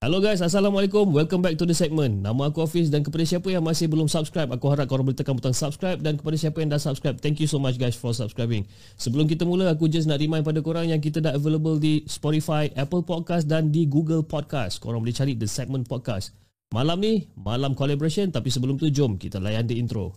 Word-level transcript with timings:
Hello 0.00 0.16
guys, 0.16 0.40
Assalamualaikum. 0.40 1.12
Welcome 1.12 1.44
back 1.44 1.60
to 1.60 1.68
the 1.68 1.76
segment. 1.76 2.24
Nama 2.24 2.48
aku 2.48 2.64
Hafiz 2.64 2.88
dan 2.88 3.04
kepada 3.04 3.20
siapa 3.20 3.52
yang 3.52 3.60
masih 3.60 3.84
belum 3.84 4.08
subscribe, 4.08 4.48
aku 4.48 4.72
harap 4.72 4.88
korang 4.88 5.04
boleh 5.04 5.12
tekan 5.12 5.36
butang 5.36 5.52
subscribe 5.52 6.00
dan 6.00 6.16
kepada 6.16 6.40
siapa 6.40 6.56
yang 6.64 6.72
dah 6.72 6.80
subscribe, 6.80 7.20
thank 7.20 7.36
you 7.36 7.44
so 7.44 7.60
much 7.60 7.76
guys 7.76 7.92
for 7.92 8.16
subscribing. 8.16 8.64
Sebelum 8.96 9.28
kita 9.28 9.44
mula, 9.44 9.68
aku 9.68 9.92
just 9.92 10.08
nak 10.08 10.16
remind 10.16 10.40
pada 10.40 10.64
korang 10.64 10.88
yang 10.88 11.04
kita 11.04 11.20
dah 11.20 11.36
available 11.36 11.76
di 11.76 12.00
Spotify, 12.08 12.72
Apple 12.80 13.04
Podcast 13.04 13.44
dan 13.44 13.68
di 13.68 13.84
Google 13.84 14.24
Podcast. 14.24 14.80
Korang 14.80 15.04
boleh 15.04 15.12
cari 15.12 15.36
the 15.36 15.44
segment 15.44 15.84
podcast. 15.84 16.32
Malam 16.72 16.96
ni, 16.96 17.28
malam 17.36 17.76
collaboration 17.76 18.32
tapi 18.32 18.48
sebelum 18.48 18.80
tu 18.80 18.88
jom 18.88 19.20
kita 19.20 19.36
layan 19.36 19.68
the 19.68 19.76
intro. 19.76 20.16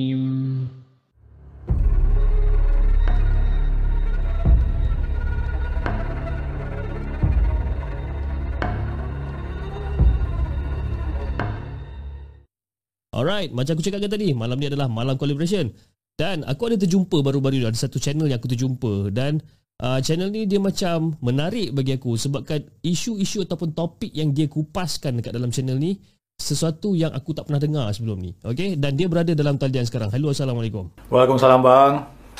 Alright, 13.11 13.51
macam 13.51 13.75
aku 13.75 13.83
cakapkan 13.83 14.07
tadi, 14.07 14.31
malam 14.31 14.55
ni 14.55 14.71
adalah 14.71 14.87
malam 14.87 15.19
collaboration. 15.19 15.67
Dan 16.15 16.47
aku 16.47 16.71
ada 16.71 16.79
terjumpa 16.79 17.19
baru-baru 17.19 17.59
ni, 17.59 17.67
ada 17.67 17.75
satu 17.75 17.99
channel 17.99 18.31
yang 18.31 18.39
aku 18.39 18.47
terjumpa 18.55 19.11
dan 19.11 19.43
uh, 19.83 19.99
channel 19.99 20.31
ni 20.31 20.47
dia 20.47 20.63
macam 20.63 21.19
menarik 21.19 21.75
bagi 21.75 21.99
aku 21.99 22.15
sebabkan 22.15 22.63
isu-isu 22.79 23.43
ataupun 23.43 23.75
topik 23.75 24.15
yang 24.15 24.31
dia 24.31 24.47
kupaskan 24.47 25.19
dekat 25.19 25.35
dalam 25.35 25.51
channel 25.51 25.75
ni 25.75 25.99
sesuatu 26.39 26.95
yang 26.95 27.11
aku 27.11 27.35
tak 27.35 27.51
pernah 27.51 27.59
dengar 27.59 27.91
sebelum 27.91 28.15
ni. 28.15 28.31
Okay, 28.47 28.79
dan 28.79 28.95
dia 28.95 29.11
berada 29.11 29.35
dalam 29.35 29.59
talian 29.59 29.83
sekarang. 29.83 30.07
Hello, 30.07 30.31
Assalamualaikum. 30.31 30.87
Waalaikumsalam 31.11 31.59
bang. 31.59 31.93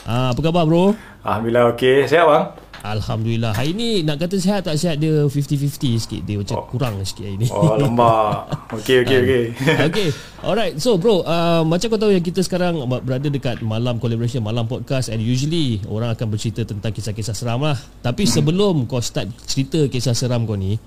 Ah, 0.08 0.32
apa 0.32 0.40
khabar 0.40 0.64
bro? 0.64 0.96
Alhamdulillah 1.28 1.76
okey. 1.76 2.08
Sihat 2.08 2.24
bang? 2.24 2.44
Alhamdulillah. 2.82 3.54
Hari 3.54 3.78
ni 3.78 4.02
nak 4.02 4.18
kata 4.18 4.42
sihat 4.42 4.66
tak 4.66 4.74
sihat 4.74 4.98
dia 4.98 5.30
50-50 5.30 6.02
sikit. 6.02 6.22
Dia 6.26 6.42
macam 6.42 6.58
oh. 6.58 6.66
kurang 6.66 6.98
sikit 7.06 7.30
hari 7.30 7.38
ni. 7.38 7.48
Oh 7.54 7.78
lembak. 7.78 8.50
Okey 8.74 9.06
okey 9.06 9.18
okey. 9.22 9.44
okay. 9.88 10.08
Alright. 10.42 10.82
So 10.82 10.98
bro, 10.98 11.22
uh, 11.22 11.62
macam 11.62 11.94
kau 11.94 12.02
tahu 12.02 12.12
yang 12.18 12.26
kita 12.26 12.42
sekarang 12.42 12.82
berada 13.06 13.30
dekat 13.30 13.62
malam 13.62 14.02
collaboration, 14.02 14.42
malam 14.42 14.66
podcast 14.66 15.14
and 15.14 15.22
usually 15.22 15.78
orang 15.86 16.10
akan 16.18 16.28
bercerita 16.34 16.66
tentang 16.66 16.90
kisah-kisah 16.90 17.38
seram 17.38 17.62
lah. 17.62 17.78
Tapi 18.02 18.26
hmm. 18.26 18.32
sebelum 18.34 18.74
kau 18.90 18.98
start 18.98 19.30
cerita 19.46 19.86
kisah 19.86 20.18
seram 20.18 20.50
kau 20.50 20.58
ni, 20.58 20.82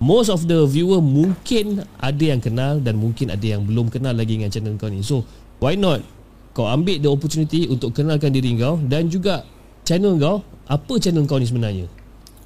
most 0.00 0.32
of 0.32 0.48
the 0.48 0.64
viewer 0.64 1.04
mungkin 1.04 1.84
ada 2.00 2.24
yang 2.24 2.40
kenal 2.40 2.80
dan 2.80 2.96
mungkin 2.96 3.28
ada 3.28 3.44
yang 3.44 3.68
belum 3.68 3.92
kenal 3.92 4.16
lagi 4.16 4.40
dengan 4.40 4.48
channel 4.48 4.80
kau 4.80 4.88
ni. 4.88 5.04
So, 5.04 5.28
why 5.60 5.76
not 5.76 6.00
kau 6.56 6.70
ambil 6.70 7.02
the 7.02 7.10
opportunity 7.10 7.66
untuk 7.68 7.92
kenalkan 7.92 8.32
diri 8.32 8.56
kau 8.56 8.80
dan 8.80 9.12
juga 9.12 9.44
channel 9.84 10.16
kau 10.16 10.40
apa 10.64 10.92
channel 10.96 11.28
kau 11.28 11.36
ni 11.36 11.48
sebenarnya 11.48 11.86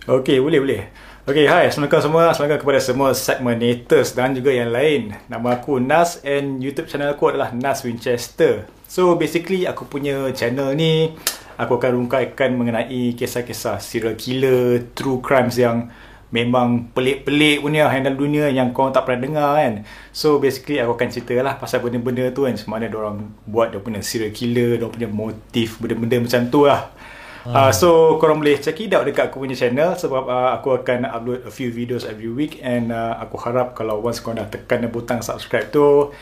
Okey, 0.09 0.41
boleh 0.41 0.57
boleh. 0.65 0.83
Okey, 1.29 1.45
hai. 1.45 1.69
Assalamualaikum 1.69 2.01
semua. 2.01 2.33
Assalamualaikum 2.33 2.65
kepada 2.65 2.81
semua 2.81 3.09
segmenators 3.13 4.17
dan 4.17 4.33
juga 4.33 4.49
yang 4.49 4.73
lain. 4.73 5.13
Nama 5.29 5.61
aku 5.61 5.77
Nas 5.85 6.25
and 6.25 6.65
YouTube 6.65 6.89
channel 6.89 7.13
aku 7.13 7.29
adalah 7.29 7.53
Nas 7.53 7.85
Winchester. 7.85 8.65
So, 8.89 9.21
basically 9.21 9.69
aku 9.69 9.85
punya 9.85 10.33
channel 10.33 10.73
ni 10.73 11.13
aku 11.61 11.77
akan 11.77 12.01
rungkaikan 12.01 12.57
mengenai 12.57 13.13
kisah-kisah 13.21 13.85
serial 13.85 14.17
killer, 14.17 14.81
true 14.97 15.21
crimes 15.21 15.61
yang 15.61 15.93
memang 16.29 16.93
pelik-pelik 16.93 17.65
punya 17.65 17.89
handle 17.89 18.17
dunia 18.17 18.53
yang 18.53 18.73
kau 18.77 18.93
tak 18.93 19.09
pernah 19.09 19.21
dengar 19.25 19.51
kan. 19.61 19.73
So 20.13 20.37
basically 20.37 20.77
aku 20.81 20.97
akan 20.97 21.09
cerita 21.09 21.35
lah 21.41 21.57
pasal 21.57 21.81
benda-benda 21.81 22.29
tu 22.33 22.45
kan. 22.45 22.55
Semana 22.57 22.89
orang 22.93 23.33
buat 23.49 23.73
dia 23.73 23.81
punya 23.81 24.01
serial 24.05 24.33
killer, 24.33 24.77
dia 24.81 24.89
punya 24.89 25.09
motif, 25.09 25.81
benda-benda 25.81 26.21
macam 26.21 26.41
tu 26.49 26.69
lah. 26.69 26.93
Uh, 27.49 27.73
so 27.73 28.21
korang 28.21 28.45
boleh 28.45 28.61
check 28.61 28.77
it 28.85 28.93
out 28.93 29.09
dekat 29.09 29.33
aku 29.33 29.41
punya 29.41 29.57
channel 29.57 29.97
sebab 29.97 30.29
uh, 30.29 30.53
aku 30.61 30.85
akan 30.85 31.09
upload 31.09 31.41
a 31.49 31.53
few 31.53 31.73
videos 31.73 32.05
every 32.05 32.29
week 32.29 32.61
and 32.61 32.93
uh, 32.93 33.17
aku 33.17 33.41
harap 33.41 33.73
kalau 33.73 34.05
once 34.05 34.21
korang 34.21 34.45
dah 34.45 34.49
tekan 34.53 34.85
butang 34.93 35.25
subscribe 35.25 35.73
tu 35.73 36.13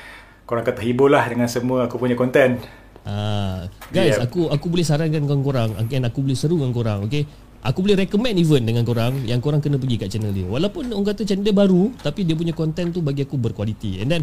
korang 0.46 0.62
akan 0.62 0.74
terhibur 0.78 1.10
lah 1.10 1.26
dengan 1.26 1.50
semua 1.50 1.90
aku 1.90 1.98
punya 1.98 2.14
content. 2.14 2.62
Uh, 3.06 3.66
guys, 3.90 4.18
yeah. 4.18 4.22
aku 4.22 4.50
aku 4.50 4.66
boleh 4.70 4.86
sarankan 4.86 5.26
korang, 5.42 5.74
again 5.78 6.06
aku 6.06 6.22
boleh 6.22 6.38
seru 6.38 6.58
dengan 6.58 6.74
korang, 6.74 7.00
okay? 7.06 7.26
Aku 7.66 7.82
boleh 7.82 7.98
recommend 7.98 8.38
even 8.38 8.62
dengan 8.62 8.86
korang 8.86 9.26
yang 9.26 9.42
korang 9.42 9.58
kena 9.58 9.78
pergi 9.78 9.98
kat 9.98 10.08
channel 10.14 10.30
dia. 10.30 10.46
Walaupun 10.46 10.90
orang 10.94 11.10
kata 11.10 11.26
channel 11.26 11.42
dia 11.42 11.54
baru, 11.54 11.90
tapi 11.98 12.22
dia 12.22 12.38
punya 12.38 12.54
content 12.54 12.94
tu 12.94 13.02
bagi 13.02 13.26
aku 13.26 13.34
berkualiti. 13.34 13.98
And 13.98 14.08
then 14.10 14.22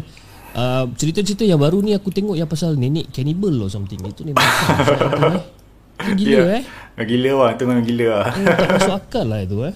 uh, 0.56 0.88
cerita-cerita 0.96 1.44
yang 1.44 1.60
baru 1.60 1.84
ni 1.84 1.92
aku 1.92 2.08
tengok 2.08 2.40
yang 2.40 2.48
pasal 2.48 2.76
nenek 2.80 3.12
cannibal 3.12 3.52
or 3.64 3.68
something. 3.68 4.00
Itu 4.00 4.24
ni 4.24 4.32
macam 4.36 5.44
Gila 6.02 6.38
yeah. 6.42 6.58
eh? 6.58 6.64
Gila 7.06 7.32
lah. 7.38 7.50
Itu 7.54 7.62
memang 7.66 7.86
gila 7.86 8.06
lah. 8.10 8.26
Eh, 8.34 8.46
Tak 8.46 8.68
masuk 8.78 8.94
akal 8.98 9.26
lah 9.30 9.40
itu 9.42 9.56
eh. 9.62 9.74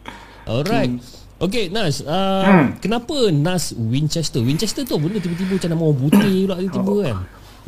Alright. 0.50 0.92
Hmm. 0.94 1.14
Okay 1.36 1.68
Nas 1.68 2.00
uh, 2.00 2.44
hmm. 2.48 2.80
Kenapa 2.80 3.28
Nas 3.28 3.76
Winchester? 3.76 4.40
Winchester 4.40 4.88
tu 4.88 4.96
benda 4.96 5.20
tiba-tiba 5.20 5.60
Macam 5.60 5.68
nama 5.68 5.82
orang 5.84 6.00
putih 6.00 6.32
pula 6.48 6.54
Tiba-tiba 6.56 6.92
oh. 6.92 7.00
kan? 7.04 7.16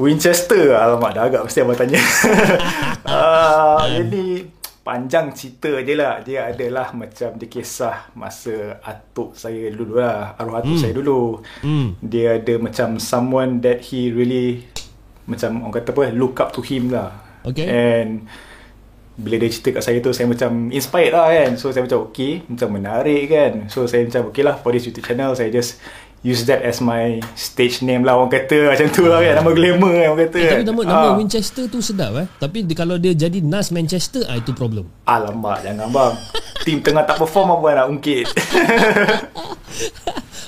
Winchester? 0.01 0.65
Alamak 0.73 1.11
dah 1.13 1.23
agak 1.29 1.43
Mesti 1.45 1.61
abang 1.61 1.77
tanya. 1.77 2.01
Uh, 3.05 3.83
Jadi 4.01 4.57
Panjang 4.89 5.37
cerita 5.37 5.69
je 5.85 5.95
lah. 6.01 6.25
Dia 6.25 6.49
adalah 6.49 6.97
Macam 6.97 7.37
dia 7.37 7.45
kisah 7.45 8.09
Masa 8.17 8.81
Atuk 8.81 9.37
saya 9.37 9.69
dulu 9.69 10.01
lah. 10.01 10.33
Arwah 10.41 10.65
atuk 10.65 10.81
hmm. 10.81 10.81
saya 10.81 10.93
dulu. 10.97 11.45
Hmm. 11.61 11.93
Dia 12.01 12.41
ada 12.41 12.57
macam 12.57 12.97
Someone 12.97 13.61
that 13.61 13.85
he 13.93 14.09
really 14.09 14.65
Macam 15.29 15.61
orang 15.69 15.77
kata 15.77 15.93
apa 15.93 16.09
Look 16.17 16.41
up 16.41 16.57
to 16.57 16.65
him 16.65 16.89
lah 16.89 17.28
Okay. 17.53 17.67
And 17.67 18.29
bila 19.19 19.35
dia 19.43 19.51
cerita 19.51 19.81
kat 19.81 19.83
saya 19.83 19.99
tu 19.99 20.15
saya 20.15 20.31
macam 20.31 20.71
inspired 20.71 21.11
lah 21.11 21.27
kan. 21.35 21.51
So 21.59 21.75
saya 21.75 21.83
macam 21.83 22.07
okay, 22.07 22.47
macam 22.47 22.69
menarik 22.71 23.23
kan. 23.27 23.53
So 23.67 23.91
saya 23.91 24.07
macam 24.07 24.31
okay 24.31 24.43
lah 24.47 24.55
for 24.63 24.71
this 24.71 24.87
YouTube 24.87 25.07
channel 25.11 25.35
saya 25.35 25.51
just 25.51 25.83
use 26.23 26.47
that 26.51 26.67
as 26.67 26.83
my 26.83 27.23
stage 27.35 27.83
name 27.83 28.03
lah 28.07 28.19
orang 28.19 28.31
kata. 28.31 28.59
Macam 28.75 28.87
tu 28.91 29.07
lah 29.07 29.23
kan 29.23 29.39
nama 29.43 29.51
glamour 29.55 29.91
kan 29.95 30.07
orang 30.11 30.21
kata 30.27 30.39
eh, 30.39 30.51
tapi 30.51 30.65
nama, 30.67 30.81
nama 30.83 31.09
ah. 31.11 31.17
Winchester 31.19 31.65
tu 31.71 31.79
sedap 31.79 32.13
eh. 32.19 32.27
Tapi 32.39 32.67
di, 32.67 32.75
kalau 32.75 32.99
dia 32.99 33.15
jadi 33.15 33.39
Nas 33.43 33.71
Manchester 33.71 34.27
ah, 34.27 34.39
itu 34.39 34.51
problem. 34.51 34.91
Alamak 35.07 35.63
jangan 35.63 35.91
bang. 35.91 36.15
Team 36.67 36.79
tengah 36.83 37.07
tak 37.07 37.23
perform 37.23 37.59
apa 37.59 37.85
nak 37.85 37.87
ungkit? 37.91 38.27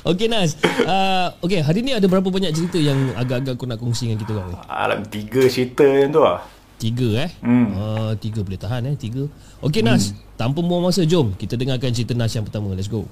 Okay 0.00 0.32
Nas. 0.32 0.56
Uh, 0.80 1.28
Okay 1.44 1.60
hari 1.60 1.84
ni 1.84 1.92
ada 1.92 2.08
berapa 2.08 2.24
banyak 2.24 2.50
cerita 2.56 2.80
yang 2.80 3.12
agak-agak 3.20 3.60
kau 3.60 3.68
nak 3.68 3.78
kongsi 3.78 4.08
dengan 4.08 4.18
kita 4.24 4.32
kau 4.32 4.56
alam 4.64 5.04
tiga 5.04 5.44
cerita 5.44 5.84
yang 5.84 6.10
tu 6.10 6.24
lah 6.24 6.40
Tiga 6.80 7.28
eh? 7.28 7.30
Hmm. 7.44 7.66
uh, 7.76 8.12
Tiga 8.16 8.40
boleh 8.40 8.56
tahan 8.56 8.88
eh? 8.88 8.96
Tiga. 8.96 9.28
Okay 9.60 9.84
Nas. 9.84 10.16
Hmm. 10.16 10.16
Tanpa 10.40 10.64
buang 10.64 10.88
masa 10.88 11.04
Jom. 11.04 11.36
Kita 11.36 11.60
dengarkan 11.60 11.92
cerita 11.92 12.16
Nas 12.16 12.32
yang 12.32 12.48
pertama. 12.48 12.72
Let's 12.72 12.88
go. 12.88 13.04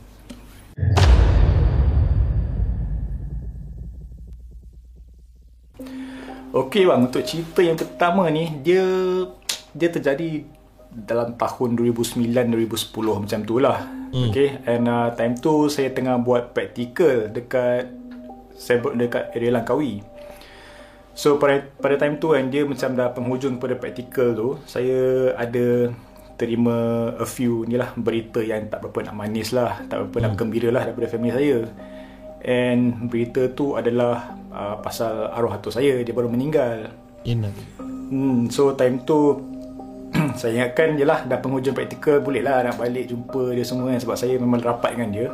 Okay 6.49 6.89
bang 6.89 7.13
Untuk 7.13 7.23
cerita 7.29 7.61
yang 7.61 7.77
pertama 7.77 8.33
ni 8.33 8.49
Dia 8.65 8.81
Dia 9.77 9.93
terjadi 9.93 10.49
Dalam 10.89 11.37
tahun 11.37 11.77
2009-2010 11.77 12.25
Macam 13.21 13.41
tu 13.45 13.61
lah. 13.61 13.85
Hmm. 13.85 14.33
Okay 14.33 14.65
And 14.65 14.89
uh, 14.89 15.13
time 15.13 15.37
tu 15.37 15.69
Saya 15.69 15.93
tengah 15.93 16.17
buat 16.25 16.57
practical 16.57 17.29
Dekat 17.29 17.93
Saya 18.57 18.81
buat 18.81 18.97
dekat 18.97 19.37
area 19.37 19.61
Langkawi 19.61 20.01
So 21.19 21.35
pada 21.35 21.67
pada 21.83 21.99
time 21.99 22.23
tu 22.23 22.31
kan 22.31 22.47
dia 22.47 22.63
macam 22.63 22.95
dah 22.95 23.11
penghujung 23.11 23.59
pada 23.59 23.75
praktikal 23.75 24.39
tu, 24.39 24.55
saya 24.71 25.35
ada 25.35 25.91
terima 26.39 27.11
a 27.19 27.27
few 27.27 27.67
ni 27.67 27.75
lah 27.75 27.91
berita 27.99 28.39
yang 28.39 28.71
tak 28.71 28.87
berapa 28.87 29.11
nak 29.11 29.19
manis 29.19 29.51
lah, 29.51 29.83
tak 29.91 29.99
berapa 30.07 30.15
hmm. 30.15 30.25
nak 30.31 30.33
gembira 30.39 30.69
lah 30.71 30.87
daripada 30.87 31.11
family 31.11 31.35
saya. 31.35 31.67
And 32.47 33.11
berita 33.11 33.51
tu 33.51 33.75
adalah 33.75 34.39
uh, 34.55 34.79
pasal 34.79 35.35
arwah 35.35 35.59
atuk 35.59 35.75
saya, 35.75 36.07
dia 36.07 36.15
baru 36.15 36.31
meninggal. 36.31 36.95
Inna. 37.27 37.51
Hmm, 37.83 38.47
so 38.47 38.79
time 38.79 39.03
tu 39.03 39.43
saya 40.39 40.55
ingatkan 40.55 40.95
je 40.95 41.03
lah 41.03 41.27
dah 41.27 41.43
penghujung 41.43 41.75
praktikal 41.75 42.23
boleh 42.23 42.47
lah 42.47 42.63
nak 42.63 42.79
balik 42.79 43.11
jumpa 43.11 43.59
dia 43.59 43.67
semua 43.67 43.91
kan 43.91 43.99
sebab 43.99 44.15
saya 44.15 44.39
memang 44.39 44.63
rapat 44.63 44.95
dengan 44.95 45.11
dia. 45.11 45.29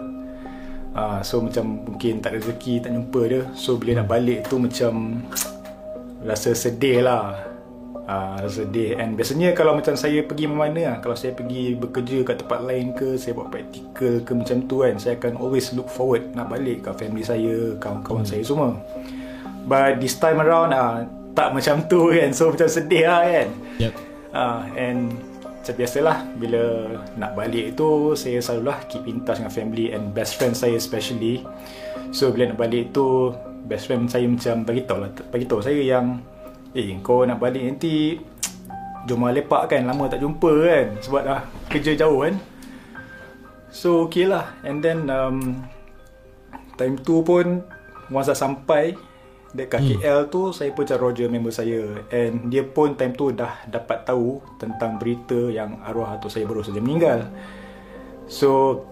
Uh, 0.96 1.20
so 1.20 1.44
macam 1.44 1.84
mungkin 1.84 2.24
tak 2.24 2.40
rezeki 2.40 2.80
tak 2.80 2.96
jumpa 2.96 3.20
dia. 3.28 3.44
So 3.52 3.76
bila 3.76 4.00
nak 4.00 4.08
balik 4.08 4.48
tu 4.48 4.56
macam 4.56 5.20
rasa 6.24 6.56
sedih 6.56 7.04
lah. 7.04 7.52
Uh, 8.04 8.36
rasa 8.36 8.68
sedih 8.68 9.00
and 9.00 9.16
biasanya 9.16 9.56
kalau 9.56 9.80
macam 9.80 9.96
saya 9.96 10.20
pergi 10.20 10.44
mana 10.44 10.76
lah 10.92 10.96
kalau 11.00 11.16
saya 11.16 11.32
pergi 11.32 11.72
bekerja 11.72 12.20
kat 12.20 12.36
tempat 12.44 12.60
lain 12.60 12.92
ke 12.92 13.16
saya 13.16 13.32
buat 13.32 13.48
praktikal 13.48 14.20
ke 14.20 14.32
macam 14.36 14.68
tu 14.68 14.84
kan 14.84 15.00
saya 15.00 15.16
akan 15.16 15.40
always 15.40 15.72
look 15.72 15.88
forward 15.88 16.20
nak 16.36 16.52
balik 16.52 16.84
kat 16.84 17.00
family 17.00 17.24
saya 17.24 17.72
kawan-kawan 17.80 18.20
hmm. 18.20 18.28
saya 18.28 18.44
semua 18.44 18.76
but 19.64 20.04
this 20.04 20.20
time 20.20 20.36
around 20.36 20.76
uh, 20.76 21.00
tak 21.32 21.56
macam 21.56 21.80
tu 21.88 22.12
kan 22.12 22.28
so 22.36 22.52
macam 22.52 22.68
sedih 22.68 23.08
lah 23.08 23.24
kan 23.24 23.48
Yep. 23.80 23.92
uh, 24.36 24.60
and 24.76 25.00
biasalah 25.72 26.36
bila 26.36 26.92
nak 27.16 27.32
balik 27.32 27.72
tu 27.72 28.12
saya 28.12 28.42
selalulah 28.44 28.84
keep 28.90 29.08
in 29.08 29.24
touch 29.24 29.40
dengan 29.40 29.54
family 29.54 29.94
and 29.94 30.12
best 30.12 30.36
friend 30.36 30.52
saya 30.52 30.76
especially. 30.76 31.40
So 32.12 32.28
bila 32.34 32.52
nak 32.52 32.60
balik 32.60 32.92
tu 32.92 33.32
best 33.64 33.88
friend 33.88 34.10
saya 34.10 34.28
macam 34.28 34.68
beritahu 34.68 34.98
lah 35.00 35.10
beritahu 35.32 35.64
saya 35.64 35.80
yang 35.80 36.20
eh 36.76 36.92
kau 37.00 37.24
nak 37.24 37.40
balik 37.40 37.64
nanti 37.64 38.20
jom 39.08 39.24
lepak 39.24 39.72
kan 39.72 39.88
lama 39.88 40.04
tak 40.10 40.20
jumpa 40.20 40.52
kan 40.68 40.86
sebab 41.00 41.22
dah 41.24 41.40
kerja 41.72 41.96
jauh 41.96 42.26
kan. 42.26 42.34
So 43.72 44.04
okay 44.10 44.28
lah. 44.28 44.52
And 44.66 44.84
then 44.84 45.08
um, 45.08 45.64
time 46.76 47.00
tu 47.00 47.24
pun 47.24 47.64
once 48.12 48.28
dah 48.28 48.36
sampai 48.36 49.13
dekat 49.54 49.80
hmm. 49.80 49.90
KL 50.02 50.20
tu 50.28 50.50
saya 50.50 50.74
pun 50.74 50.82
cari 50.82 50.98
Roger 50.98 51.30
member 51.30 51.54
saya 51.54 52.02
and 52.10 52.50
dia 52.50 52.66
pun 52.66 52.98
time 52.98 53.14
tu 53.14 53.30
dah 53.30 53.62
dapat 53.70 54.02
tahu 54.02 54.42
tentang 54.58 54.98
berita 54.98 55.48
yang 55.48 55.78
arwah 55.86 56.18
atuk 56.18 56.28
saya 56.28 56.42
baru 56.44 56.66
saja 56.66 56.82
meninggal 56.82 57.30
so 58.26 58.82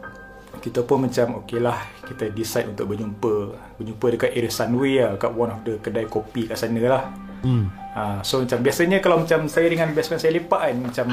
kita 0.62 0.86
pun 0.86 1.10
macam 1.10 1.42
okey 1.42 1.58
lah 1.58 1.82
kita 2.06 2.30
decide 2.30 2.70
untuk 2.70 2.94
berjumpa 2.94 3.34
berjumpa 3.82 4.06
dekat 4.14 4.30
area 4.38 4.52
Sunway 4.54 5.02
lah 5.02 5.18
kat 5.18 5.34
one 5.34 5.50
of 5.50 5.60
the 5.66 5.82
kedai 5.82 6.06
kopi 6.06 6.46
kat 6.46 6.54
sana 6.54 6.82
lah 6.86 7.02
hmm. 7.42 7.64
ha, 7.98 8.22
so 8.22 8.38
macam 8.46 8.62
biasanya 8.62 9.02
kalau 9.02 9.18
macam 9.18 9.50
saya 9.50 9.66
dengan 9.66 9.90
best 9.90 10.14
friend 10.14 10.22
saya 10.22 10.38
lepak 10.38 10.62
kan 10.62 10.76
macam 10.78 11.06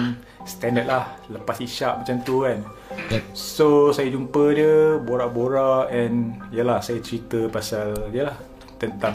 standard 0.46 0.86
lah 0.86 1.10
lepas 1.34 1.58
isyak 1.58 2.06
macam 2.06 2.16
tu 2.22 2.46
kan 2.46 2.62
Yep. 2.90 3.38
so 3.38 3.94
saya 3.94 4.10
jumpa 4.10 4.44
dia 4.54 4.98
borak-borak 4.98 5.94
and 5.94 6.42
yalah 6.50 6.82
saya 6.82 6.98
cerita 7.06 7.46
pasal 7.54 8.10
yalah 8.10 8.34
tentang 8.80 9.14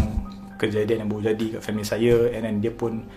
kejadian 0.61 1.05
yang 1.05 1.09
baru 1.11 1.35
jadi 1.35 1.59
kat 1.59 1.61
family 1.65 1.87
saya. 1.87 2.31
And 2.31 2.43
then 2.47 2.57
dia 2.63 2.73
pun 2.73 3.09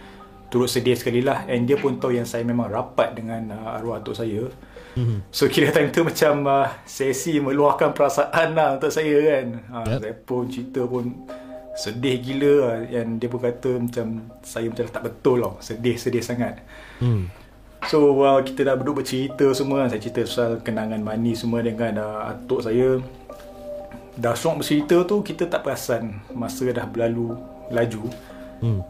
turut 0.47 0.71
sedih 0.71 0.95
sekali 0.95 1.19
lah 1.19 1.43
and 1.51 1.67
dia 1.67 1.75
pun 1.75 1.99
tahu 1.99 2.15
yang 2.15 2.23
saya 2.23 2.47
memang 2.47 2.71
rapat 2.71 3.19
dengan 3.19 3.51
uh, 3.51 3.77
arwah 3.77 3.99
atuk 3.99 4.15
saya. 4.15 4.47
Mm-hmm. 4.97 5.29
so 5.29 5.45
kira 5.45 5.69
time 5.69 5.93
tu 5.93 6.01
macam 6.01 6.41
uh, 6.49 6.73
sesi 6.81 7.37
meluahkan 7.37 7.93
perasaan 7.93 8.57
lah 8.57 8.79
untuk 8.79 8.89
saya 8.89 9.13
kan. 9.13 9.47
Uh, 9.69 9.85
yep. 9.85 9.99
saya 10.01 10.15
pun 10.17 10.43
cerita 10.49 10.81
pun 10.87 11.03
sedih 11.77 12.15
gila. 12.23 12.53
Lah 12.63 12.75
and 12.95 13.19
dia 13.21 13.27
pun 13.29 13.39
kata 13.43 13.71
macam 13.77 14.07
saya 14.41 14.71
macam 14.71 14.85
tak 14.87 15.03
betul 15.03 15.37
lah 15.43 15.53
sedih-sedih 15.61 16.23
sangat. 16.23 16.63
Mm. 17.03 17.29
So 17.85 18.17
uh, 18.23 18.41
kita 18.41 18.65
dah 18.65 18.75
duduk 18.79 19.03
bercerita 19.03 19.45
semua. 19.53 19.85
Saya 19.85 20.01
cerita 20.01 20.25
soal 20.25 20.63
kenangan 20.65 21.03
manis 21.03 21.45
semua 21.45 21.61
dengan 21.61 21.93
uh, 22.01 22.33
atuk 22.33 22.65
saya 22.65 22.97
Dah 24.17 24.33
syok 24.33 24.65
bercerita 24.65 24.97
tu 25.05 25.21
kita 25.21 25.45
tak 25.45 25.61
perasan 25.61 26.17
Masa 26.33 26.65
dah 26.73 26.85
berlalu 26.89 27.37
laju. 27.69 28.03
Hmm. 28.59 28.81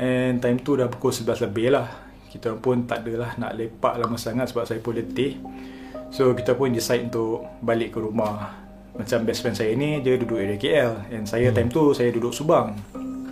And 0.00 0.42
time 0.42 0.58
tu 0.58 0.74
dah 0.74 0.90
pukul 0.90 1.14
11 1.14 1.46
lebih 1.46 1.70
lah. 1.70 1.86
Kita 2.26 2.56
pun 2.58 2.88
tak 2.88 3.06
adalah 3.06 3.36
nak 3.38 3.54
lepak 3.54 3.94
lama 4.00 4.18
sangat 4.18 4.50
Sebab 4.50 4.64
saya 4.66 4.82
pun 4.82 4.98
letih. 4.98 5.38
So 6.10 6.34
kita 6.34 6.58
pun 6.58 6.74
decide 6.74 7.08
untuk 7.08 7.46
balik 7.62 7.94
ke 7.94 7.98
rumah. 8.02 8.58
Macam 8.92 9.24
best 9.24 9.40
friend 9.40 9.56
saya 9.56 9.72
ni 9.72 10.04
Dia 10.04 10.20
duduk 10.20 10.36
area 10.36 10.60
KL 10.60 11.08
And 11.08 11.24
saya 11.24 11.48
hmm. 11.48 11.56
time 11.56 11.70
tu 11.70 11.94
saya 11.94 12.10
duduk 12.10 12.34
Subang. 12.34 12.74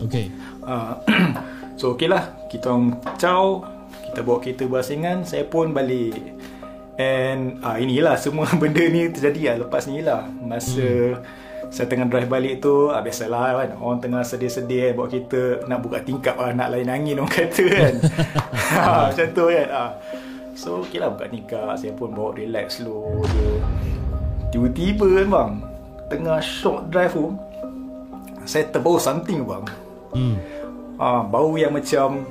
Okay. 0.01 0.31
Uh, 0.63 0.97
So 1.81 1.99
okay 1.99 2.07
lah. 2.07 2.47
Kita 2.47 2.71
orang 2.71 3.01
caw 3.19 3.65
kita 4.11 4.27
bawa 4.27 4.43
kereta 4.43 4.67
berasingan 4.67 5.23
saya 5.23 5.47
pun 5.47 5.71
balik. 5.71 6.19
And 6.99 7.63
ah 7.63 7.79
inilah 7.79 8.19
semua 8.19 8.51
benda 8.61 8.83
ni 8.83 9.07
terjadi 9.07 9.55
lah. 9.55 9.57
Lepas 9.67 9.87
ni 9.87 10.03
lah 10.03 10.27
masa 10.43 10.83
hmm. 10.83 11.40
Saya 11.71 11.87
tengah 11.87 12.11
drive 12.11 12.27
balik 12.27 12.59
tu 12.59 12.91
ah, 12.91 12.99
biasalah 12.99 13.63
kan 13.63 13.71
orang 13.79 14.03
tengah 14.03 14.23
sedih-sedih 14.27 14.91
bawa 14.99 15.07
kereta 15.07 15.63
nak 15.71 15.79
buka 15.87 16.03
tingkap 16.03 16.35
lah 16.35 16.51
nak 16.51 16.75
lain 16.75 16.91
angin 16.91 17.23
orang 17.23 17.31
kata 17.31 17.65
kan 17.71 17.95
ha, 18.75 18.91
macam 19.15 19.27
tu 19.31 19.45
kan 19.47 19.69
ah. 19.71 19.91
so 20.59 20.83
ok 20.83 20.99
lah 20.99 21.15
buka 21.15 21.31
tingkap 21.31 21.79
saya 21.79 21.95
pun 21.95 22.11
bawa 22.11 22.35
relax 22.35 22.83
slow 22.83 23.23
je 23.23 23.51
tiba-tiba 24.51 25.07
kan 25.23 25.27
bang 25.31 25.53
tengah 26.11 26.39
short 26.43 26.91
drive 26.91 27.15
tu 27.15 27.39
saya 28.43 28.67
terbau 28.67 28.99
something 28.99 29.47
bang 29.47 29.65
hmm. 30.19 30.37
ah, 30.99 31.23
bau 31.23 31.55
yang 31.55 31.71
macam 31.71 32.27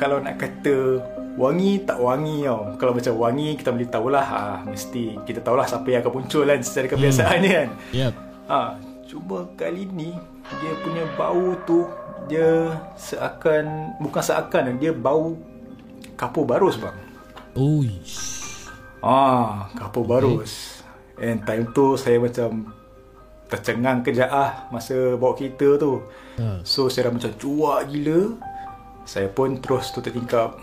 kalau 0.00 0.16
nak 0.24 0.40
kata 0.40 0.96
wangi 1.34 1.82
tak 1.82 1.98
wangi 1.98 2.46
tau 2.46 2.78
kalau 2.78 2.92
macam 2.94 3.14
wangi 3.18 3.48
kita 3.58 3.74
boleh 3.74 3.90
tahulah 3.90 4.26
ha, 4.26 4.42
mesti 4.62 5.18
kita 5.26 5.42
tahulah 5.42 5.66
siapa 5.66 5.88
yang 5.90 6.00
akan 6.06 6.12
muncul 6.22 6.46
kan 6.46 6.60
secara 6.62 6.86
hmm. 6.94 7.10
kan 7.18 7.68
yep. 7.90 8.12
ha, 8.46 8.78
cuba 9.06 9.48
kali 9.58 9.90
ni 9.90 10.14
dia 10.62 10.72
punya 10.84 11.04
bau 11.18 11.58
tu 11.66 11.88
dia 12.30 12.78
seakan 12.94 13.96
bukan 13.98 14.22
seakan 14.22 14.78
dia 14.78 14.94
bau 14.94 15.34
kapur 16.14 16.46
barus 16.46 16.78
bang 16.78 17.04
Uish. 17.54 18.42
Ah, 18.98 19.70
kapur 19.78 20.02
barus. 20.10 20.82
Okay. 21.14 21.30
And 21.30 21.38
time 21.46 21.70
tu 21.70 21.94
saya 21.94 22.18
macam 22.18 22.74
tercengang 23.46 24.02
kejap 24.02 24.26
ah 24.26 24.66
masa 24.74 25.14
bawa 25.14 25.38
kereta 25.38 25.78
tu. 25.78 26.02
Ha. 26.42 26.66
So 26.66 26.90
saya 26.90 27.06
dah 27.06 27.14
macam 27.14 27.32
cuak 27.38 27.94
gila. 27.94 28.34
Saya 29.06 29.30
pun 29.30 29.62
terus 29.62 29.94
tutup 29.94 30.18
tingkap 30.18 30.58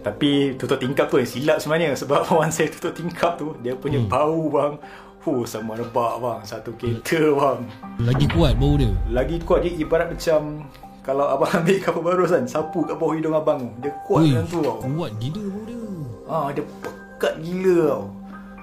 Tapi 0.00 0.56
tutup 0.56 0.80
tingkap 0.80 1.12
tu 1.12 1.20
yang 1.20 1.28
silap 1.28 1.58
sebenarnya. 1.60 1.92
Sebab 1.96 2.20
kawan 2.28 2.50
saya 2.52 2.72
tutup 2.72 2.96
tingkap 2.96 3.36
tu 3.36 3.56
Dia 3.60 3.76
punya 3.76 4.00
hmm. 4.00 4.08
bau 4.08 4.48
bang. 4.48 4.74
Huh, 5.20 5.44
sama 5.44 5.76
rebak 5.76 6.14
bang. 6.20 6.40
Satu 6.44 6.72
kereta 6.76 7.20
bang. 7.20 7.58
Lagi 8.00 8.26
kuat 8.32 8.56
bau 8.56 8.74
dia. 8.80 8.92
Lagi 9.12 9.36
kuat. 9.44 9.60
Dia 9.64 9.72
ibarat 9.76 10.08
macam 10.08 10.64
Kalau 11.04 11.26
abang 11.28 11.52
ambil 11.60 11.76
kapal 11.80 12.02
baru 12.04 12.24
kan 12.28 12.44
Sapu 12.48 12.84
kat 12.84 12.96
bawah 12.96 13.14
hidung 13.16 13.36
abang 13.36 13.60
Dia 13.80 13.92
kuat 14.08 14.24
Ui, 14.24 14.32
macam 14.32 14.44
tu 14.48 14.58
tau. 14.64 14.78
Kuat 14.80 15.12
gila 15.20 15.44
bau 15.48 15.62
dia. 15.68 15.80
Ah, 16.30 16.48
Dia 16.52 16.64
pekat 16.64 17.34
gila 17.44 17.78
tau. 17.92 18.04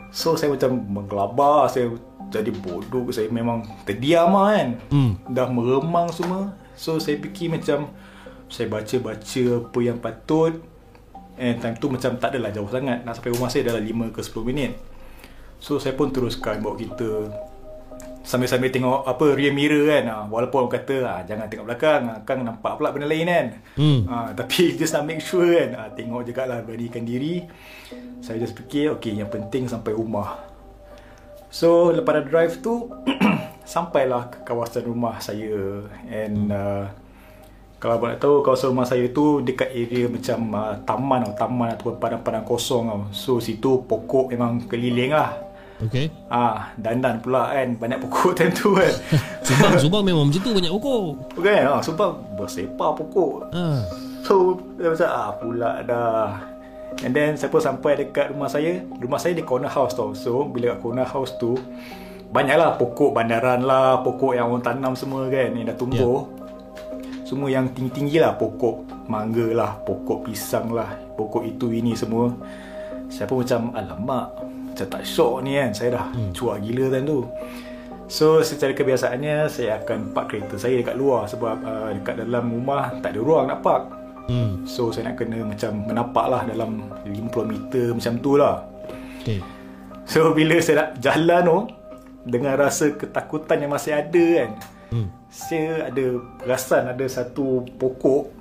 So 0.10 0.34
saya 0.34 0.50
macam 0.50 0.82
menggelabar 0.90 1.70
Saya 1.70 1.94
jadi 2.28 2.52
bodoh 2.52 3.08
Saya 3.14 3.30
memang 3.30 3.64
terdiam 3.86 4.34
lah 4.34 4.58
kan. 4.58 4.70
Hmm. 4.90 5.12
Dah 5.30 5.48
meremang 5.48 6.10
semua. 6.10 6.58
So 6.74 6.98
saya 6.98 7.22
fikir 7.22 7.54
macam 7.54 7.94
saya 8.48 8.72
baca-baca 8.72 9.44
apa 9.60 9.80
yang 9.84 10.00
patut 10.00 10.64
and 11.38 11.62
time 11.62 11.78
tu 11.78 11.88
macam 11.88 12.18
tak 12.18 12.34
adalah 12.36 12.50
jauh 12.52 12.70
sangat. 12.70 13.06
Nak 13.06 13.14
sampai 13.18 13.32
rumah 13.34 13.50
saya 13.50 13.70
dalam 13.70 13.82
5 13.86 14.14
ke 14.14 14.22
10 14.26 14.50
minit. 14.50 14.72
So 15.58 15.82
saya 15.82 15.98
pun 15.98 16.14
teruskan 16.14 16.62
bawa 16.62 16.78
kita 16.78 17.10
sambil-sambil 18.28 18.68
tengok 18.68 19.08
apa 19.08 19.26
rear 19.34 19.56
mirror 19.56 19.88
kan. 19.88 20.04
Ah, 20.12 20.26
walaupun 20.28 20.68
orang 20.68 20.74
kata 20.76 20.96
ah, 21.08 21.22
jangan 21.24 21.48
tengok 21.48 21.66
belakang. 21.66 22.02
Ah, 22.12 22.20
kan 22.28 22.44
nampak 22.44 22.76
pula 22.76 22.92
benda 22.92 23.08
lain 23.08 23.26
kan. 23.32 23.48
Hmm. 23.80 24.00
tapi 24.36 24.72
just 24.80 24.94
nak 24.94 25.08
make 25.08 25.24
sure 25.24 25.48
kan. 25.48 25.96
Tengok 25.96 26.28
juga 26.28 26.44
lah 26.44 26.60
beranikan 26.62 27.08
diri. 27.08 27.48
Saya 28.20 28.44
just 28.44 28.58
fikir 28.58 29.00
ok 29.00 29.16
yang 29.16 29.32
penting 29.32 29.72
sampai 29.72 29.96
rumah. 29.96 30.44
So 31.48 31.96
lepas 31.96 32.22
dah 32.22 32.26
drive 32.28 32.60
tu 32.60 32.92
sampailah 33.74 34.30
ke 34.30 34.38
kawasan 34.44 34.84
rumah 34.84 35.24
saya. 35.24 35.88
And 36.12 36.52
uh, 36.52 36.92
kalau 37.78 38.02
abang 38.02 38.10
nak 38.10 38.18
tahu 38.18 38.42
kawasan 38.42 38.74
rumah 38.74 38.90
saya 38.90 39.06
tu 39.14 39.46
dekat 39.46 39.70
area 39.70 40.10
macam 40.10 40.40
uh, 40.58 40.74
taman 40.82 41.30
atau 41.30 41.36
taman 41.46 41.70
ataupun 41.78 41.96
padang-padang 42.02 42.42
kosong 42.42 42.90
tau. 42.90 43.02
So 43.14 43.38
situ 43.38 43.86
pokok 43.86 44.34
memang 44.34 44.66
keliling 44.66 45.14
lah. 45.14 45.38
Okay. 45.78 46.10
Ah, 46.26 46.74
dandan 46.82 47.22
pula 47.22 47.54
kan 47.54 47.78
banyak 47.78 48.02
pokok 48.02 48.34
time 48.34 48.50
tu 48.50 48.74
kan. 48.74 48.90
Subang 49.46 49.78
Subang 49.78 50.04
memang 50.10 50.26
macam 50.26 50.42
tu 50.42 50.52
banyak 50.58 50.74
pokok. 50.74 51.02
Okay, 51.38 51.62
ah, 51.62 51.78
Subang 51.78 52.18
bersepah 52.34 52.92
pokok. 52.98 53.54
Ah. 53.54 53.86
So 54.26 54.58
macam 54.82 55.10
ah 55.14 55.30
pula 55.38 55.72
dah. 55.86 56.34
And 57.06 57.14
then 57.14 57.38
pun 57.38 57.62
sampai 57.62 57.94
dekat 58.02 58.34
rumah 58.34 58.50
saya. 58.50 58.82
Rumah 58.90 59.22
saya 59.22 59.38
di 59.38 59.46
corner 59.46 59.70
house 59.70 59.94
tau. 59.94 60.18
So 60.18 60.50
bila 60.50 60.74
kat 60.74 60.82
corner 60.82 61.06
house 61.06 61.38
tu 61.38 61.54
banyaklah 62.34 62.74
pokok 62.82 63.14
bandaran 63.14 63.62
lah, 63.62 64.02
pokok 64.02 64.34
yang 64.34 64.50
orang 64.50 64.66
tanam 64.66 64.98
semua 64.98 65.30
kan 65.30 65.54
yang 65.54 65.70
dah 65.70 65.78
tumbuh. 65.78 66.26
Yeah 66.26 66.37
semua 67.28 67.52
yang 67.52 67.68
tinggi-tinggi 67.76 68.24
lah 68.24 68.40
pokok 68.40 69.08
mangga 69.12 69.52
lah 69.52 69.76
pokok 69.84 70.24
pisang 70.32 70.72
lah 70.72 70.96
pokok 71.20 71.44
itu 71.44 71.76
ini 71.76 71.92
semua 71.92 72.32
saya 73.12 73.28
pun 73.28 73.44
macam 73.44 73.76
alamak 73.76 74.28
macam 74.72 74.88
tak 74.88 75.04
syok 75.04 75.44
ni 75.44 75.60
kan 75.60 75.76
saya 75.76 76.00
dah 76.00 76.06
hmm. 76.16 76.32
cuak 76.32 76.58
gila 76.64 76.86
kan 76.96 77.04
tu 77.04 77.20
So 78.08 78.40
secara 78.40 78.72
kebiasaannya 78.72 79.52
saya 79.52 79.84
akan 79.84 80.16
park 80.16 80.32
kereta 80.32 80.56
saya 80.56 80.80
dekat 80.80 80.96
luar 80.96 81.28
sebab 81.28 81.60
uh, 81.60 81.92
dekat 81.92 82.24
dalam 82.24 82.56
rumah 82.56 82.96
tak 83.04 83.12
ada 83.12 83.20
ruang 83.20 83.52
nak 83.52 83.60
park. 83.60 83.84
Hmm. 84.32 84.64
So 84.64 84.96
saya 84.96 85.12
nak 85.12 85.20
kena 85.20 85.44
macam 85.44 85.84
menapak 85.84 86.26
lah 86.32 86.42
dalam 86.48 86.88
50 87.04 87.52
meter 87.52 87.92
macam 87.92 88.14
tu 88.24 88.40
lah. 88.40 88.64
Okay. 89.20 89.44
So 90.08 90.32
bila 90.32 90.56
saya 90.64 90.88
nak 90.88 91.04
jalan 91.04 91.42
tu 91.44 91.60
dengan 92.32 92.56
rasa 92.56 92.96
ketakutan 92.96 93.68
yang 93.68 93.76
masih 93.76 93.92
ada 93.92 94.24
kan. 94.40 94.50
Hmm. 94.96 95.08
Saya 95.28 95.92
ada 95.92 96.24
perasan 96.40 96.88
ada 96.92 97.06
satu 97.06 97.68
pokok 97.78 98.38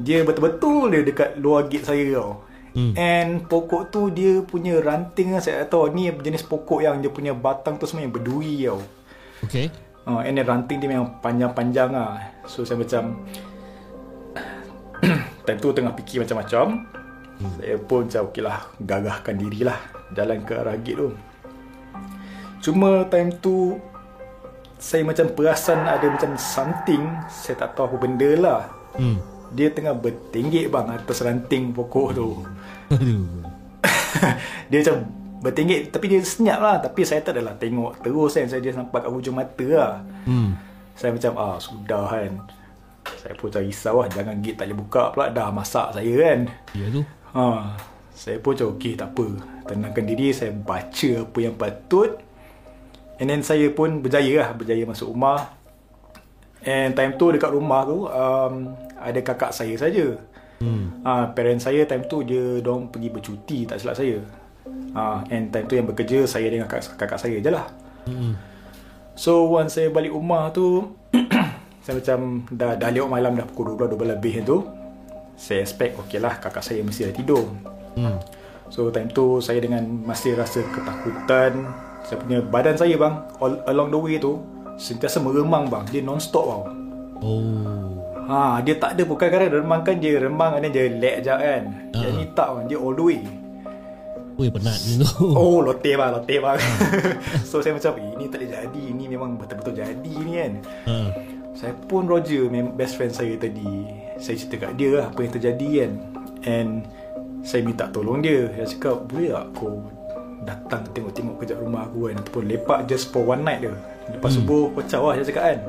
dia 0.00 0.24
betul-betul 0.24 0.88
dia 0.88 1.00
dekat 1.04 1.36
luar 1.36 1.68
gate 1.68 1.84
saya 1.84 2.04
tau. 2.16 2.48
Hmm. 2.70 2.94
And 2.96 3.44
pokok 3.50 3.92
tu 3.92 4.08
dia 4.08 4.40
punya 4.46 4.80
ranting 4.80 5.34
lah, 5.36 5.42
saya 5.44 5.66
tak 5.66 5.76
tahu 5.76 5.92
ni 5.92 6.08
jenis 6.08 6.46
pokok 6.46 6.80
yang 6.80 7.02
dia 7.04 7.12
punya 7.12 7.36
batang 7.36 7.76
tu 7.76 7.84
semua 7.84 8.08
yang 8.08 8.14
berduri 8.14 8.64
tau. 8.64 8.80
Okay. 9.44 9.68
Uh, 10.08 10.24
and 10.24 10.40
then 10.40 10.48
ranting 10.48 10.80
dia 10.80 10.88
memang 10.88 11.20
panjang-panjang 11.20 11.92
lah. 11.92 12.16
So 12.48 12.64
saya 12.64 12.80
macam 12.80 13.28
time 15.44 15.58
tu 15.60 15.68
tengah 15.76 15.92
fikir 15.98 16.24
macam-macam. 16.24 16.66
Hmm. 17.40 17.52
Saya 17.60 17.76
pun 17.76 18.08
macam 18.08 18.22
okey 18.32 18.42
lah 18.44 18.58
gagahkan 18.80 19.34
diri 19.36 19.60
lah 19.68 19.78
jalan 20.16 20.38
ke 20.46 20.52
arah 20.56 20.76
gate 20.80 20.96
tu. 20.96 21.10
Cuma 22.60 23.04
time 23.08 23.36
tu 23.40 23.76
saya 24.80 25.04
macam 25.04 25.28
perasan 25.36 25.84
ada 25.84 26.08
macam 26.08 26.40
something 26.40 27.04
saya 27.28 27.60
tak 27.60 27.76
tahu 27.76 27.92
apa 27.92 27.96
benda 28.00 28.30
lah. 28.40 28.60
Hmm. 28.96 29.20
Dia 29.52 29.68
tengah 29.68 29.92
bertinggik 29.92 30.72
bang 30.72 30.88
atas 30.88 31.20
ranting 31.20 31.76
pokok 31.76 32.08
tu. 32.16 32.28
Dia 34.72 34.80
macam 34.80 34.96
bertinggik 35.40 35.88
tapi 35.88 36.12
dia 36.12 36.20
senyap 36.20 36.60
lah 36.60 36.76
tapi 36.84 37.00
saya 37.00 37.24
tak 37.24 37.32
adalah 37.32 37.56
tengok 37.56 38.04
terus 38.04 38.36
kan 38.36 38.44
saya 38.44 38.60
dia 38.60 38.76
nampak 38.76 39.04
kat 39.04 39.12
hujung 39.12 39.36
mata 39.36 39.68
lah. 39.68 39.94
Hmm. 40.24 40.56
Saya 40.96 41.12
macam 41.12 41.32
ah 41.36 41.56
sudah 41.60 42.06
kan. 42.08 42.32
Saya 43.20 43.32
pun 43.36 43.52
macam 43.52 43.62
risau 43.68 43.96
lah 44.00 44.08
jangan 44.08 44.36
gate 44.40 44.56
tak 44.56 44.64
boleh 44.68 44.78
buka 44.80 45.02
pula 45.12 45.26
dah 45.28 45.48
masak 45.52 45.92
saya 45.92 46.14
kan. 46.24 46.40
Ya 46.72 46.86
tu. 46.88 47.02
Ha, 47.36 47.44
saya 48.16 48.36
pun 48.40 48.56
macam 48.56 48.68
okey 48.76 48.92
tak 48.96 49.12
apa. 49.12 49.26
Tenangkan 49.68 50.04
diri 50.08 50.28
saya 50.32 50.52
baca 50.56 51.10
apa 51.20 51.38
yang 51.40 51.54
patut. 51.56 52.29
And 53.20 53.28
then 53.28 53.44
saya 53.44 53.68
pun 53.68 54.00
berjaya 54.00 54.48
lah 54.48 54.50
berjaya 54.56 54.88
masuk 54.88 55.12
rumah. 55.12 55.52
And 56.64 56.96
time 56.96 57.20
tu 57.20 57.28
dekat 57.28 57.52
rumah 57.52 57.84
tu 57.84 58.08
um, 58.08 58.72
ada 58.96 59.20
kakak 59.20 59.52
saya 59.52 59.76
saja. 59.76 60.16
Hmm. 60.60 61.04
Ah, 61.04 61.28
parents 61.32 61.68
saya 61.68 61.84
time 61.84 62.04
tu 62.08 62.24
dia 62.24 62.60
dong 62.64 62.88
pergi 62.88 63.08
bercuti 63.12 63.68
tak 63.68 63.76
silap 63.76 63.96
saya. 64.00 64.24
Ah, 64.96 65.20
and 65.28 65.52
time 65.52 65.68
tu 65.68 65.76
yang 65.76 65.84
bekerja 65.84 66.24
saya 66.24 66.48
dengan 66.48 66.64
kakak, 66.64 66.96
kakak 66.96 67.20
saya 67.20 67.36
je 67.36 67.50
lah. 67.52 67.68
Hmm. 68.08 68.40
So 69.12 69.52
once 69.52 69.76
saya 69.76 69.92
balik 69.92 70.16
rumah 70.16 70.48
tu 70.56 70.96
saya 71.84 72.00
macam 72.00 72.48
dah 72.48 72.72
dah 72.80 72.88
lewat 72.88 73.08
malam 73.12 73.36
dah 73.36 73.44
pukul 73.44 73.76
12 73.76 74.00
12 74.00 74.12
lebih 74.16 74.34
tu. 74.48 74.64
Saya 75.36 75.64
expect 75.64 75.96
okey 75.96 76.20
lah 76.20 76.40
kakak 76.40 76.64
saya 76.64 76.80
mesti 76.80 77.08
dah 77.08 77.14
tidur. 77.16 77.44
Hmm. 78.00 78.16
So 78.70 78.86
time 78.94 79.10
tu 79.10 79.42
saya 79.42 79.58
dengan 79.58 79.82
masih 80.06 80.38
rasa 80.38 80.62
ketakutan. 80.70 81.66
Saya 82.06 82.16
punya 82.22 82.38
badan 82.38 82.78
saya 82.78 82.94
bang 82.94 83.14
all, 83.42 83.58
along 83.66 83.90
the 83.90 83.98
way 83.98 84.16
tu 84.16 84.38
sentiasa 84.78 85.18
meremang 85.18 85.66
bang. 85.66 85.84
Dia 85.90 86.00
non-stop 86.06 86.46
tau. 86.46 86.62
Oh. 87.20 87.90
Ha, 88.30 88.62
dia 88.62 88.78
tak 88.78 88.94
ada 88.94 89.02
pun 89.02 89.18
kadang-kadang 89.18 89.58
remang 89.58 89.82
kan 89.82 89.98
dia 89.98 90.22
remang 90.22 90.54
and 90.54 90.70
then 90.70 90.72
dia 90.72 90.86
lag 90.86 91.16
je 91.18 91.34
kan. 91.34 91.62
Ah. 91.98 92.00
Yang 92.06 92.14
ni 92.14 92.24
tak 92.30 92.48
bang, 92.54 92.64
dia 92.70 92.78
all 92.78 92.94
the 92.94 93.02
way. 93.02 93.20
Ui 94.38 94.48
penat 94.48 94.78
ni 94.86 95.02
tu. 95.02 95.10
Oh, 95.36 95.58
loteh 95.66 95.98
bang, 95.98 96.10
loteh 96.14 96.38
bang. 96.38 96.58
so 97.50 97.58
saya 97.58 97.74
macam, 97.74 97.98
"Eh, 97.98 98.14
ini 98.14 98.24
tak 98.30 98.38
boleh 98.38 98.50
jadi. 98.54 98.82
Ini 98.94 99.04
memang 99.10 99.30
betul-betul 99.34 99.74
jadi 99.82 100.14
ni 100.22 100.32
kan. 100.38 100.52
Ha. 100.86 100.96
Saya 101.58 101.74
pun 101.90 102.06
Roger, 102.06 102.46
best 102.78 102.94
friend 102.94 103.10
saya 103.10 103.34
tadi. 103.34 103.90
Saya 104.16 104.38
cerita 104.38 104.70
kat 104.70 104.78
dia 104.78 104.94
lah 104.94 105.06
apa 105.10 105.20
yang 105.26 105.34
terjadi 105.34 105.68
kan. 105.82 105.92
And 106.46 106.70
saya 107.40 107.60
minta 107.64 107.88
tolong 107.88 108.20
dia. 108.20 108.48
Dia 108.52 108.68
cakap, 108.68 109.08
boleh 109.08 109.32
tak 109.32 109.46
kau 109.56 109.74
datang 110.44 110.82
tengok-tengok 110.92 111.36
kejap 111.40 111.58
rumah 111.60 111.88
aku 111.88 112.08
kan. 112.08 112.16
Ataupun 112.20 112.44
lepak 112.48 112.78
just 112.88 113.12
for 113.12 113.24
one 113.24 113.42
night 113.44 113.64
je. 113.64 113.72
Lepas 114.12 114.36
hmm. 114.36 114.38
subuh, 114.44 114.64
caw 114.86 115.04
lah 115.10 115.14
dia 115.16 115.26
cakap 115.28 115.44
kan. 115.44 115.60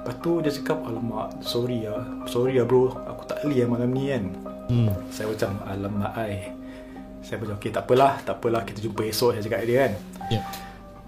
Lepas 0.00 0.14
tu 0.24 0.32
dia 0.40 0.50
cakap, 0.54 0.78
alamak, 0.86 1.28
sorry 1.42 1.84
lah. 1.84 2.02
Sorry 2.24 2.56
lah 2.56 2.64
bro, 2.64 2.90
aku 3.06 3.22
tak 3.26 3.42
boleh 3.44 3.66
malam 3.66 3.90
ni 3.92 4.04
kan. 4.10 4.24
Hmm. 4.70 4.90
Saya 5.10 5.26
macam, 5.28 5.50
alamak 5.66 6.12
ai. 6.14 6.54
Saya 7.20 7.36
macam, 7.36 7.60
okay 7.60 7.70
tak 7.70 7.84
apalah, 7.84 8.16
tak 8.24 8.40
apalah, 8.40 8.62
kita 8.64 8.80
jumpa 8.80 9.04
esok 9.10 9.36
saya 9.36 9.44
cakap 9.44 9.60
dia 9.68 9.76
kan. 9.86 9.92
Ya. 10.30 10.42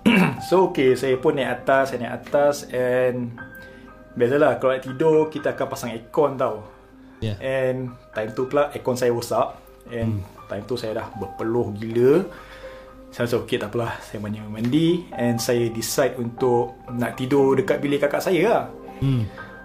So 0.51 0.75
okay 0.75 0.99
Saya 0.99 1.15
pun 1.15 1.39
naik 1.39 1.63
atas 1.63 1.95
Saya 1.95 1.99
naik 2.03 2.27
atas 2.27 2.67
And 2.75 3.39
Biasalah 4.19 4.59
Kalau 4.59 4.75
nak 4.75 4.83
tidur 4.83 5.31
Kita 5.31 5.55
akan 5.55 5.67
pasang 5.71 5.95
aircon 5.95 6.35
tau 6.35 6.82
Ya. 7.23 7.39
And 7.39 7.95
Time 8.11 8.35
tu 8.35 8.51
pula 8.51 8.75
Aircon 8.75 8.99
saya 8.99 9.15
rosak. 9.15 9.55
And 9.89 10.21
hmm. 10.21 10.51
Time 10.51 10.65
tu 10.67 10.75
saya 10.75 10.99
dah 10.99 11.07
berpeluh 11.15 11.71
gila. 11.79 12.27
Saya 13.15 13.31
macam 13.31 13.39
okay 13.47 13.57
tak 13.63 13.71
apalah. 13.71 13.95
Saya 14.03 14.19
mandi 14.19 14.43
mandi. 14.43 14.89
And 15.15 15.39
saya 15.39 15.71
decide 15.71 16.19
untuk 16.19 16.83
Nak 16.91 17.15
tidur 17.15 17.55
dekat 17.55 17.79
bilik 17.79 18.03
kakak 18.03 18.21
saya 18.21 18.43
lah. 18.51 18.65
Hmm. 18.99 19.23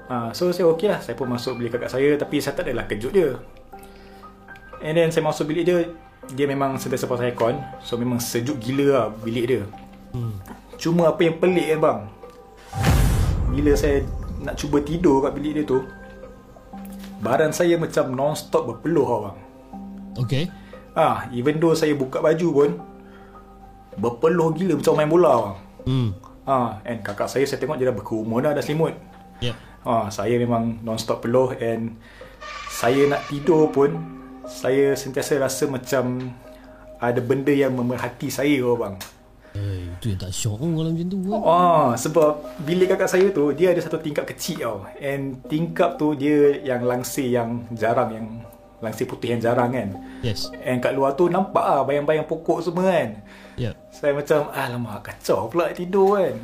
ha, 0.08 0.30
So 0.32 0.54
saya 0.54 0.70
okay 0.70 0.94
lah. 0.94 1.02
Saya 1.02 1.18
pun 1.18 1.28
masuk 1.28 1.58
bilik 1.58 1.76
kakak 1.76 1.92
saya. 1.92 2.14
Tapi 2.16 2.38
saya 2.38 2.54
tak 2.54 2.70
adalah 2.70 2.86
kejut 2.86 3.12
dia. 3.12 3.34
And 4.86 4.94
then 4.94 5.10
saya 5.10 5.26
masuk 5.26 5.50
bilik 5.50 5.66
dia 5.66 5.90
Dia 6.38 6.46
memang 6.46 6.78
sentiasa 6.78 7.10
pasang 7.10 7.34
aircon. 7.34 7.58
So 7.82 7.98
memang 7.98 8.22
sejuk 8.22 8.62
gila 8.62 8.88
lah 8.94 9.06
bilik 9.26 9.46
dia. 9.50 9.64
Hmm. 10.14 10.38
Cuma 10.78 11.10
apa 11.10 11.26
yang 11.26 11.42
pelik 11.42 11.74
kan 11.74 11.80
bang? 11.82 12.00
Bila 13.50 13.74
saya 13.74 14.06
nak 14.38 14.54
cuba 14.54 14.78
tidur 14.86 15.26
kat 15.26 15.34
bilik 15.34 15.54
dia 15.58 15.64
tu 15.66 15.82
Badan 17.18 17.50
saya 17.50 17.76
macam 17.76 18.10
non-stop 18.10 18.64
berpeluh 18.68 19.08
bang 19.24 19.38
Okay. 20.18 20.44
Ah, 20.92 21.30
Even 21.30 21.58
though 21.58 21.74
saya 21.74 21.94
buka 21.94 22.18
baju 22.20 22.48
pun 22.52 22.72
Berpeluh 23.96 24.50
gila 24.52 24.78
macam 24.78 24.94
main 24.94 25.08
bola 25.08 25.34
bang 25.38 25.56
Hmm. 25.88 26.10
ah, 26.44 26.84
And 26.84 27.00
kakak 27.00 27.26
saya 27.28 27.46
saya 27.46 27.58
tengok 27.58 27.78
dia 27.78 27.88
dah 27.88 27.96
berkerumun 27.96 28.42
dah, 28.42 28.52
dah 28.52 28.62
selimut 28.62 28.94
Ya. 29.40 29.54
ah, 29.82 30.10
Saya 30.10 30.36
memang 30.36 30.82
non-stop 30.82 31.22
peluh 31.22 31.54
And 31.54 31.98
Saya 32.68 33.08
nak 33.08 33.26
tidur 33.26 33.70
pun 33.70 33.94
Saya 34.44 34.94
sentiasa 34.94 35.38
rasa 35.38 35.66
macam 35.66 36.34
Ada 36.98 37.20
benda 37.20 37.50
yang 37.50 37.72
memerhati 37.72 38.28
saya 38.28 38.58
tau 38.58 38.76
bang 38.76 38.96
Eh, 39.56 39.90
itu 39.90 40.14
yang 40.14 40.20
tak 40.22 40.34
syok 40.36 40.56
pun 40.60 40.70
kalau 40.76 40.92
macam 40.92 41.08
tu. 41.08 41.18
kan? 41.24 41.40
Ah, 41.46 41.90
sebab 41.96 42.32
bilik 42.68 42.88
kakak 42.94 43.10
saya 43.10 43.28
tu 43.32 43.54
dia 43.56 43.74
ada 43.74 43.82
satu 43.82 43.98
tingkap 43.98 44.28
kecil 44.28 44.58
tau. 44.60 44.78
And 45.00 45.42
tingkap 45.48 45.96
tu 45.96 46.14
dia 46.14 46.60
yang 46.62 46.84
langsir 46.86 47.32
yang 47.32 47.66
jarang 47.74 48.10
yang 48.14 48.28
langsir 48.78 49.10
putih 49.10 49.34
yang 49.34 49.42
jarang 49.42 49.74
kan. 49.74 49.90
Yes. 50.22 50.54
And 50.62 50.78
kat 50.78 50.94
luar 50.94 51.18
tu 51.18 51.30
nampak 51.32 51.64
ah 51.64 51.82
bayang-bayang 51.82 52.30
pokok 52.30 52.62
semua 52.62 52.92
kan. 52.92 53.10
Ya. 53.58 53.74
Saya 53.90 54.14
macam 54.14 54.54
alamak 54.54 55.10
kacau 55.10 55.50
pula 55.50 55.74
tidur 55.74 56.22
kan. 56.22 56.38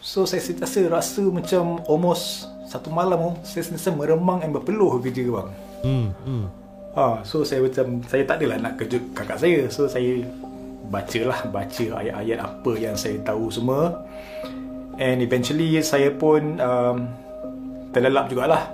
So 0.00 0.24
saya 0.24 0.40
sentiasa 0.40 0.88
rasa 0.88 1.20
macam 1.28 1.82
almost 1.84 2.48
satu 2.64 2.88
malam 2.88 3.20
tu 3.20 3.32
saya 3.44 3.62
sentiasa 3.68 3.92
meremang 3.92 4.40
and 4.40 4.56
berpeluh 4.56 4.96
kerja 5.04 5.28
bang. 5.28 5.48
Hmm. 5.84 6.08
Hmm. 6.24 6.46
Ha, 6.96 7.20
so 7.28 7.44
saya 7.44 7.60
macam 7.60 8.00
saya 8.08 8.24
tak 8.24 8.40
adalah 8.40 8.56
nak 8.56 8.80
kejut 8.80 9.12
kakak 9.12 9.36
saya. 9.36 9.68
So 9.68 9.84
saya 9.84 10.24
bacalah 10.88 11.46
baca 11.50 11.86
ayat-ayat 12.02 12.38
apa 12.38 12.72
yang 12.78 12.94
saya 12.94 13.18
tahu 13.22 13.50
semua. 13.50 14.06
And 14.96 15.20
eventually 15.20 15.76
saya 15.84 16.12
pun 16.14 16.56
um, 16.58 17.10
terlelap 17.92 18.32
jugalah. 18.32 18.72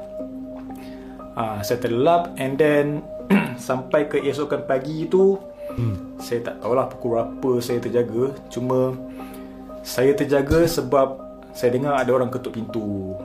Ha, 1.33 1.64
saya 1.64 1.81
terlelap 1.81 2.37
and 2.37 2.61
then 2.61 3.00
sampai 3.69 4.07
ke 4.07 4.21
esokan 4.21 4.69
pagi 4.69 5.09
tu 5.09 5.40
hmm. 5.73 6.21
saya 6.21 6.45
tak 6.45 6.61
tahulah 6.61 6.87
pukul 6.92 7.19
berapa 7.19 7.50
saya 7.59 7.78
terjaga. 7.81 8.37
Cuma 8.52 8.95
saya 9.83 10.14
terjaga 10.14 10.69
sebab 10.69 11.19
saya 11.52 11.75
dengar 11.75 11.99
ada 11.99 12.11
orang 12.14 12.31
ketuk 12.31 12.54
pintu. 12.54 13.16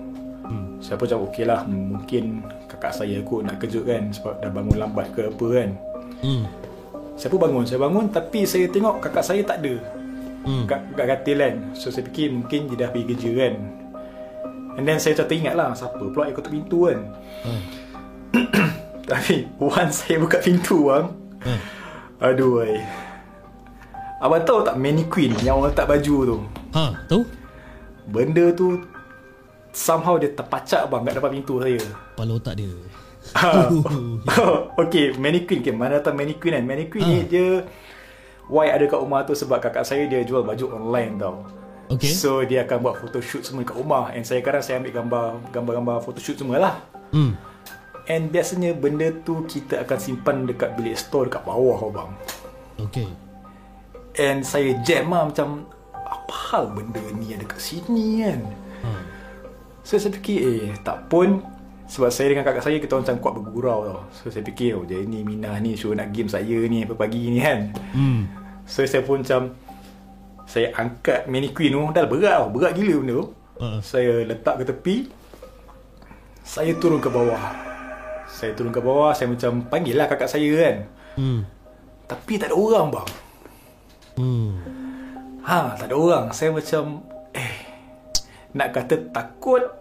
Hmm. 0.48 0.80
Saya 0.80 0.96
pun 0.96 1.12
macam 1.12 1.28
okey 1.28 1.44
lah 1.44 1.68
Mungkin 1.68 2.40
kakak 2.72 2.96
saya 2.96 3.20
kot 3.20 3.44
nak 3.44 3.60
kejut 3.60 3.84
kan 3.84 4.08
Sebab 4.16 4.40
dah 4.40 4.48
bangun 4.48 4.80
lambat 4.80 5.12
ke 5.12 5.28
apa 5.28 5.48
kan 5.52 5.70
Hmm. 6.22 6.50
Saya 7.18 7.28
pun 7.28 7.42
bangun 7.42 7.66
Saya 7.66 7.82
bangun 7.82 8.06
tapi 8.08 8.46
saya 8.46 8.70
tengok 8.70 9.02
kakak 9.02 9.26
saya 9.26 9.42
tak 9.44 9.60
ada 9.60 9.76
Hmm. 10.48 10.64
Kat, 10.64 10.80
kat 10.96 11.06
katil 11.12 11.38
kan 11.38 11.56
So 11.76 11.92
saya 11.92 12.08
fikir 12.08 12.32
mungkin 12.32 12.72
dia 12.72 12.88
dah 12.88 12.90
pergi 12.90 13.06
kerja 13.12 13.32
kan 13.36 13.54
And 14.80 14.88
then 14.88 14.96
saya 14.96 15.12
macam 15.12 15.28
teringat 15.28 15.54
lah 15.54 15.76
Siapa 15.76 16.00
pula 16.08 16.24
yang 16.24 16.38
ketuk 16.38 16.54
pintu 16.54 16.88
kan 16.88 17.00
Hmm. 17.44 17.62
Tapi 19.12 19.44
once 19.58 20.06
saya 20.06 20.16
buka 20.18 20.40
pintu 20.40 20.88
bang 20.88 21.12
Hmm. 21.38 21.62
Aduh 22.18 22.64
ay. 22.64 22.80
Abang 24.18 24.42
tahu 24.42 24.64
tak 24.64 24.74
mannequin 24.76 25.30
yang 25.44 25.60
orang 25.60 25.70
letak 25.70 25.86
baju 25.86 26.16
tu 26.26 26.38
Ha, 26.72 26.96
tahu? 27.06 27.22
Benda 28.08 28.50
tu 28.50 28.82
Somehow 29.70 30.16
dia 30.16 30.32
terpacak 30.32 30.88
bang 30.88 31.02
kat 31.04 31.14
depan 31.14 31.32
pintu 31.34 31.60
saya 31.60 31.78
Kepala 32.16 32.32
otak 32.34 32.56
dia. 32.56 32.72
Ah, 33.34 33.68
okay, 34.84 35.12
mannequin 35.16 35.60
okay, 35.60 35.74
Mana 35.74 36.00
datang 36.00 36.16
mannequin 36.16 36.54
kan 36.54 36.64
Mannequin 36.64 37.02
Ah. 37.02 37.08
ni 37.10 37.20
dia 37.24 37.66
Why 38.48 38.70
ada 38.70 38.86
kat 38.86 38.96
rumah 38.96 39.24
tu 39.24 39.34
Sebab 39.34 39.60
kakak 39.60 39.84
saya 39.84 40.06
dia 40.06 40.22
jual 40.22 40.44
baju 40.44 40.66
online 40.74 41.16
tau 41.18 41.38
Okay. 41.88 42.12
So 42.12 42.44
dia 42.44 42.68
akan 42.68 42.84
buat 42.84 43.00
photoshoot 43.00 43.42
semua 43.42 43.64
kat 43.64 43.74
rumah 43.74 44.12
And 44.12 44.22
saya 44.22 44.44
kadang 44.44 44.60
saya 44.60 44.80
ambil 44.80 44.92
gambar 44.94 45.26
Gambar-gambar 45.52 45.96
photoshoot 46.04 46.36
semua 46.36 46.60
lah 46.60 46.76
Hmm. 47.16 47.40
And 48.06 48.28
biasanya 48.28 48.72
benda 48.72 49.12
tu 49.24 49.48
kita 49.48 49.84
akan 49.84 49.96
simpan 49.98 50.44
dekat 50.44 50.76
bilik 50.76 50.96
store 50.96 51.32
dekat 51.32 51.44
bawah 51.44 51.80
bang 51.88 52.12
Okay. 52.92 53.08
And 54.16 54.44
saya 54.44 54.76
jam 54.84 55.10
lah 55.10 55.28
macam 55.28 55.64
Apa 55.96 56.34
hal 56.52 56.72
benda 56.72 57.00
ni 57.16 57.32
ada 57.32 57.44
kat 57.44 57.60
sini 57.60 58.22
kan 58.22 58.42
Hmm. 58.78 59.04
So 59.82 59.96
saya 59.96 60.12
fikir 60.12 60.38
eh 60.38 60.76
tak 60.84 61.08
pun 61.08 61.40
Sebab 61.88 62.12
saya 62.12 62.36
dengan 62.36 62.44
kakak 62.44 62.64
saya 62.68 62.78
kita 62.84 63.00
orang 63.00 63.08
macam 63.08 63.18
kuat 63.24 63.34
bergurau 63.40 63.80
tau. 63.88 64.02
So 64.12 64.28
saya 64.28 64.44
fikir 64.44 64.76
oh 64.76 64.84
dia 64.84 65.00
ni 65.08 65.24
Minah 65.24 65.56
ni 65.64 65.80
suruh 65.80 65.96
nak 65.96 66.12
game 66.12 66.28
saya 66.28 66.44
ni 66.68 66.84
pagi 66.84 67.32
ni 67.32 67.40
kan. 67.40 67.72
Hmm. 67.96 68.28
So 68.68 68.84
saya 68.84 69.08
pun 69.08 69.24
macam 69.24 69.56
Saya 70.44 70.72
angkat 70.76 71.32
mannequin 71.32 71.72
tu 71.72 71.80
Dah 71.96 72.04
berat 72.04 72.44
tau. 72.44 72.48
Berat 72.52 72.76
gila 72.76 72.96
benda 73.00 73.14
tu. 73.24 73.28
Uh, 73.64 73.80
Saya 73.80 74.28
letak 74.28 74.60
ke 74.60 74.64
tepi. 74.68 74.96
Saya 76.44 76.76
turun 76.76 77.00
ke 77.00 77.08
bawah. 77.08 77.56
Saya 78.28 78.52
turun 78.52 78.76
ke 78.76 78.84
bawah 78.84 79.16
Saya 79.16 79.32
macam 79.32 79.64
panggil 79.72 79.96
lah 79.96 80.12
kakak 80.12 80.28
saya 80.28 80.52
kan. 80.60 80.76
Hmm. 81.16 81.42
Tapi 82.04 82.34
tak 82.36 82.52
ada 82.52 82.56
orang 82.60 82.88
bang. 82.92 83.10
Hmm. 84.20 84.52
Ha 85.48 85.80
tak 85.80 85.88
ada 85.88 85.96
orang. 85.96 86.26
Saya 86.36 86.52
macam 86.52 87.00
Eh 87.32 87.56
Nak 88.52 88.76
kata 88.76 89.08
takut 89.16 89.77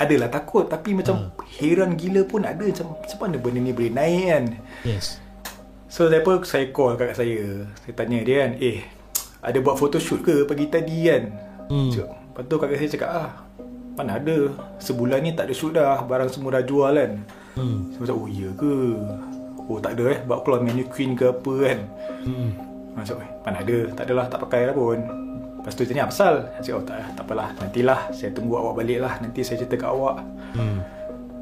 Adalah 0.00 0.32
takut. 0.32 0.64
Tapi 0.64 0.96
macam 0.96 1.28
Heran 1.60 1.92
gila 1.92 2.24
pun 2.24 2.48
ada. 2.48 2.64
Macam 2.64 2.96
Macam 2.96 3.18
mana 3.20 3.36
benda 3.36 3.60
ni 3.60 3.72
boleh 3.76 3.92
naik 3.92 4.24
kan? 4.32 4.44
Yes. 4.88 5.20
So 5.92 6.08
saya 6.08 6.24
pun 6.24 6.40
Saya 6.48 6.72
call 6.72 6.96
kakak 6.96 7.20
saya. 7.20 7.68
Saya 7.84 7.92
tanya 7.92 8.24
dia 8.24 8.48
kan 8.48 8.52
Eh 8.56 8.80
Ada 9.44 9.60
buat 9.60 9.76
photoshoot 9.76 10.24
ke 10.24 10.48
Pagi 10.48 10.72
tadi 10.72 11.04
kan? 11.04 11.22
Hmm. 11.68 11.92
Cakap, 11.92 12.10
Lepas 12.16 12.42
tu 12.48 12.56
kakak 12.56 12.78
saya 12.80 12.90
cakap 12.96 13.10
ah 13.12 13.30
Mana 14.00 14.16
ada. 14.16 14.38
Sebulan 14.80 15.20
ni 15.20 15.36
tak 15.36 15.52
ada 15.52 15.54
shoot 15.54 15.76
dah. 15.76 16.00
Barang 16.08 16.32
semua 16.32 16.56
dah 16.56 16.64
jual 16.64 16.96
kan? 16.96 17.12
Hmm. 17.60 17.92
Saya 17.92 18.08
macam 18.08 18.16
oh 18.24 18.28
iya 18.32 18.48
ke? 18.56 18.74
Oh 19.68 19.78
tak 19.78 20.00
ada 20.00 20.16
eh. 20.16 20.18
Bawa 20.24 20.40
keluar 20.40 20.64
mannequin 20.64 21.12
ke 21.12 21.28
apa 21.28 21.52
kan? 21.60 21.78
Hmm. 22.24 22.48
Macam 22.96 23.20
eh, 23.20 23.30
mana 23.44 23.56
ada. 23.60 23.78
Tak 23.92 24.04
adalah 24.08 24.24
tak 24.32 24.40
pakai 24.48 24.72
lah 24.72 24.74
pun 24.74 25.29
Lepas 25.70 25.78
tu 25.78 25.86
tanya 25.86 26.02
apa 26.02 26.10
pasal? 26.10 26.34
Saya 26.50 26.62
cakap 26.66 26.74
oh 26.74 26.82
tak, 26.82 26.98
tak 27.14 27.24
apalah 27.30 27.48
Nantilah 27.54 28.00
Saya 28.10 28.34
tunggu 28.34 28.58
awak 28.58 28.82
balik 28.82 29.06
lah 29.06 29.14
Nanti 29.22 29.46
saya 29.46 29.62
cerita 29.62 29.78
kat 29.78 29.90
awak. 29.94 30.18
Hmm. 30.58 30.82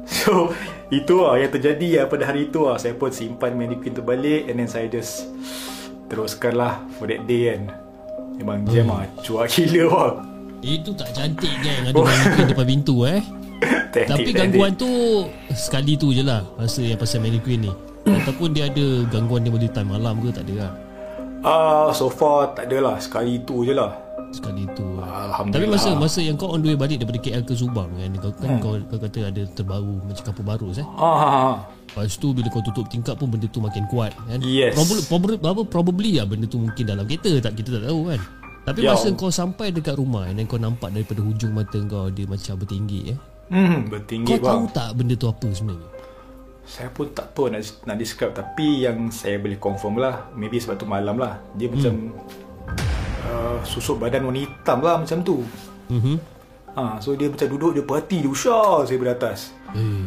So 0.05 0.53
Itu 1.01 1.25
lah 1.25 1.41
yang 1.41 1.49
terjadi 1.49 1.89
lah 1.97 2.05
Pada 2.05 2.29
hari 2.29 2.45
itu 2.45 2.61
lah. 2.61 2.77
Saya 2.77 2.93
pun 2.93 3.09
simpan 3.09 3.57
mannequin 3.57 3.97
tu 3.97 4.05
balik 4.05 4.45
And 4.45 4.61
then 4.61 4.69
saya 4.69 4.85
just 4.85 5.25
Teruskan 6.13 6.61
lah 6.61 6.77
For 7.01 7.09
that 7.09 7.25
day 7.25 7.57
kan. 7.57 7.73
Memang 8.37 8.69
jam 8.69 8.85
lah 8.93 9.09
Cuak 9.25 9.49
gila 9.49 9.89
lah 9.97 10.09
Itu 10.61 10.93
tak 10.93 11.09
cantik 11.17 11.53
kan 11.65 11.89
Ada 11.89 11.97
mannequin 11.97 12.45
depan 12.53 12.65
pintu 12.69 12.95
eh. 13.09 13.25
Teknik, 13.97 14.13
Tapi 14.13 14.29
gangguan 14.29 14.71
tu 14.77 15.25
Sekali 15.57 15.97
tu 15.97 16.13
je 16.13 16.21
lah 16.21 16.45
Rasa 16.53 16.85
yang 16.85 17.01
pasal 17.01 17.25
mannequin 17.25 17.65
ni. 17.65 17.73
Ataupun 18.21 18.53
dia 18.53 18.69
ada 18.69 19.09
gangguan 19.09 19.41
dia 19.41 19.49
boleh 19.49 19.73
time 19.73 19.89
malam 19.89 20.21
ke 20.21 20.29
tak 20.29 20.45
ada 20.45 20.69
lah. 20.69 20.71
Ah, 21.41 21.89
So 21.97 22.13
far 22.13 22.53
tak 22.53 22.69
adalah 22.69 23.01
Sekali 23.01 23.41
tu 23.41 23.65
je 23.65 23.73
lah 23.73 24.08
Sekali 24.29 24.69
tu 24.71 24.85
Alhamdulillah. 24.95 25.49
Tapi 25.51 25.65
masa 25.67 25.89
masa 25.95 26.19
yang 26.21 26.35
kau 26.35 26.53
on 26.53 26.61
the 26.61 26.69
way 26.69 26.77
balik 26.77 26.97
Daripada 26.97 27.17
KL 27.17 27.41
ke 27.41 27.53
Subang 27.53 27.89
kan 27.91 28.09
Kau 28.15 28.29
kan 28.31 28.49
kau, 28.57 28.77
kau 28.79 28.99
kata 28.99 29.19
ada 29.25 29.41
terbaru 29.49 29.97
Macam 30.01 30.23
kampung 30.23 30.47
baru 30.47 30.67
eh. 30.71 30.85
Ah, 30.91 31.01
ah, 31.01 31.31
ah. 31.33 31.55
Lepas 31.89 32.13
tu 32.15 32.29
bila 32.29 32.45
kau 32.47 32.61
tutup 32.61 32.85
tingkap 32.85 33.17
pun 33.17 33.25
Benda 33.27 33.45
tu 33.45 33.57
makin 33.57 33.83
kuat 33.87 34.13
kan. 34.23 34.37
Yes. 34.39 34.77
Probably, 34.77 35.01
probably, 35.03 35.35
apa, 35.39 35.61
probably 35.63 36.11
lah 36.13 36.25
Benda 36.25 36.45
tu 36.45 36.57
mungkin 36.57 36.83
dalam 36.83 37.03
kereta 37.03 37.41
tak 37.41 37.57
Kita 37.57 37.69
tak 37.75 37.83
tahu 37.85 38.01
kan. 38.07 38.21
Tapi 38.61 38.79
Ya. 38.79 38.93
masa 38.93 39.07
kau 39.11 39.27
sampai 39.27 39.73
dekat 39.73 39.97
rumah 39.97 40.29
Dan 40.29 40.45
kau 40.45 40.57
nampak 40.57 40.91
daripada 40.91 41.19
hujung 41.19 41.49
mata 41.49 41.81
kau 41.83 42.07
Dia 42.07 42.29
macam 42.29 42.53
bertinggi 42.55 43.01
eh. 43.09 43.17
Hmm, 43.49 43.89
bertinggi 43.89 44.29
Kau 44.29 44.37
bang. 44.37 44.45
tahu 44.45 44.63
tak 44.69 44.89
benda 44.93 45.13
tu 45.15 45.25
apa 45.25 45.47
sebenarnya? 45.49 45.89
Saya 46.63 46.93
pun 46.93 47.09
tak 47.09 47.33
tahu 47.33 47.49
nak, 47.49 47.65
nak 47.83 47.97
describe 47.97 48.29
Tapi 48.31 48.85
yang 48.85 49.09
saya 49.09 49.41
boleh 49.41 49.57
confirm 49.57 49.97
lah 49.97 50.29
Maybe 50.31 50.61
sebab 50.61 50.77
tu 50.77 50.85
malam 50.85 51.17
lah. 51.17 51.41
Dia 51.57 51.65
macam 51.65 52.13
uh, 53.49 53.61
Susuk 53.65 53.97
badan 53.97 54.23
warna 54.23 54.39
hitam 54.39 54.79
lah 54.79 55.01
macam 55.01 55.17
tu. 55.19 55.41
Mhm. 55.89 56.15
ha, 56.77 57.01
So 57.01 57.17
dia 57.17 57.25
macam 57.27 57.49
duduk 57.49 57.73
Dia 57.73 57.81
perhati 57.81 58.21
Dia 58.21 58.29
usah 58.29 58.85
saya 58.85 58.93
dari 58.95 59.09
atas 59.09 59.49
Eh. 59.73 60.05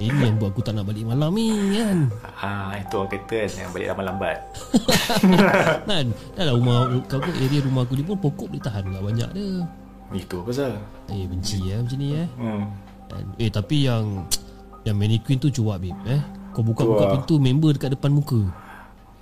Ini 0.00 0.18
yang 0.18 0.40
buat 0.40 0.50
aku 0.50 0.64
tak 0.64 0.74
nak 0.74 0.88
balik 0.88 1.04
malam 1.04 1.30
ni 1.30 1.52
kan? 1.76 2.08
Ha, 2.34 2.80
Itu 2.80 2.96
orang 2.98 3.12
kata 3.12 3.44
kan 3.44 3.50
Yang 3.54 3.70
balik 3.70 3.86
lambat-lambat 3.92 4.38
Kan? 5.86 6.06
Dah 6.32 6.42
lah 6.42 6.54
rumah 6.56 6.76
Kau 7.06 7.20
area 7.22 7.60
rumah 7.60 7.84
aku 7.84 7.94
ni 7.94 8.02
pun 8.02 8.16
Pokok 8.16 8.48
boleh 8.48 8.62
tahan 8.62 8.88
tak 8.88 9.04
banyak 9.04 9.28
dia. 9.30 9.48
Itu 10.12 10.40
pasal. 10.42 10.80
Eh 11.06 11.24
benci 11.24 11.60
eh 11.68 11.76
macam 11.76 11.96
ni 11.96 12.08
eh 12.12 12.28
hmm. 12.32 12.62
Eh 13.36 13.48
tapi 13.48 13.84
yang 13.84 14.24
Yang 14.82 14.96
mannequin 14.96 15.36
tu 15.38 15.52
cuak 15.52 15.76
babe 15.78 16.00
eh. 16.08 16.20
Kau 16.50 16.60
buka-buka 16.60 17.04
Cuak. 17.06 17.12
pintu 17.20 17.34
Member 17.36 17.70
dekat 17.72 17.94
depan 17.94 18.10
muka 18.10 18.40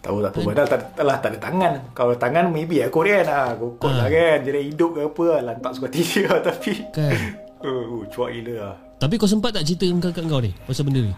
Tahu 0.01 0.17
tak 0.25 0.31
tahu 0.33 0.43
Padahal 0.49 0.69
tak, 0.69 0.81
tak, 0.97 1.05
lah, 1.05 1.17
tak 1.21 1.31
ada 1.37 1.39
tangan. 1.45 1.73
Kalau 1.93 2.15
tangan 2.17 2.49
maybe 2.49 2.81
aku 2.81 3.05
kan 3.05 3.25
ha, 3.29 3.53
Kokot 3.53 3.93
Ha. 3.93 3.99
lah 4.01 4.09
kan 4.09 4.39
Jadi 4.49 4.73
hidup 4.73 4.91
ke 4.97 5.01
apa 5.05 5.25
lah 5.29 5.41
Lantak 5.53 5.73
suka 5.77 5.87
dia 5.93 6.25
lah 6.33 6.41
Tapi. 6.41 6.73
Kan. 6.89 7.17
Uh, 7.61 7.69
uh, 7.69 8.03
Cuak 8.09 8.33
gila 8.33 8.55
lah. 8.57 8.75
Tapi 8.97 9.15
kau 9.21 9.29
sempat 9.29 9.53
tak 9.53 9.69
cerita 9.69 9.85
dengan 9.85 10.01
kakak 10.09 10.25
kau 10.25 10.41
ni 10.41 10.57
Pasal 10.65 10.89
benda 10.89 11.05
ni? 11.05 11.15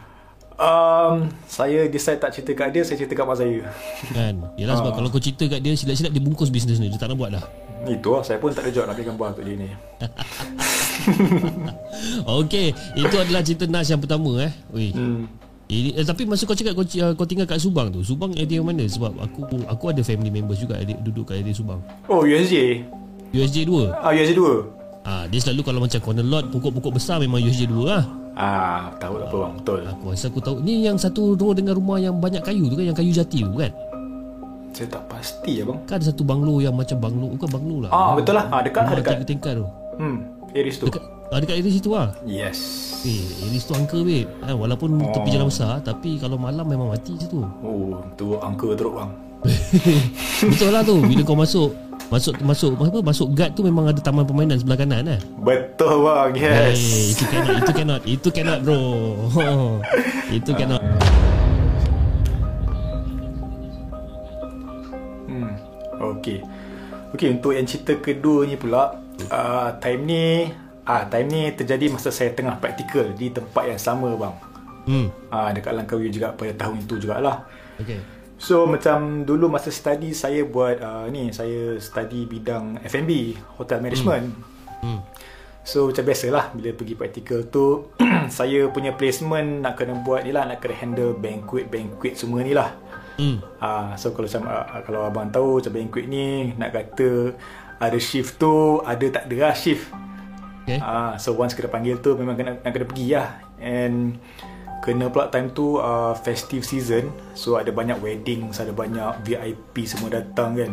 Um, 0.58 1.30
Saya 1.46 1.86
decide 1.86 2.18
tak 2.18 2.34
cerita 2.34 2.52
kat 2.54 2.68
dia 2.74 2.82
Saya 2.82 2.98
cerita 2.98 3.14
kat 3.14 3.24
mak 3.24 3.38
saya. 3.38 3.58
Kan. 4.10 4.34
Yelah 4.58 4.74
sebab 4.76 4.92
kalau 4.92 5.08
kau 5.08 5.22
cerita 5.22 5.46
kat 5.46 5.62
dia 5.62 5.78
Silap-silap 5.78 6.10
dia 6.10 6.22
bungkus 6.22 6.50
bisnes 6.50 6.82
ni 6.82 6.90
Dia 6.90 6.98
tak 6.98 7.14
nak 7.14 7.22
buat 7.22 7.30
dah 7.30 7.44
Itu 7.86 8.18
lah 8.18 8.22
Saya 8.26 8.42
pun 8.42 8.50
tak 8.50 8.66
ada 8.66 8.70
job 8.70 8.84
nak 8.84 8.98
ambil 8.98 9.06
gambar 9.14 9.26
untuk 9.32 9.44
dia 9.46 9.54
ni. 9.54 9.68
Okay 12.42 12.74
Itu 12.94 13.14
adalah 13.16 13.42
cerita 13.42 13.64
Nas 13.66 13.86
yang 13.86 14.02
pertama 14.02 14.42
eh. 14.42 14.52
Weh 14.70 14.90
hmm. 14.90 15.41
Ini, 15.72 15.90
eh, 15.94 16.04
tapi 16.04 16.28
masa 16.28 16.44
kau 16.44 16.52
cakap 16.52 16.76
kau, 16.76 16.84
uh, 16.84 17.16
kau 17.16 17.24
tinggal 17.24 17.48
kat 17.48 17.56
Subang 17.56 17.88
tu 17.88 18.04
Subang 18.04 18.28
area 18.36 18.60
mana? 18.60 18.84
Sebab 18.84 19.16
aku 19.16 19.40
aku 19.64 19.84
ada 19.88 20.04
family 20.04 20.28
members 20.28 20.60
juga 20.60 20.76
adik, 20.76 21.00
Duduk 21.00 21.24
kat 21.24 21.40
area 21.40 21.48
Subang. 21.50 21.80
Oh 22.06 22.22
USJ 22.22 22.84
USJ 23.32 23.64
2 23.64 23.88
Ah 23.96 24.12
USJ 24.12 24.36
2 24.36 25.08
ah, 25.08 25.24
Dia 25.24 25.40
selalu 25.40 25.60
kalau 25.64 25.80
macam 25.80 25.96
corner 25.98 26.20
lot 26.22 26.44
Pokok-pokok 26.52 26.92
besar 26.92 27.16
memang 27.18 27.40
USJ 27.40 27.72
2 27.72 27.88
lah. 27.88 28.04
Ah 28.32 28.92
Tahu 29.00 29.16
tak 29.16 29.28
apa 29.28 29.36
bang 29.38 29.54
Betul. 29.56 29.80
Aku 29.88 30.04
rasa 30.08 30.26
aku 30.28 30.40
tahu. 30.40 30.56
Ni 30.60 30.84
yang 30.84 31.00
satu 31.00 31.32
row 31.32 31.56
dengan 31.56 31.72
rumah 31.72 31.96
yang 31.96 32.20
banyak 32.20 32.44
kayu 32.44 32.68
tu 32.68 32.76
kan 32.76 32.84
Yang 32.84 32.98
kayu 33.00 33.12
jati 33.14 33.40
tu 33.40 33.56
kan? 33.56 33.72
Saya 34.72 34.88
tak 34.88 35.04
pasti 35.08 35.60
ya 35.60 35.64
bang 35.64 35.78
Kan 35.84 35.94
ada 35.96 36.06
satu 36.08 36.20
banglo 36.20 36.60
yang 36.60 36.76
macam 36.76 36.96
banglo 36.96 37.32
Bukan 37.32 37.48
banglo 37.48 37.76
lah. 37.84 37.90
Ah 37.92 38.12
betul 38.12 38.36
lah. 38.36 38.44
Ah, 38.48 38.60
Dekat 38.60 38.82
lah 38.84 38.92
dekat. 38.94 39.24
tingkat 39.24 39.52
tu. 39.56 39.64
Hmm 39.96 40.16
Aries 40.52 40.76
tu 40.76 40.84
Dekat, 40.84 41.00
ah, 41.32 41.40
dekat 41.40 41.56
area 41.64 41.72
situ 41.72 41.90
lah 41.90 42.12
Yes 42.28 42.60
Eh, 43.02 43.50
Iris 43.50 43.66
tu 43.66 43.74
angka 43.74 43.98
babe 43.98 44.30
eh, 44.30 44.54
Walaupun 44.54 44.94
oh. 45.00 45.10
tepi 45.10 45.34
jalan 45.34 45.50
besar 45.50 45.82
Tapi 45.82 46.22
kalau 46.22 46.38
malam 46.38 46.62
memang 46.62 46.92
mati 46.92 47.18
situ 47.18 47.42
Oh 47.64 47.98
tu 48.14 48.38
angka 48.38 48.78
teruk 48.78 48.94
bang 48.94 49.10
Betul 50.54 50.70
lah 50.70 50.86
tu 50.86 51.02
Bila 51.02 51.22
kau 51.26 51.34
masuk 51.34 51.74
Masuk 52.12 52.36
masuk 52.44 52.76
apa 52.76 53.00
masuk 53.00 53.32
guard 53.32 53.56
tu 53.56 53.64
memang 53.64 53.88
ada 53.88 53.96
taman 53.96 54.28
permainan 54.28 54.60
sebelah 54.60 54.76
kanan 54.76 55.16
eh. 55.16 55.20
Betul 55.40 56.04
bang 56.04 56.30
Yes 56.36 56.76
Hey, 56.76 57.00
itu 57.16 57.24
cannot, 57.24 57.56
itu 57.56 57.72
cannot, 57.72 58.02
itu 58.04 58.28
cannot 58.28 58.58
bro. 58.60 58.80
itu 60.36 60.50
cannot. 60.52 60.82
Hmm. 65.24 65.52
Okay. 66.20 66.44
Okay 67.16 67.28
untuk 67.32 67.56
yang 67.56 67.64
cerita 67.64 67.96
kedua 67.96 68.44
ni 68.44 68.60
pula 68.60 69.00
uh, 69.32 69.72
time 69.80 70.02
ni 70.04 70.24
ah 70.82 71.06
time 71.06 71.28
ni 71.30 71.42
terjadi 71.54 71.90
masa 71.90 72.10
saya 72.10 72.34
tengah 72.34 72.58
praktikal 72.58 73.06
di 73.14 73.30
tempat 73.30 73.64
yang 73.70 73.80
sama 73.80 74.14
bang. 74.18 74.34
Hmm. 74.82 75.06
Ah 75.30 75.54
dekat 75.54 75.72
Langkawi 75.74 76.10
juga 76.10 76.34
pada 76.34 76.52
tahun 76.54 76.82
itu 76.82 76.98
jugalah. 76.98 77.46
Okay. 77.78 78.02
So 78.42 78.66
macam 78.66 79.22
dulu 79.22 79.46
masa 79.46 79.70
study 79.70 80.10
saya 80.10 80.42
buat 80.42 80.82
uh, 80.82 81.06
ni 81.06 81.30
saya 81.30 81.78
study 81.78 82.26
bidang 82.26 82.82
F&B 82.82 83.38
hotel 83.54 83.78
management. 83.78 84.34
Hmm. 84.82 84.98
So 85.62 85.86
macam 85.86 86.02
biasalah 86.02 86.50
bila 86.58 86.74
pergi 86.74 86.98
praktikal 86.98 87.46
tu 87.46 87.94
saya 88.38 88.66
punya 88.74 88.98
placement 88.98 89.62
nak 89.62 89.78
kena 89.78 89.94
buat 90.02 90.26
ni 90.26 90.34
lah 90.34 90.50
nak 90.50 90.58
kena 90.58 90.74
handle 90.74 91.14
banquet 91.14 91.70
banquet 91.70 92.18
semua 92.18 92.42
ni 92.42 92.50
lah. 92.50 92.74
Hmm. 93.14 93.38
Ah, 93.62 93.94
so 93.94 94.10
kalau 94.10 94.26
macam 94.26 94.42
ah, 94.50 94.82
kalau 94.82 95.00
abang 95.06 95.30
tahu 95.30 95.62
macam 95.62 95.72
banquet 95.78 96.10
ni 96.10 96.50
nak 96.58 96.74
kata 96.74 97.38
ada 97.78 97.98
shift 98.02 98.42
tu 98.42 98.82
ada 98.82 99.06
tak 99.06 99.30
ada 99.30 99.36
lah 99.38 99.54
shift. 99.54 99.86
Okay. 100.62 100.78
Ah, 100.78 101.18
so 101.18 101.34
once 101.34 101.58
kena 101.58 101.68
panggil 101.68 101.98
tu 101.98 102.14
memang 102.14 102.38
kena 102.38 102.58
nak 102.62 102.70
kena 102.70 102.86
pergi 102.86 103.06
lah. 103.18 103.28
And 103.58 104.18
kena 104.82 105.10
pula 105.10 105.30
time 105.30 105.50
tu 105.50 105.82
uh, 105.82 106.14
festive 106.14 106.62
season. 106.62 107.10
So 107.34 107.58
ada 107.58 107.74
banyak 107.74 107.98
wedding, 107.98 108.50
ada 108.54 108.70
banyak 108.70 109.26
VIP 109.26 109.86
semua 109.86 110.10
datang 110.10 110.54
kan. 110.54 110.72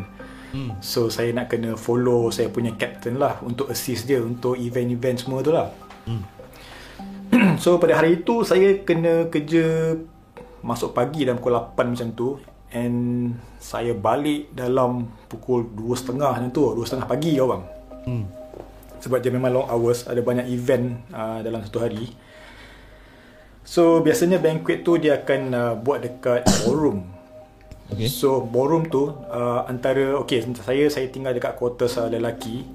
Hmm. 0.50 0.78
So 0.82 1.10
saya 1.14 1.34
nak 1.34 1.50
kena 1.50 1.78
follow 1.78 2.30
saya 2.34 2.50
punya 2.50 2.74
captain 2.74 3.22
lah 3.22 3.38
untuk 3.46 3.70
assist 3.70 4.10
dia 4.10 4.22
untuk 4.22 4.58
event-event 4.58 5.18
semua 5.22 5.40
tu 5.42 5.54
lah. 5.54 5.70
Hmm. 6.06 6.26
so 7.62 7.78
pada 7.78 7.98
hari 7.98 8.26
itu 8.26 8.42
saya 8.42 8.82
kena 8.82 9.30
kerja 9.30 9.94
masuk 10.66 10.92
pagi 10.92 11.24
dalam 11.24 11.38
pukul 11.40 11.56
8 11.56 11.94
macam 11.94 12.10
tu 12.14 12.30
And 12.70 13.34
saya 13.58 13.98
balik 13.98 14.54
dalam 14.54 15.10
pukul 15.26 15.74
2.30 15.74 16.22
macam 16.22 16.54
tu 16.54 16.62
2.30 16.78 17.10
pagi 17.10 17.34
tau 17.38 17.50
bang 17.50 17.64
Hmm. 18.00 18.26
Sebab 19.00 19.20
dia 19.20 19.32
memang 19.32 19.52
long 19.52 19.68
hours 19.68 20.06
ada 20.08 20.20
banyak 20.20 20.48
event 20.52 21.04
uh, 21.12 21.40
dalam 21.44 21.64
satu 21.64 21.80
hari. 21.84 22.12
So 23.64 24.02
biasanya 24.02 24.42
banquet 24.42 24.82
tu 24.82 24.98
dia 24.98 25.22
akan 25.22 25.42
uh, 25.54 25.74
buat 25.78 26.04
dekat 26.04 26.46
ballroom. 26.66 27.18
Okay. 27.90 28.06
so 28.06 28.46
ballroom 28.46 28.86
tu 28.86 29.10
uh, 29.10 29.66
antara 29.66 30.14
okay 30.22 30.46
saya 30.62 30.94
saya 30.94 31.10
tinggal 31.10 31.34
dekat 31.34 31.58
quarters 31.58 31.98
uh, 31.98 32.10
lelaki. 32.10 32.66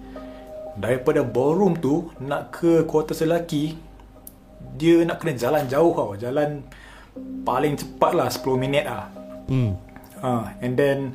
Daripada 0.75 1.23
ballroom 1.23 1.79
tu 1.79 2.11
nak 2.19 2.51
ke 2.51 2.83
quarters 2.83 3.23
lelaki 3.23 3.79
dia 4.75 5.07
nak 5.07 5.23
kena 5.23 5.39
jalan 5.39 5.65
jauh 5.71 5.95
tau. 5.95 6.19
Jalan 6.19 6.67
paling 7.47 7.79
cepat 7.79 8.13
lah 8.15 8.27
10 8.27 8.59
minit 8.59 8.85
lah. 8.87 9.07
Hmm. 9.47 9.79
Ha, 10.25 10.57
and 10.65 10.75
then 10.75 11.15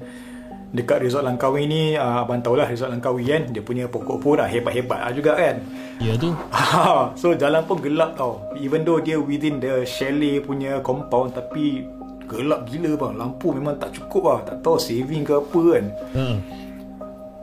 dekat 0.70 1.02
resort 1.02 1.26
Langkawi 1.26 1.66
ni 1.66 1.82
uh, 1.98 2.22
abang 2.22 2.46
tahulah 2.46 2.70
resort 2.70 2.94
Langkawi 2.94 3.26
kan 3.26 3.50
dia 3.50 3.66
punya 3.66 3.90
pokok 3.90 4.18
pun 4.22 4.38
dah 4.38 4.46
hebat-hebat 4.46 5.00
lah 5.10 5.12
juga 5.14 5.34
kan. 5.34 5.56
Ya 5.98 6.14
tu. 6.16 6.32
Ha, 6.54 7.10
so 7.20 7.34
jalan 7.34 7.66
pun 7.66 7.82
gelap 7.82 8.14
tau. 8.14 8.46
Even 8.54 8.86
though 8.86 9.02
dia 9.02 9.18
within 9.18 9.58
the 9.58 9.82
chalet 9.84 10.42
punya 10.46 10.78
compound 10.86 11.34
tapi 11.34 11.90
gelap 12.30 12.70
gila 12.70 12.94
bang. 12.96 13.14
Lampu 13.18 13.50
memang 13.50 13.82
tak 13.82 13.98
cukup 13.98 14.24
lah. 14.30 14.40
Tak 14.46 14.62
tahu 14.62 14.78
saving 14.78 15.26
ke 15.26 15.34
apa 15.34 15.62
kan. 15.74 15.86
Ha. 16.14 16.26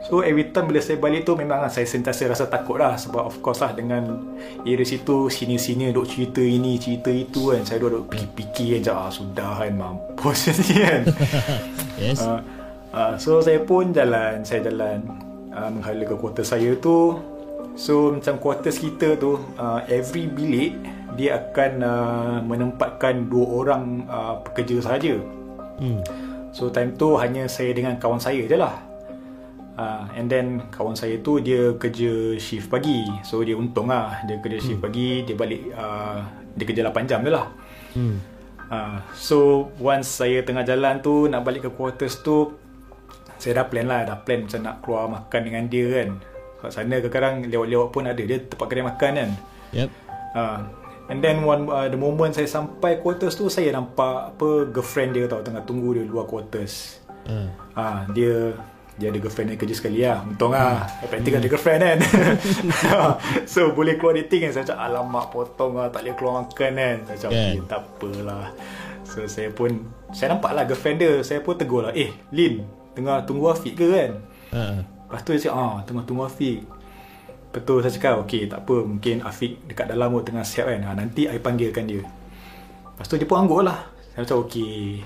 So 0.07 0.23
every 0.23 0.55
time 0.55 0.71
bila 0.71 0.79
saya 0.79 0.95
balik 0.95 1.27
tu 1.27 1.35
memang 1.35 1.67
saya 1.67 1.83
sentiasa 1.83 2.31
rasa 2.31 2.47
takut 2.47 2.79
lah 2.79 2.95
sebab 2.95 3.27
of 3.27 3.43
course 3.43 3.59
lah 3.59 3.75
dengan 3.75 4.23
area 4.63 4.87
situ 4.87 5.27
sini-sini 5.27 5.91
duk 5.91 6.07
cerita 6.07 6.39
ini 6.39 6.79
cerita 6.79 7.11
itu 7.11 7.51
kan 7.51 7.67
saya 7.67 7.83
duk 7.83 7.91
duk 7.91 8.03
fikir-fikir 8.15 8.87
kan 8.87 9.03
ah, 9.03 9.11
sudah 9.11 9.59
kan 9.59 9.75
mampus 9.75 10.47
ni 10.63 10.79
kan 10.79 11.01
Yes. 11.97 12.21
Uh, 12.21 12.39
uh, 12.93 13.13
so 13.19 13.39
saya 13.39 13.59
pun 13.63 13.91
jalan 13.91 14.43
Saya 14.43 14.67
jalan 14.67 15.03
uh, 15.51 15.69
Menghala 15.71 16.03
ke 16.05 16.15
quarter 16.15 16.45
saya 16.45 16.75
tu. 16.77 17.19
So 17.77 18.17
macam 18.17 18.41
quarters 18.41 18.81
kita 18.81 19.17
tu 19.21 19.37
uh, 19.57 19.79
Every 19.85 20.25
bilik 20.25 20.77
Dia 21.15 21.41
akan 21.41 21.71
uh, 21.81 22.37
Menempatkan 22.43 23.29
Dua 23.29 23.45
orang 23.63 24.05
uh, 24.09 24.41
Pekerja 24.45 24.81
sahaja. 24.83 25.17
Hmm. 25.77 26.01
So 26.53 26.73
time 26.73 26.97
tu 26.97 27.17
Hanya 27.17 27.45
saya 27.45 27.73
dengan 27.73 27.97
kawan 28.01 28.21
saya 28.21 28.43
je 28.45 28.57
lah. 28.57 28.75
Uh, 29.77 30.09
And 30.17 30.25
then 30.25 30.65
Kawan 30.73 30.97
saya 30.97 31.21
tu 31.21 31.37
Dia 31.37 31.77
kerja 31.77 32.33
shift 32.41 32.73
pagi. 32.73 33.05
So 33.21 33.45
dia 33.45 33.53
untung 33.53 33.93
lah 33.93 34.25
Dia 34.25 34.41
kerja 34.41 34.57
shift 34.57 34.81
pagi 34.81 35.21
Dia 35.21 35.37
balik 35.37 35.69
uh, 35.77 36.25
Dia 36.57 36.65
kerja 36.65 36.81
8 36.89 37.09
jam 37.09 37.21
je 37.21 37.31
lah. 37.31 37.47
Hmm. 37.93 38.17
Uh, 38.67 38.99
so 39.15 39.69
once 39.79 40.19
saya 40.19 40.43
tengah 40.43 40.67
jalan 40.67 40.99
tu 40.99 41.31
nak 41.31 41.47
balik 41.47 41.63
ke 41.63 41.71
quarters 41.71 42.19
tu 42.19 42.51
saya 43.37 43.61
dah 43.61 43.65
plan 43.69 43.85
lah 43.85 44.01
dah 44.05 44.17
plan 44.21 44.45
macam 44.45 44.59
nak 44.65 44.75
keluar 44.81 45.03
makan 45.09 45.41
dengan 45.45 45.63
dia 45.69 45.85
kan. 46.01 46.09
Kat 46.57 46.71
sana 46.73 46.97
kadang-kadang 46.97 47.35
lewat-lewat 47.53 47.87
pun 47.93 48.03
ada 48.09 48.21
dia 48.21 48.37
tempat 48.41 48.65
kedai 48.65 48.85
makan 48.85 49.11
kan. 49.13 49.31
Yep. 49.75 49.89
uh, 50.33 50.59
and 51.11 51.19
then 51.19 51.43
one 51.43 51.67
uh, 51.67 51.87
the 51.91 51.99
moment 51.99 52.31
saya 52.33 52.47
sampai 52.47 53.03
quarters 53.03 53.35
tu 53.35 53.51
saya 53.51 53.75
nampak 53.75 54.33
apa 54.35 54.71
girlfriend 54.71 55.11
dia 55.11 55.27
tau 55.27 55.43
tengah 55.43 55.61
tunggu 55.63 55.95
dia 55.95 56.03
luar 56.05 56.25
quarters. 56.25 57.03
Ha. 57.27 57.35
Ah, 57.75 57.99
dia 58.15 58.55
dia 58.97 59.13
ada 59.13 59.19
girlfriend 59.21 59.53
dia 59.53 59.57
kerja 59.61 59.75
sekali 59.77 60.01
lah 60.01 60.25
Untung 60.25 60.57
lah. 60.57 60.89
Praktik 61.05 61.37
ada 61.37 61.45
girlfriend 61.45 61.81
kan. 61.85 61.99
So 63.53 63.77
boleh 63.77 64.01
keluar 64.01 64.17
dating 64.17 64.49
kan. 64.49 64.51
Saya 64.57 64.73
cakap 64.73 64.89
alamak 64.89 65.29
potong 65.29 65.77
lah 65.77 65.93
Tak 65.93 66.01
boleh 66.01 66.15
keluar 66.17 66.33
makan 66.41 66.71
kan. 66.73 66.97
Saya 67.05 67.17
cakap 67.21 67.37
Kan. 67.37 67.45
okay, 67.45 67.61
tak 67.69 67.79
apalah. 67.85 68.45
So 69.05 69.17
saya 69.29 69.49
pun 69.53 69.85
Saya 70.09 70.33
nampak 70.33 70.49
lah 70.57 70.65
girlfriend 70.65 70.97
dia. 70.97 71.13
Saya 71.21 71.45
pun 71.45 71.53
tegur 71.53 71.85
lah 71.85 71.93
Eh 71.93 72.09
Lin 72.33 72.76
Tengah 72.97 73.29
tunggu 73.29 73.53
Afiq 73.53 73.77
ke 73.77 73.85
kan? 73.93 74.11
Ha. 74.57 74.81
Lepas 74.81 75.21
tu 75.21 75.37
dia 75.37 75.45
cakap 75.45 75.61
ah, 75.61 75.75
Tengah 75.85 76.03
tunggu 76.09 76.25
Afiq. 76.25 76.65
Betul 77.53 77.85
saya 77.85 77.93
cakap 77.93 78.25
Okay 78.25 78.49
tak 78.49 78.65
apa 78.65 78.75
Mungkin 78.81 79.21
Afiq 79.21 79.61
dekat 79.69 79.93
dalam 79.93 80.17
tu 80.17 80.33
Tengah 80.33 80.41
siap 80.41 80.65
kan? 80.65 80.81
Ha, 80.81 80.97
Nanti 80.97 81.29
I 81.29 81.37
panggilkan 81.37 81.85
dia. 81.85 82.01
Lepas 82.01 83.05
tu 83.05 83.21
dia 83.21 83.29
pun 83.29 83.37
angguk 83.37 83.61
lah 83.61 83.85
Saya 84.17 84.25
macam 84.25 84.37
okay 84.41 85.05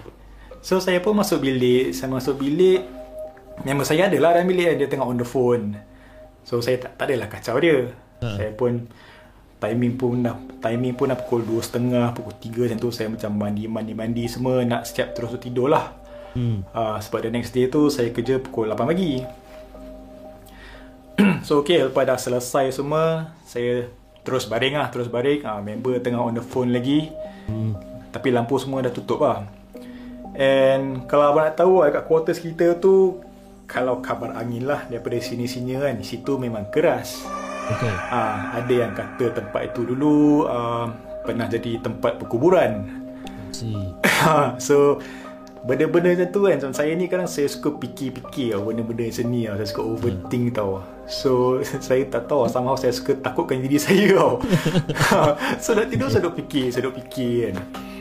So 0.64 0.80
saya 0.80 1.04
pun 1.04 1.20
masuk 1.20 1.44
bilik. 1.44 1.92
Saya 1.92 2.08
masuk 2.08 2.40
bilik 2.40 2.80
Member 3.68 3.84
saya 3.84 4.08
ada 4.08 4.18
lah 4.18 4.32
dalam 4.40 4.48
bilik 4.48 4.72
kan? 4.72 4.76
Dia 4.80 4.88
tengah 4.88 5.06
on 5.06 5.20
the 5.20 5.28
phone. 5.28 5.78
So 6.48 6.64
saya 6.64 6.82
tak, 6.82 6.98
tak 6.98 7.12
adalah 7.12 7.30
kacau 7.30 7.60
dia. 7.62 7.92
Ha. 8.24 8.40
Saya 8.40 8.52
pun 8.56 8.88
Timing 9.62 9.94
pun 9.94 10.26
dah 10.26 10.34
Timing 10.58 10.98
pun 10.98 11.14
dah 11.14 11.18
pukul 11.22 11.46
2.30 11.46 12.18
Pukul 12.18 12.34
3 12.42 12.66
macam 12.66 12.80
tu 12.82 12.90
Saya 12.90 13.14
macam 13.14 13.30
mandi 13.38 13.70
mandi 13.70 13.94
mandi 13.94 14.26
semua 14.26 14.66
Nak 14.66 14.90
siap 14.90 15.14
terus 15.14 15.38
tidur 15.38 15.70
lah 15.70 16.01
Hmm. 16.32 16.64
uh, 16.72 16.96
Sebab 16.96 17.28
the 17.28 17.32
next 17.32 17.52
day 17.52 17.68
tu 17.68 17.92
Saya 17.92 18.08
kerja 18.16 18.40
pukul 18.40 18.72
8 18.72 18.88
pagi 18.88 19.20
So 21.48 21.60
okay 21.60 21.84
Lepas 21.84 22.08
dah 22.08 22.16
selesai 22.20 22.72
semua 22.72 23.36
Saya 23.44 23.92
terus 24.24 24.48
baring 24.48 24.80
lah 24.80 24.88
Terus 24.88 25.12
baring 25.12 25.44
uh, 25.44 25.60
Member 25.60 26.00
tengah 26.00 26.24
on 26.24 26.36
the 26.40 26.44
phone 26.44 26.72
lagi 26.72 27.12
Hmm. 27.42 27.74
Tapi 28.14 28.30
lampu 28.30 28.54
semua 28.62 28.86
dah 28.86 28.94
tutup 28.94 29.26
lah 29.26 29.44
And 30.38 31.10
Kalau 31.10 31.34
abang 31.34 31.50
nak 31.50 31.58
tahu 31.58 31.82
lah, 31.82 31.90
Kat 31.90 32.06
quarters 32.06 32.38
kita 32.38 32.78
tu 32.78 33.18
Kalau 33.66 33.98
kabar 34.00 34.38
angin 34.38 34.70
lah 34.70 34.86
Daripada 34.86 35.18
sini-sini 35.18 35.76
kan 35.76 35.98
Situ 36.06 36.38
memang 36.38 36.70
keras 36.70 37.26
Okay. 37.62 37.94
Ah, 38.14 38.62
Ada 38.62 38.74
yang 38.88 38.94
kata 38.94 39.42
tempat 39.42 39.74
itu 39.74 39.84
dulu 39.90 40.46
uh, 40.46 40.86
Pernah 41.26 41.50
jadi 41.50 41.82
tempat 41.82 42.22
perkuburan 42.22 43.02
Si. 43.52 43.74
so 44.68 45.02
benda-benda 45.62 46.18
macam 46.18 46.30
tu 46.34 46.40
kan 46.42 46.54
macam 46.58 46.74
saya 46.74 46.92
ni 46.98 47.06
kadang 47.06 47.30
saya 47.30 47.46
suka 47.46 47.70
fikir-fikir 47.78 48.58
tau 48.58 48.66
benda-benda 48.66 49.06
macam 49.06 49.26
ni 49.30 49.42
tau. 49.46 49.56
saya 49.62 49.68
suka 49.70 49.82
overthink 49.86 50.46
tau 50.58 50.72
so 51.06 51.32
saya 51.88 52.02
tak 52.10 52.26
tahu 52.26 52.50
somehow 52.50 52.74
saya 52.74 52.90
suka 52.90 53.14
takutkan 53.22 53.62
diri 53.62 53.78
saya 53.78 54.18
tau 54.18 54.42
so 55.64 55.78
nak 55.78 55.88
tidur 55.94 56.10
saya 56.10 56.26
duk 56.26 56.34
fikir 56.42 56.74
saya 56.74 56.90
duk 56.90 56.98
fikir 56.98 57.54
kan 57.54 57.58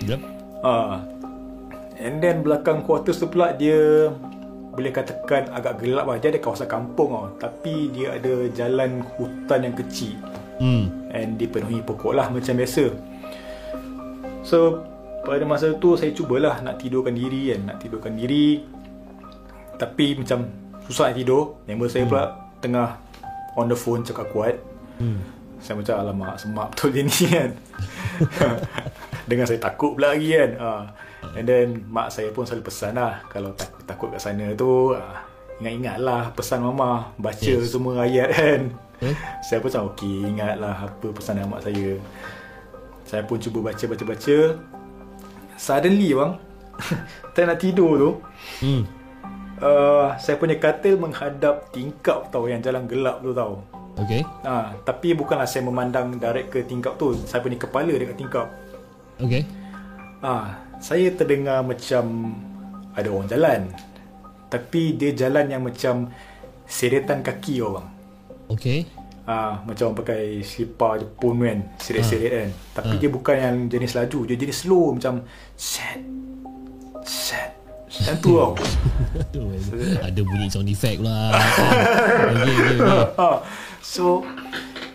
Yep. 0.08 0.20
Ah. 0.64 1.04
And 2.00 2.24
then 2.24 2.40
belakang 2.40 2.88
quarters 2.88 3.20
tu 3.20 3.28
pula 3.28 3.52
dia 3.52 4.08
boleh 4.72 4.92
katakan 4.94 5.52
agak 5.52 5.84
gelap 5.84 6.08
lah. 6.08 6.16
Dia 6.16 6.32
ada 6.32 6.40
kawasan 6.40 6.68
kampung 6.70 7.12
tau. 7.12 7.28
Tapi 7.36 7.92
dia 7.92 8.16
ada 8.16 8.48
jalan 8.56 9.04
hutan 9.16 9.68
yang 9.68 9.76
kecil. 9.76 10.16
Hmm. 10.60 11.12
And 11.12 11.36
dipenuhi 11.36 11.84
pokok 11.84 12.16
lah 12.16 12.32
macam 12.32 12.56
biasa. 12.56 12.92
So 14.40 14.84
pada 15.24 15.44
masa 15.44 15.76
tu 15.76 15.94
saya 15.96 16.10
cubalah 16.12 16.60
nak 16.64 16.80
tidurkan 16.80 17.12
diri 17.12 17.54
kan. 17.54 17.60
Nak 17.72 17.76
tidurkan 17.82 18.12
diri. 18.16 18.64
Tapi 19.76 20.18
macam 20.18 20.48
susah 20.84 21.12
nak 21.12 21.16
tidur. 21.16 21.62
Member 21.68 21.88
saya 21.88 22.04
pula 22.08 22.24
tengah 22.60 23.00
on 23.56 23.68
the 23.68 23.76
phone 23.76 24.04
cakap 24.04 24.28
kuat. 24.32 24.56
Hmm. 25.00 25.40
Saya 25.60 25.76
macam 25.76 25.94
alamak 26.00 26.34
semak 26.40 26.72
betul 26.72 26.88
dia 26.88 27.04
ni 27.04 27.24
kan 27.36 27.50
Dengan 29.28 29.44
saya 29.44 29.60
takut 29.60 29.92
pula 29.92 30.16
lagi 30.16 30.32
kan 30.32 30.50
ha. 30.56 30.70
And 31.36 31.44
then 31.44 31.84
mak 31.92 32.08
saya 32.08 32.32
pun 32.32 32.48
selalu 32.48 32.64
pesan 32.64 32.96
lah 32.96 33.20
Kalau 33.28 33.52
tak, 33.52 33.68
takut 33.84 34.08
kat 34.08 34.24
sana 34.24 34.56
tu 34.56 34.96
ha, 34.96 35.20
Ingat-ingat 35.60 35.96
lah 36.00 36.32
pesan 36.32 36.64
mama 36.64 37.12
Baca 37.20 37.44
yes. 37.44 37.76
Semua 37.76 38.08
ayat 38.08 38.32
kan 38.32 38.62
Eh? 39.00 39.16
Saya 39.40 39.64
pun 39.64 39.72
macam 39.72 39.96
okey 39.96 40.28
ingat 40.28 40.60
lah 40.60 40.84
apa 40.84 41.08
pesanan 41.08 41.48
mak 41.48 41.64
saya 41.64 41.96
Saya 43.08 43.24
pun 43.24 43.40
cuba 43.40 43.72
baca-baca-baca 43.72 44.36
Suddenly 45.60 46.16
bang 46.16 46.32
Saya 47.36 47.44
nak 47.52 47.60
tidur 47.60 47.92
tu 48.00 48.10
Hmm. 48.64 48.82
uh, 49.60 50.16
Saya 50.16 50.40
punya 50.40 50.56
katil 50.56 50.96
menghadap 50.96 51.68
tingkap 51.68 52.32
tau 52.32 52.48
Yang 52.48 52.72
jalan 52.72 52.88
gelap 52.88 53.20
tu 53.20 53.36
tau 53.36 53.60
Okay. 54.00 54.24
Ha, 54.48 54.80
tapi 54.80 55.12
bukanlah 55.12 55.44
saya 55.44 55.66
memandang 55.68 56.16
direct 56.16 56.48
ke 56.48 56.64
tingkap 56.64 56.96
tu. 56.96 57.12
Saya 57.28 57.44
punya 57.44 57.60
kepala 57.60 57.92
dekat 57.92 58.16
tingkap. 58.16 58.48
Okay. 59.20 59.44
Ha, 60.24 60.56
saya 60.80 61.12
terdengar 61.12 61.60
macam 61.60 62.32
ada 62.96 63.08
orang 63.12 63.28
jalan. 63.28 63.60
Tapi 64.48 64.96
dia 64.96 65.12
jalan 65.12 65.52
yang 65.52 65.62
macam 65.62 66.08
seretan 66.64 67.20
kaki 67.20 67.60
orang. 67.60 67.92
Okay. 68.48 68.88
Ha, 69.30 69.62
macam 69.62 69.94
orang 69.94 69.98
pakai 70.02 70.42
slipper 70.42 71.06
Jepun 71.06 71.38
kan. 71.38 71.58
Seret-seret 71.78 72.32
kan. 72.34 72.50
Tapi 72.82 72.98
dia 72.98 73.06
bukan 73.06 73.36
yang 73.38 73.56
jenis 73.70 73.94
laju. 73.94 74.26
Dia 74.26 74.34
jenis 74.34 74.66
slow 74.66 74.98
macam 74.98 75.22
set. 75.54 76.02
Set. 77.06 77.54
Macam 77.86 78.14
tu 78.18 78.30
tau. 78.34 78.52
Ada 80.10 80.20
bunyi 80.26 80.50
sound 80.50 80.66
effect 80.66 80.98
pula. 80.98 81.30
okay, 81.30 82.54
okay, 82.58 82.74
okay. 83.14 83.38
so 83.78 84.26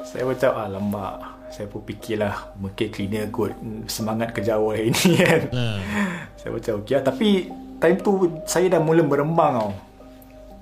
saya 0.04 0.24
macam 0.24 0.52
alamak 0.56 1.36
saya 1.52 1.68
pun 1.68 1.84
fikirlah 1.84 2.56
mungkin 2.60 2.88
cleaner 2.92 3.28
kot 3.32 3.52
semangat 3.88 4.32
kerja 4.32 4.56
awal 4.56 4.76
hari 4.76 4.92
ni 4.92 5.20
kan 5.20 5.52
saya 6.40 6.50
macam 6.52 6.84
okey 6.84 6.94
lah 6.96 7.04
tapi 7.04 7.52
time 7.80 8.00
tu 8.00 8.12
saya 8.48 8.72
dah 8.72 8.80
mula 8.80 9.04
berembang 9.04 9.54
tau 9.60 9.72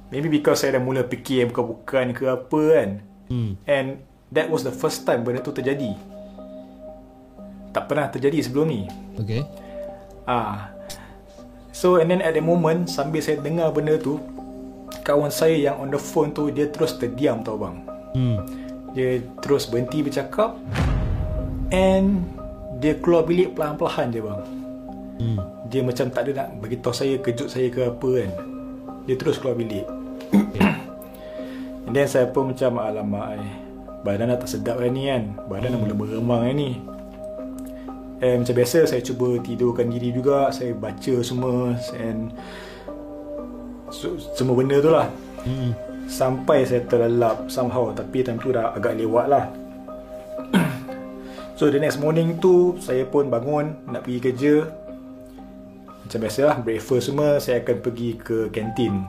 maybe 0.09 0.29
because 0.29 0.61
saya 0.61 0.77
dah 0.77 0.81
mula 0.81 1.05
fikir 1.05 1.45
yang 1.45 1.49
bukan-bukan 1.53 2.13
ke 2.13 2.23
apa 2.29 2.61
kan 2.73 2.89
Hmm. 3.33 3.57
and 3.65 3.97
that 4.29 4.45
was 4.45 4.61
the 4.61 4.69
first 4.69 5.09
time 5.09 5.25
benda 5.25 5.41
tu 5.41 5.49
terjadi. 5.49 5.97
Tak 7.73 7.89
pernah 7.89 8.05
terjadi 8.13 8.37
sebelum 8.45 8.69
ni. 8.69 8.85
Okay. 9.17 9.41
Ah, 10.29 10.69
So 11.73 11.97
and 11.97 12.07
then 12.07 12.21
at 12.21 12.37
the 12.37 12.39
moment 12.39 12.87
Sambil 12.87 13.19
saya 13.19 13.41
dengar 13.41 13.73
benda 13.73 13.97
tu 13.99 14.21
Kawan 15.03 15.33
saya 15.33 15.57
yang 15.57 15.81
on 15.83 15.91
the 15.91 15.99
phone 15.99 16.31
tu 16.31 16.47
Dia 16.53 16.69
terus 16.69 16.95
terdiam 16.95 17.43
tau 17.43 17.59
bang. 17.59 17.75
Hmm. 18.13 18.37
Dia 18.93 19.19
terus 19.41 19.65
berhenti 19.65 20.05
bercakap. 20.05 20.55
And 21.73 22.23
Dia 22.77 22.95
keluar 23.01 23.25
bilik 23.25 23.57
perlahan-perlahan 23.57 24.07
je 24.13 24.21
bang. 24.21 24.41
Hmm. 25.17 25.37
Dia 25.67 25.81
macam 25.81 26.07
tak 26.13 26.29
ada 26.29 26.45
nak 26.45 26.47
beritahu 26.61 26.93
saya 26.93 27.17
Kejut 27.19 27.49
saya 27.49 27.67
ke 27.73 27.89
apa 27.89 28.09
kan. 28.21 28.31
Dia 29.09 29.15
terus 29.17 29.41
keluar 29.41 29.57
bilik. 29.57 29.83
And 30.31 30.72
then 31.93 32.09
saya 32.09 32.25
pun 32.29 32.51
macam 32.51 32.81
Alamak 32.81 33.37
eh, 33.37 33.53
Badan 34.03 34.35
dah 34.35 34.37
tak 34.37 34.51
sedap 34.51 34.83
kan 34.83 34.91
ni 34.91 35.07
kan? 35.07 35.39
Badan 35.47 35.73
dah 35.73 35.79
mula 35.79 35.95
beremang 35.95 36.43
kan 36.43 36.55
ni. 36.59 36.75
And 38.19 38.43
macam 38.43 38.55
biasa 38.59 38.83
saya 38.83 38.99
cuba 38.99 39.39
tidurkan 39.39 39.87
diri 39.87 40.11
juga. 40.11 40.51
Saya 40.51 40.75
baca 40.75 41.15
semua 41.23 41.71
And 41.95 42.35
so, 43.87 44.19
Semua 44.35 44.59
benda 44.59 44.83
tu 44.83 44.91
lah. 44.91 45.07
Hmm. 45.47 45.71
Sampai 46.11 46.67
saya 46.67 46.83
terlelap 46.83 47.47
somehow. 47.47 47.95
Tapi 47.95 48.27
time 48.27 48.43
tu 48.43 48.51
dah 48.51 48.75
agak 48.75 48.99
lewat 48.99 49.25
lah. 49.31 49.45
So 51.55 51.69
the 51.69 51.77
next 51.77 52.01
morning 52.01 52.41
tu 52.41 52.81
Saya 52.81 53.05
pun 53.05 53.29
bangun 53.29 53.87
Nak 53.87 54.03
pergi 54.03 54.19
kerja. 54.19 54.55
Macam 56.03 56.19
biasa 56.19 56.41
lah 56.49 56.57
Breakfast 56.59 57.13
semua 57.13 57.37
Saya 57.37 57.63
akan 57.63 57.77
pergi 57.79 58.19
ke 58.19 58.51
kantin. 58.51 59.05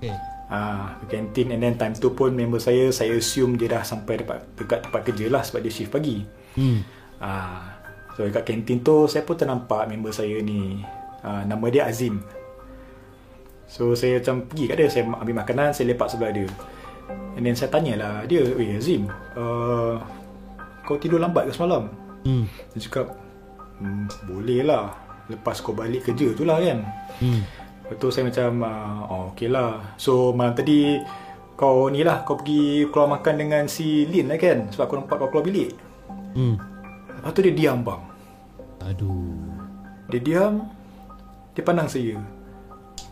Okay. 0.00 0.33
Ah, 0.54 1.02
ke 1.02 1.18
kantin 1.18 1.50
And 1.50 1.66
then 1.66 1.74
time 1.74 1.98
tu 1.98 2.14
pun 2.14 2.30
Member 2.30 2.62
saya 2.62 2.94
Saya 2.94 3.18
assume 3.18 3.58
dia 3.58 3.74
dah 3.74 3.82
sampai 3.82 4.22
dekat, 4.22 4.38
dekat 4.54 4.78
tempat 4.86 5.00
kerja 5.02 5.26
lah 5.26 5.42
Sebab 5.42 5.66
dia 5.66 5.72
shift 5.74 5.90
pagi 5.90 6.22
Hmm. 6.54 6.86
Ah, 7.18 7.74
so 8.14 8.22
dekat 8.22 8.46
kantin 8.46 8.78
tu 8.82 9.10
saya 9.10 9.26
pun 9.26 9.34
ternampak 9.34 9.90
member 9.90 10.14
saya 10.14 10.38
ni. 10.38 10.82
Ah, 11.24 11.42
nama 11.42 11.66
dia 11.70 11.90
Azim. 11.90 12.22
So 13.66 13.96
saya 13.98 14.22
macam 14.22 14.46
pergi 14.46 14.64
kat 14.70 14.76
dia, 14.78 14.88
saya 14.90 15.02
ambil 15.08 15.36
makanan, 15.42 15.74
saya 15.74 15.90
lepak 15.90 16.06
sebelah 16.06 16.30
dia. 16.30 16.48
And 17.34 17.42
then 17.42 17.58
saya 17.58 17.74
tanyalah 17.74 18.22
dia, 18.30 18.44
"Weh 18.54 18.78
Azim, 18.78 19.10
uh, 19.34 19.98
kau 20.86 20.94
tidur 21.00 21.18
lambat 21.18 21.50
ke 21.50 21.52
semalam?" 21.52 21.90
Hmm. 22.22 22.46
Dia 22.76 22.80
cakap, 22.86 23.18
hmm, 23.82 24.06
"Boleh 24.30 24.62
lah. 24.62 24.94
Lepas 25.26 25.58
kau 25.64 25.74
balik 25.74 26.12
kerja 26.12 26.30
tu 26.36 26.46
lah 26.46 26.62
kan." 26.62 26.86
Hmm. 27.18 27.42
Lepas 27.84 27.96
tu 27.96 28.08
saya 28.08 28.24
macam 28.24 28.50
uh, 28.60 28.98
Oh 29.06 29.22
okey 29.30 29.46
lah 29.46 29.92
So 29.94 30.32
malam 30.32 30.52
tadi 30.52 30.96
Kau 31.52 31.86
ni 31.86 32.00
lah 32.00 32.24
Kau 32.24 32.34
pergi 32.34 32.88
keluar 32.88 33.12
makan 33.12 33.34
dengan 33.36 33.62
si 33.66 34.04
Lin 34.04 34.26
lah 34.26 34.36
kan 34.36 34.66
Sebab 34.68 34.82
aku 34.82 34.94
nampak 34.96 35.16
kau 35.18 35.28
keluar 35.30 35.44
bilik 35.44 35.70
Hmm. 36.34 36.58
Lepas 37.14 37.30
tu 37.30 37.40
dia 37.40 37.54
diam 37.54 37.78
bang 37.80 38.02
Aduh. 38.82 39.54
Dia 40.08 40.18
diam 40.18 40.66
Dia 41.52 41.62
pandang 41.62 41.86
saya 41.86 42.18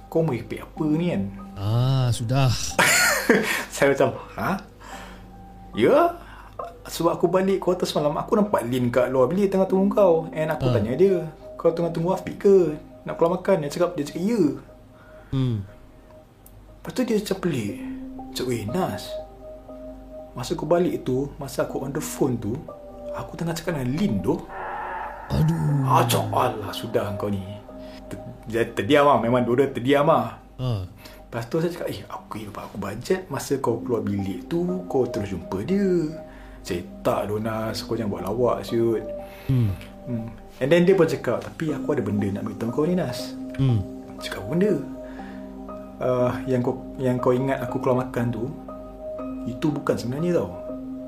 Kau 0.09 0.21
merepek 0.21 0.59
apa 0.61 0.87
ni 0.89 1.07
kan 1.09 1.23
Ah, 1.55 2.09
sudah. 2.11 2.51
Saya 3.71 3.93
macam 3.93 4.17
Ha? 4.35 4.51
Ya 5.73 6.19
Sebab 6.83 7.15
aku 7.15 7.29
balik 7.29 7.61
kuarter 7.61 7.85
semalam 7.85 8.17
Aku 8.17 8.35
nampak 8.35 8.67
Lin 8.67 8.89
kat 8.89 9.07
luar 9.07 9.29
bilik 9.29 9.49
Tengah 9.49 9.65
tunggu 9.65 9.93
kau 9.93 10.27
And 10.31 10.51
aku 10.51 10.67
Ah. 10.67 10.75
tanya 10.75 10.93
dia 10.93 11.23
Kau 11.55 11.71
tengah 11.71 11.89
tunggu 11.89 12.11
Afiq 12.11 12.37
ke 12.39 12.57
Nak 13.03 13.15
keluar 13.15 13.39
makan 13.39 13.63
Dia 13.63 13.71
cakap 13.71 13.95
Dia 13.95 14.05
cakap 14.07 14.23
ya 14.23 14.43
Hmm. 15.33 15.65
Lepas 15.65 16.93
tu 16.93 17.03
dia 17.03 17.17
macam 17.17 17.39
pelik 17.41 17.75
Cakap 18.37 18.49
weh 18.49 18.65
Nas 18.69 19.09
Masa 20.37 20.53
aku 20.53 20.69
balik 20.69 21.01
tu 21.03 21.33
Masa 21.41 21.65
aku 21.65 21.81
on 21.81 21.91
the 21.91 22.05
phone 22.05 22.37
tu 22.37 22.53
Aku 23.13 23.33
tengah 23.33 23.53
cakap 23.53 23.77
dengan 23.77 23.97
Lin 23.97 24.21
tu 24.21 24.37
Aduh. 25.33 25.89
Ah, 25.89 26.05
cak 26.05 26.29
Allah 26.29 26.69
sudah 26.71 27.17
kau 27.17 27.33
ni 27.33 27.41
Ter, 28.13 28.21
dia 28.45 28.69
terdiam 28.69 29.09
lah 29.09 29.17
Memang 29.17 29.41
dua 29.41 29.65
terdiam 29.67 30.05
lah 30.05 30.37
Ah. 30.61 30.85
Lepas 31.25 31.49
tu 31.49 31.65
saya 31.65 31.73
cakap 31.73 31.89
Eh 31.89 32.05
aku 32.05 32.45
apa 32.53 32.69
aku 32.69 32.77
bajet 32.77 33.25
Masa 33.33 33.57
kau 33.57 33.81
keluar 33.81 34.05
bilik 34.05 34.45
tu 34.47 34.85
Kau 34.85 35.09
terus 35.09 35.33
jumpa 35.33 35.65
dia 35.65 36.13
Saya 36.61 36.85
tak 37.01 37.33
Donas 37.33 37.81
Kau 37.81 37.97
jangan 37.97 38.13
buat 38.13 38.25
lawak 38.29 38.69
siut 38.69 39.01
Hmm. 39.49 39.73
hmm. 40.07 40.29
And 40.63 40.71
then 40.71 40.87
dia 40.87 40.95
pun 40.95 41.05
cakap 41.05 41.43
Tapi 41.43 41.75
aku 41.75 41.99
ada 41.99 42.03
benda 42.07 42.31
nak 42.31 42.47
beritahu 42.47 42.71
kau 42.71 42.87
ni 42.87 42.95
Nas 42.95 43.35
Hmm. 43.53 43.83
Cakap 44.17 44.41
apa 44.41 44.49
benda 44.49 44.73
uh, 46.01 46.33
Yang 46.47 46.61
kau 46.65 46.75
yang 46.97 47.17
kau 47.19 47.35
ingat 47.35 47.59
aku 47.61 47.83
keluar 47.83 48.01
makan 48.01 48.31
tu 48.31 48.47
Itu 49.45 49.69
bukan 49.69 49.99
sebenarnya 49.99 50.39
tau 50.39 50.51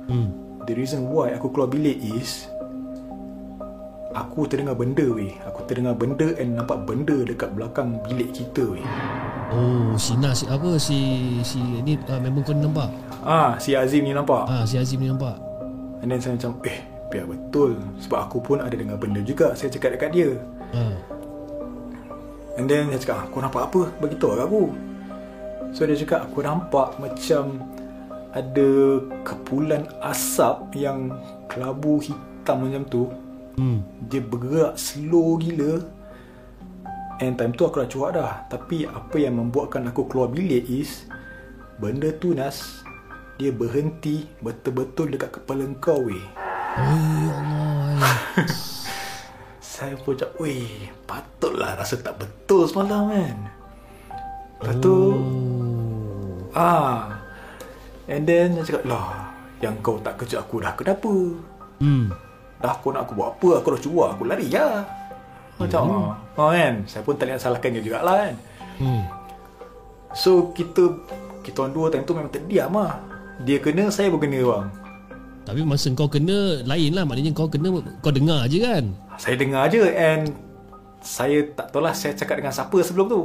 Hmm. 0.04 0.28
The 0.68 0.76
reason 0.76 1.08
why 1.08 1.32
aku 1.32 1.48
keluar 1.48 1.70
bilik 1.70 1.96
is 1.96 2.44
Aku 4.12 4.44
terdengar 4.44 4.76
benda 4.76 5.02
weh 5.08 5.32
Aku 5.48 5.64
terdengar 5.64 5.96
benda 5.96 6.36
and 6.36 6.54
nampak 6.54 6.84
benda 6.84 7.24
dekat 7.24 7.50
belakang 7.50 7.96
bilik 8.04 8.30
kita 8.30 8.62
weh 8.68 8.84
Oh, 9.48 9.94
si 9.94 10.18
Nas 10.18 10.42
apa 10.44 10.76
si 10.76 10.98
si 11.40 11.62
ni 11.80 11.94
uh, 11.96 12.18
member 12.18 12.42
kau 12.42 12.50
ni 12.50 12.66
nampak? 12.66 12.90
Ah, 13.22 13.54
si 13.56 13.72
Azim 13.72 14.02
ni 14.02 14.10
nampak 14.10 14.44
Ah, 14.44 14.66
si 14.66 14.74
Azim 14.76 14.98
ni 14.98 15.06
nampak. 15.06 15.38
And 16.02 16.10
then 16.10 16.18
saya 16.18 16.34
macam 16.34 16.58
Eh, 16.66 16.80
biar 17.14 17.30
betul. 17.30 17.78
Sebab 18.02 18.18
aku 18.26 18.42
pun 18.42 18.58
ada 18.58 18.74
dengar 18.74 18.98
benda 18.98 19.22
juga. 19.22 19.54
Saya 19.54 19.70
cakap 19.70 19.94
dekat 19.94 20.10
dia. 20.10 20.30
Ah. 20.74 20.98
And 22.58 22.66
then 22.66 22.90
dia 22.90 22.98
cakap 22.98 23.16
"Ah, 23.18 23.24
Kau 23.30 23.38
nampak 23.38 23.70
apa? 23.70 23.80
Beritahu 24.02 24.34
kat 24.34 24.46
aku. 24.46 24.64
So 25.74 25.86
dia 25.86 25.98
cakap 25.98 26.30
Aku 26.30 26.38
nampak 26.42 26.98
macam 27.02 27.66
Ada 28.30 29.02
kepulan 29.26 29.90
asap 30.06 30.74
Yang 30.74 31.14
kelabu 31.50 32.02
hitam 32.02 32.66
macam 32.66 32.82
tu. 32.90 33.02
Hmm. 33.54 33.86
Dia 34.10 34.18
bergerak 34.18 34.74
slow 34.74 35.38
gila. 35.38 35.82
And 37.22 37.38
time 37.38 37.54
tu 37.54 37.62
aku 37.62 37.86
dah 37.86 37.90
cuak 37.90 38.10
dah. 38.18 38.32
Tapi 38.50 38.90
apa 38.90 39.14
yang 39.22 39.38
membuatkan 39.38 39.86
aku 39.86 40.10
keluar 40.10 40.26
bilik 40.26 40.66
is 40.66 41.06
Benda 41.78 42.10
tu 42.14 42.34
Nas 42.34 42.82
Dia 43.38 43.50
berhenti 43.50 44.26
Betul-betul 44.42 45.14
dekat 45.14 45.42
kepala 45.42 45.66
kau 45.82 46.06
weh 46.06 46.22
Ya 46.74 47.30
Allah. 47.30 48.18
Saya 49.62 49.94
pun 49.94 50.18
cakap 50.18 50.34
Weh 50.42 50.90
Patutlah 51.06 51.78
rasa 51.78 51.94
tak 52.02 52.18
betul 52.18 52.66
semalam 52.66 53.14
kan 53.14 53.36
Lepas 54.58 54.74
tu 54.82 54.96
Oh. 55.14 56.50
Ah 56.54 57.14
And 58.10 58.26
then 58.26 58.58
dia 58.58 58.66
cakap 58.66 58.90
Lah 58.90 59.34
Yang 59.62 59.74
kau 59.86 59.96
tak 60.02 60.18
kejut 60.18 60.42
aku 60.42 60.62
dah 60.62 60.74
kenapa 60.74 61.14
Hmm. 61.82 62.06
Dah 62.62 62.74
kau 62.78 62.94
nak 62.94 63.10
aku 63.10 63.18
buat 63.18 63.34
apa 63.34 63.48
Aku 63.58 63.68
dah 63.74 63.80
cuak 63.82 64.08
Aku 64.14 64.22
lari 64.26 64.46
lah 64.50 64.86
Macam 65.58 65.82
hmm. 65.90 66.38
oh, 66.38 66.50
kan 66.54 66.74
Saya 66.86 67.02
pun 67.02 67.14
tak 67.18 67.30
nak 67.30 67.42
salahkan 67.42 67.70
dia 67.70 67.82
jugalah 67.82 68.30
kan 68.30 68.34
Hmm. 68.82 69.06
So 70.10 70.50
kita 70.50 70.90
Kita 71.46 71.66
orang 71.66 71.74
dua 71.74 71.86
time 71.90 72.02
tu 72.02 72.14
memang 72.14 72.34
terdiam 72.34 72.74
lah 72.74 72.98
Dia 73.42 73.62
kena 73.62 73.90
Saya 73.90 74.10
pun 74.10 74.18
kena 74.18 74.42
bang 74.42 74.83
Tapi 75.44 75.60
masa 75.60 75.92
kau 75.92 76.08
kena 76.08 76.64
lain 76.64 76.90
lah. 76.96 77.04
Maknanya 77.04 77.32
kau 77.36 77.48
kena 77.48 77.68
Kau 78.00 78.12
dengar 78.12 78.48
je 78.48 78.64
kan? 78.64 78.84
Saya 79.20 79.36
dengar 79.36 79.68
je 79.68 79.84
And 79.92 80.32
Saya 81.04 81.44
tak 81.52 81.68
tahu 81.68 81.84
lah 81.84 81.92
Saya 81.92 82.16
cakap 82.16 82.40
dengan 82.40 82.52
siapa 82.52 82.78
sebelum 82.80 83.06
tu. 83.12 83.22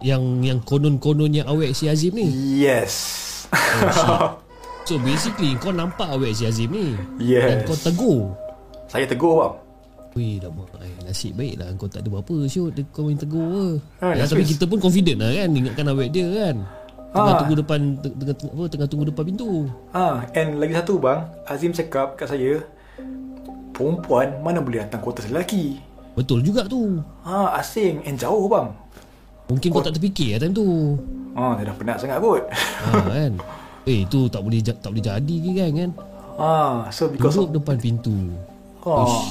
Yang 0.00 0.22
yang 0.40 0.58
konon-kononnya 0.64 1.44
awek 1.44 1.76
si 1.76 1.84
Azim 1.84 2.16
ni? 2.16 2.28
Yes. 2.64 2.96
So 4.88 4.96
basically 4.98 5.54
kau 5.60 5.70
nampak 5.70 6.08
awek 6.08 6.32
si 6.32 6.48
Azim 6.48 6.72
ni? 6.72 6.96
Yes. 7.20 7.46
Dan 7.46 7.58
kau 7.68 7.76
tegur? 7.76 8.20
Saya 8.88 9.04
tegur 9.04 9.44
bang. 9.44 9.54
Weh 10.18 10.42
dah 10.42 10.50
buat. 10.50 10.66
Eh, 10.82 11.06
Nasib 11.06 11.38
baik 11.38 11.54
lah. 11.60 11.70
Kau 11.76 11.86
tak 11.86 12.02
ada 12.02 12.08
apa-apa 12.10 12.48
Syut. 12.50 12.74
Kau 12.90 13.06
main 13.06 13.14
tegur 13.14 13.46
ke? 13.46 13.66
Ha, 14.02 14.18
ya, 14.18 14.24
Tapi 14.26 14.42
kita 14.42 14.64
pun 14.66 14.80
confident 14.82 15.22
lah 15.22 15.30
kan? 15.30 15.48
Ingatkan 15.52 15.86
awek 15.92 16.08
dia 16.10 16.26
kan 16.26 16.56
Tengah 17.10 17.26
Ah. 17.28 17.38
tunggu 17.38 17.56
depan 17.58 17.80
te- 17.98 18.14
tengah, 18.14 18.36
apa, 18.38 18.64
tengah 18.66 18.86
tunggu 18.86 19.04
depan 19.04 19.24
pintu. 19.24 19.66
Ah, 19.90 20.22
And 20.32 20.56
lagi 20.56 20.72
satu 20.72 20.94
bang. 20.96 21.26
Azim 21.44 21.70
cakap 21.70 22.14
kat 22.14 22.30
saya 22.30 22.62
Perempuan 23.70 24.38
mana 24.38 24.60
boleh 24.60 24.78
datang 24.80 25.00
kota 25.00 25.24
lelaki 25.24 25.80
Betul 26.12 26.42
juga 26.42 26.66
tu. 26.66 27.00
Ah, 27.22 27.56
asing 27.56 28.04
and 28.04 28.14
jauh 28.14 28.46
bang. 28.46 28.70
Mungkin 29.46 29.68
kau 29.68 29.80
tak 29.80 29.96
terfikir 29.96 30.36
lah 30.36 30.40
time 30.40 30.52
tu. 30.52 30.66
Ah, 31.32 31.54
dia 31.56 31.66
dah 31.66 31.74
penat 31.74 31.96
sangat 31.98 32.18
kot. 32.18 32.44
Ha, 32.50 32.90
kan? 33.16 33.32
Eh 33.82 34.06
tu 34.06 34.26
tak 34.26 34.42
boleh 34.42 34.60
tak 34.60 34.84
boleh 34.84 35.00
jadi 35.00 35.34
ke 35.36 35.50
kan? 35.56 35.70
Kan? 35.72 35.90
Ah, 36.36 36.76
so 36.88 37.08
because 37.08 37.34
of, 37.34 37.48
Duduk 37.48 37.58
depan 37.58 37.76
pintu. 37.76 38.14
Oh, 38.80 39.22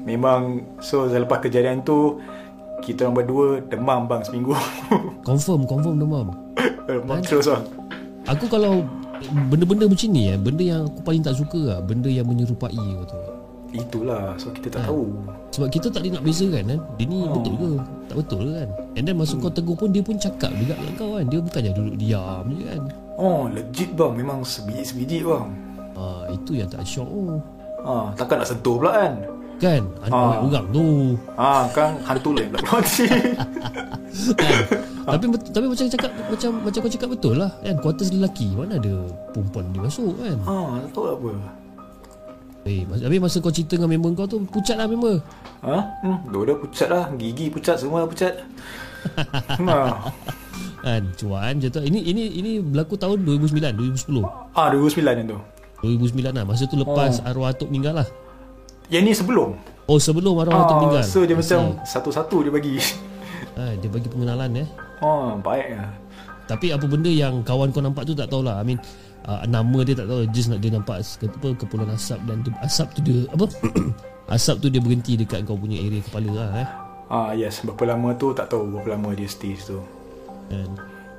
Memang 0.00 0.64
So 0.80 1.04
selepas 1.06 1.38
kejadian 1.38 1.84
tu 1.84 2.16
Kita 2.80 3.06
orang 3.06 3.16
berdua 3.22 3.46
Demam 3.68 4.08
bang 4.08 4.22
seminggu. 4.24 4.52
Confirm 5.28 5.68
Confirm 5.68 5.96
demam. 6.00 6.32
Demam 6.88 7.20
terus 7.22 7.46
bang. 7.46 7.64
Aku 8.28 8.48
kalau 8.48 8.84
Benda-benda 9.52 9.84
macam 9.84 10.08
ni 10.10 10.32
eh, 10.32 10.36
Benda 10.40 10.62
yang 10.64 10.88
aku 10.88 11.00
paling 11.04 11.20
tak 11.20 11.36
suka 11.36 11.60
lah 11.60 11.78
Benda 11.84 12.08
yang 12.08 12.24
menyerupai 12.24 12.72
kau 12.72 13.04
tahu 13.04 13.24
Itulah 13.70 14.34
So 14.34 14.50
kita 14.50 14.80
tak 14.80 14.90
tahu. 14.90 15.14
Sebab 15.54 15.68
kita 15.70 15.86
tak 15.92 16.02
boleh 16.02 16.12
nak 16.18 16.24
bezakan 16.24 16.64
kan 16.66 16.80
Dia 16.98 17.04
ni 17.06 17.18
Oh. 17.22 17.36
betul 17.38 17.54
ke? 17.54 17.70
Tak 18.08 18.16
betul 18.16 18.38
ke 18.42 18.50
kan? 18.56 18.68
And 18.96 19.02
then 19.06 19.14
masa 19.20 19.34
kau 19.36 19.52
tegur 19.52 19.76
pun 19.76 19.92
Dia 19.92 20.02
pun 20.02 20.16
cakap 20.16 20.50
juga 20.56 20.74
dengan 20.74 20.94
kau 20.96 21.10
kan? 21.14 21.24
Dia 21.28 21.38
bukannya 21.38 21.72
duduk 21.76 21.96
diam 22.00 22.44
je 22.50 22.64
kan? 22.66 22.82
Oh 23.20 23.46
legit 23.52 23.90
bang. 23.92 24.12
Memang 24.16 24.40
sebiji-sebiji 24.40 25.22
bang. 25.22 25.46
Ah, 25.92 26.24
Itu 26.32 26.56
yang 26.56 26.72
tak 26.72 26.82
syok. 26.82 27.04
Oh. 27.06 27.36
Ah, 27.84 28.08
takkan 28.16 28.40
nak 28.40 28.48
sentuh 28.48 28.80
pula 28.80 28.90
kan 28.96 29.12
Kan 29.60 29.84
Anak 30.00 30.10
Ah. 30.10 30.40
orang 30.40 30.66
tu 30.70 30.86
Ah 31.36 31.68
kan 31.68 32.00
hantu 32.00 32.32
lain 32.32 32.48
pula 32.48 32.64
kan? 32.72 32.82
Tapi 35.06 35.24
bet- 35.28 35.50
tapi 35.50 35.66
macam 35.66 35.84
cakap 35.86 36.10
macam 36.26 36.50
macam 36.60 36.78
kau 36.78 36.90
cakap 36.90 37.08
betul 37.10 37.34
lah 37.36 37.50
kan 37.60 37.76
kuartus 37.78 38.08
lelaki 38.10 38.48
mana 38.50 38.76
ada 38.76 38.92
perempuan 39.30 39.68
dia 39.70 39.80
masuk 39.82 40.16
kan. 40.16 40.36
ah, 40.42 40.80
tak 40.80 40.90
tahu 40.90 41.06
apa. 41.10 41.30
Eh 42.62 42.84
mas- 42.84 43.00
tapi 43.00 43.16
masa 43.16 43.36
kau 43.38 43.48
cerita 43.48 43.74
dengan 43.74 43.90
member 43.90 44.12
kau 44.14 44.26
tu 44.26 44.40
pucat 44.44 44.76
lah 44.76 44.84
member. 44.84 45.20
Ha? 45.60 45.76
Hmm, 46.00 46.18
dua 46.26 46.52
pucat 46.54 46.88
lah. 46.88 47.04
Gigi 47.14 47.48
pucat 47.48 47.76
semua 47.76 48.04
pucat. 48.04 48.32
ha. 49.68 50.08
Kan 50.80 51.02
cuan 51.14 51.54
je 51.56 51.68
tu. 51.68 51.80
Ini 51.80 52.00
ini 52.02 52.24
ini 52.34 52.50
berlaku 52.58 52.96
tahun 52.96 53.20
2009 53.22 53.76
2010. 54.08 54.24
Ah 54.52 54.68
2009 54.68 55.04
yang 55.18 55.28
tu. 55.28 55.38
2009 55.82 56.28
lah 56.30 56.44
Masa 56.44 56.64
tu 56.64 56.76
lepas 56.76 57.08
oh. 57.16 57.24
arwah 57.24 57.48
atuk 57.50 57.68
meninggal 57.68 57.96
lah 57.96 58.08
Yang 58.90 59.02
ni 59.06 59.12
sebelum. 59.14 59.50
Oh 59.86 59.98
sebelum 59.98 60.38
arwah 60.38 60.54
Ah, 60.54 60.66
meninggal 60.78 61.02
so 61.02 61.22
dia 61.22 61.34
I 61.34 61.40
macam 61.42 61.78
satu-satu 61.82 62.46
dia 62.46 62.52
bagi. 62.52 62.78
ah, 63.58 63.74
Dia 63.74 63.88
bagi 63.90 64.06
pengenalan 64.06 64.62
eh 64.62 64.68
Oh, 65.00 65.34
baik 65.40 65.74
lah. 65.74 65.90
Tapi 66.46 66.74
apa 66.74 66.82
benda 66.86 67.08
yang 67.08 67.46
kawan 67.46 67.70
kau 67.70 67.78
nampak 67.78 68.02
tu 68.04 68.14
tak 68.14 68.26
tahulah 68.26 68.58
I 68.58 68.66
mean 68.66 68.78
uh, 69.26 69.46
Nama 69.46 69.78
dia 69.86 69.94
tak 69.94 70.10
tahu 70.10 70.26
Just 70.34 70.50
nak 70.50 70.58
dia 70.58 70.74
nampak 70.74 70.98
apa, 71.02 71.48
Kepulauan 71.54 71.94
asap 71.94 72.18
Dan 72.26 72.42
dia, 72.42 72.50
asap 72.60 72.98
tu 72.98 73.00
dia 73.06 73.22
Apa 73.30 73.46
Asap 74.34 74.58
tu 74.58 74.66
dia 74.66 74.82
berhenti 74.82 75.14
Dekat 75.14 75.46
kau 75.46 75.54
punya 75.54 75.78
area 75.78 76.02
kepala 76.02 76.30
lah 76.30 76.50
eh 76.58 76.68
Ah 77.10 77.30
yes, 77.34 77.62
berapa 77.62 77.94
lama 77.94 78.14
tu 78.14 78.30
tak 78.30 78.50
tahu 78.50 78.70
berapa 78.70 78.94
lama 78.94 79.10
dia 79.14 79.26
stay 79.26 79.54
situ. 79.54 79.82
kan? 80.46 80.70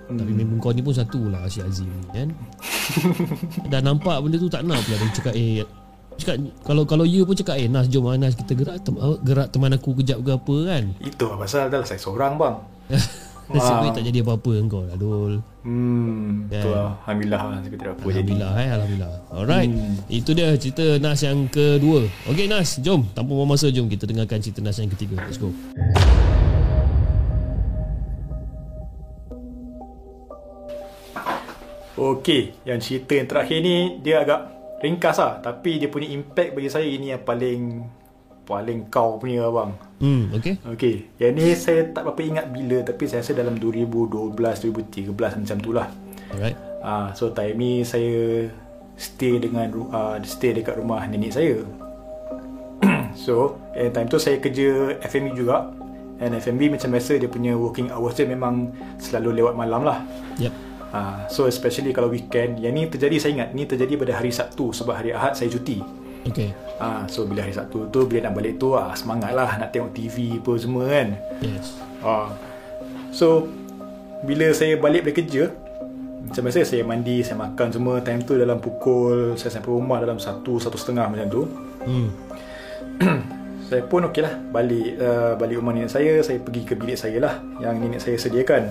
Hmm. 0.07 0.19
Tapi 0.19 0.31
memang 0.31 0.60
kau 0.60 0.71
ni 0.71 0.84
pun 0.84 0.91
satu 0.91 1.27
lah 1.27 1.47
Si 1.47 1.60
Azim 1.63 1.88
ni 1.88 2.07
kan 2.12 2.29
Dah 3.71 3.79
nampak 3.79 4.19
benda 4.19 4.36
tu 4.36 4.47
tak 4.47 4.67
nak 4.67 4.79
pula 4.84 4.95
Dia 4.95 5.12
cakap 5.15 5.34
eh 5.36 5.63
Cakap 6.21 6.36
kalau 6.62 6.84
kalau 6.86 7.01
you 7.03 7.23
pun 7.23 7.34
cakap 7.34 7.57
eh 7.57 7.65
Nas 7.65 7.86
jom 7.86 8.05
ah, 8.05 8.13
Nas 8.13 8.34
kita 8.34 8.53
gerak 8.53 8.77
tem, 8.79 8.93
gerak 9.19 9.49
teman 9.49 9.71
aku 9.71 9.93
kejap 9.95 10.21
ke 10.21 10.31
apa 10.31 10.55
kan 10.67 10.84
Itu 10.99 11.25
lah 11.25 11.36
pasal 11.36 11.67
dah 11.67 11.77
lah 11.77 11.88
saya 11.88 11.97
seorang 11.97 12.38
bang. 12.38 12.55
Nasib 13.51 13.67
Ah. 13.69 13.81
baik 13.81 13.93
tak 13.93 14.05
jadi 14.05 14.23
apa-apa 14.23 14.49
dengan 14.53 14.67
kau 14.69 14.81
lah 14.81 14.95
Dul 14.95 15.34
Hmm, 15.62 16.47
Kan. 16.47 16.57
tu 16.57 16.69
lah. 16.71 16.95
Alhamdulillah 17.03 17.41
lah 17.43 17.57
tidak 17.60 17.75
apa 17.75 17.84
jadi. 17.84 18.07
Alhamdulillah 18.07 18.51
eh 18.55 18.69
Alhamdulillah 18.71 19.12
Alright 19.29 19.69
Hmm. 19.69 19.95
Itu 20.07 20.31
dia 20.31 20.47
cerita 20.55 20.86
Nas 20.97 21.19
yang 21.19 21.39
kedua 21.47 21.99
Okay 22.25 22.45
Nas 22.45 22.79
Jom 22.79 23.03
Tanpa 23.12 23.29
buang 23.29 23.49
masa 23.49 23.67
Jom 23.67 23.86
kita 23.86 24.05
dengarkan 24.05 24.39
cerita 24.39 24.60
Nas 24.60 24.77
yang 24.77 24.88
ketiga 24.89 25.19
Let's 25.19 25.36
go 25.36 25.51
Okey, 31.93 32.55
yang 32.63 32.79
cerita 32.79 33.13
yang 33.13 33.27
terakhir 33.27 33.57
ni 33.60 33.75
dia 33.99 34.23
agak 34.23 34.39
ringkas 34.81 35.21
lah 35.21 35.39
tapi 35.39 35.77
dia 35.77 35.87
punya 35.87 36.09
impact 36.09 36.57
bagi 36.57 36.69
saya 36.69 36.89
ini 36.89 37.13
yang 37.13 37.21
paling 37.21 37.61
paling 38.41 38.89
kau 38.89 39.21
punya 39.21 39.47
abang. 39.47 39.77
Hmm 40.01 40.33
okay 40.33 40.57
Okey, 40.65 40.95
yang 41.21 41.37
ni 41.37 41.53
saya 41.53 41.87
tak 41.93 42.03
berapa 42.03 42.21
ingat 42.25 42.45
bila 42.49 42.81
tapi 42.83 43.05
saya 43.05 43.23
rasa 43.23 43.37
dalam 43.37 43.55
2012 43.55 44.35
2013 44.35 45.13
macam 45.13 45.57
tu 45.61 45.71
lah. 45.71 45.87
Alright 46.33 46.57
Ah, 46.81 47.13
so 47.13 47.29
time 47.29 47.61
ni 47.61 47.71
saya 47.85 48.49
stay 48.97 49.37
dengan 49.37 49.69
ah, 49.93 50.17
stay 50.25 50.57
dekat 50.57 50.81
rumah 50.81 51.05
nenek 51.05 51.31
saya. 51.31 51.61
so, 53.13 53.61
and 53.77 53.93
time 53.93 54.09
tu 54.09 54.17
saya 54.17 54.41
kerja 54.41 54.97
F&B 55.05 55.37
juga. 55.37 55.69
And 56.17 56.33
F&B 56.37 56.73
macam 56.73 56.89
biasa 56.89 57.21
dia 57.21 57.29
punya 57.29 57.53
working 57.53 57.93
hours 57.93 58.17
dia 58.17 58.25
memang 58.25 58.73
selalu 58.97 59.45
lewat 59.45 59.53
malam 59.53 59.85
lah. 59.85 60.01
Yep 60.41 60.70
Ah, 60.91 61.23
so 61.32 61.47
especially 61.47 61.95
kalau 61.95 62.12
weekend, 62.12 62.60
yang 62.60 62.75
ni 62.75 62.91
terjadi 62.91 63.15
saya 63.15 63.32
ingat 63.39 63.49
ni 63.56 63.63
terjadi 63.63 63.95
pada 63.95 64.13
hari 64.19 64.32
Sabtu 64.32 64.75
sebab 64.75 64.99
hari 64.99 65.15
Ahad 65.15 65.39
saya 65.39 65.47
cuti. 65.47 65.80
Okay 66.27 66.54
Ah, 66.77 67.08
so 67.10 67.25
bila 67.25 67.45
hari 67.45 67.56
Sabtu 67.56 67.89
tu 67.89 68.06
bila 68.06 68.30
nak 68.30 68.38
balik 68.38 68.60
tu 68.60 68.75
ah, 68.75 68.91
semangat 68.93 69.32
lah 69.32 69.58
nak 69.58 69.71
tengok 69.71 69.95
TV 69.95 70.38
apa 70.38 70.51
semua 70.60 70.84
kan. 70.91 71.08
Yes 71.39 71.80
Ah. 72.04 72.27
So 73.15 73.47
bila 74.27 74.51
saya 74.51 74.75
balik 74.77 75.08
dari 75.08 75.15
kerja 75.15 75.43
macam 76.21 76.41
biasa 76.47 76.63
saya 76.63 76.84
mandi, 76.86 77.25
saya 77.25 77.38
makan 77.39 77.67
semua 77.73 77.99
time 78.04 78.21
tu 78.21 78.38
dalam 78.38 78.62
pukul 78.62 79.34
saya 79.36 79.58
sampai 79.58 79.73
rumah 79.73 79.97
dalam 79.97 80.21
satu 80.21 80.62
satu 80.62 80.77
setengah 80.77 81.08
macam 81.10 81.27
tu. 81.32 81.41
Hmm 81.88 82.08
Saya 83.71 83.88
pun 83.88 84.04
okey 84.12 84.19
lah 84.19 84.36
balik 84.51 84.99
uh, 84.99 85.39
balik 85.39 85.63
rumah 85.63 85.71
nenek 85.71 85.95
saya, 85.95 86.19
saya 86.19 86.43
pergi 86.43 86.67
ke 86.67 86.75
bilik 86.75 86.99
saya 86.99 87.23
lah 87.23 87.39
yang 87.63 87.80
nenek 87.80 88.04
saya 88.04 88.19
sediakan. 88.19 88.67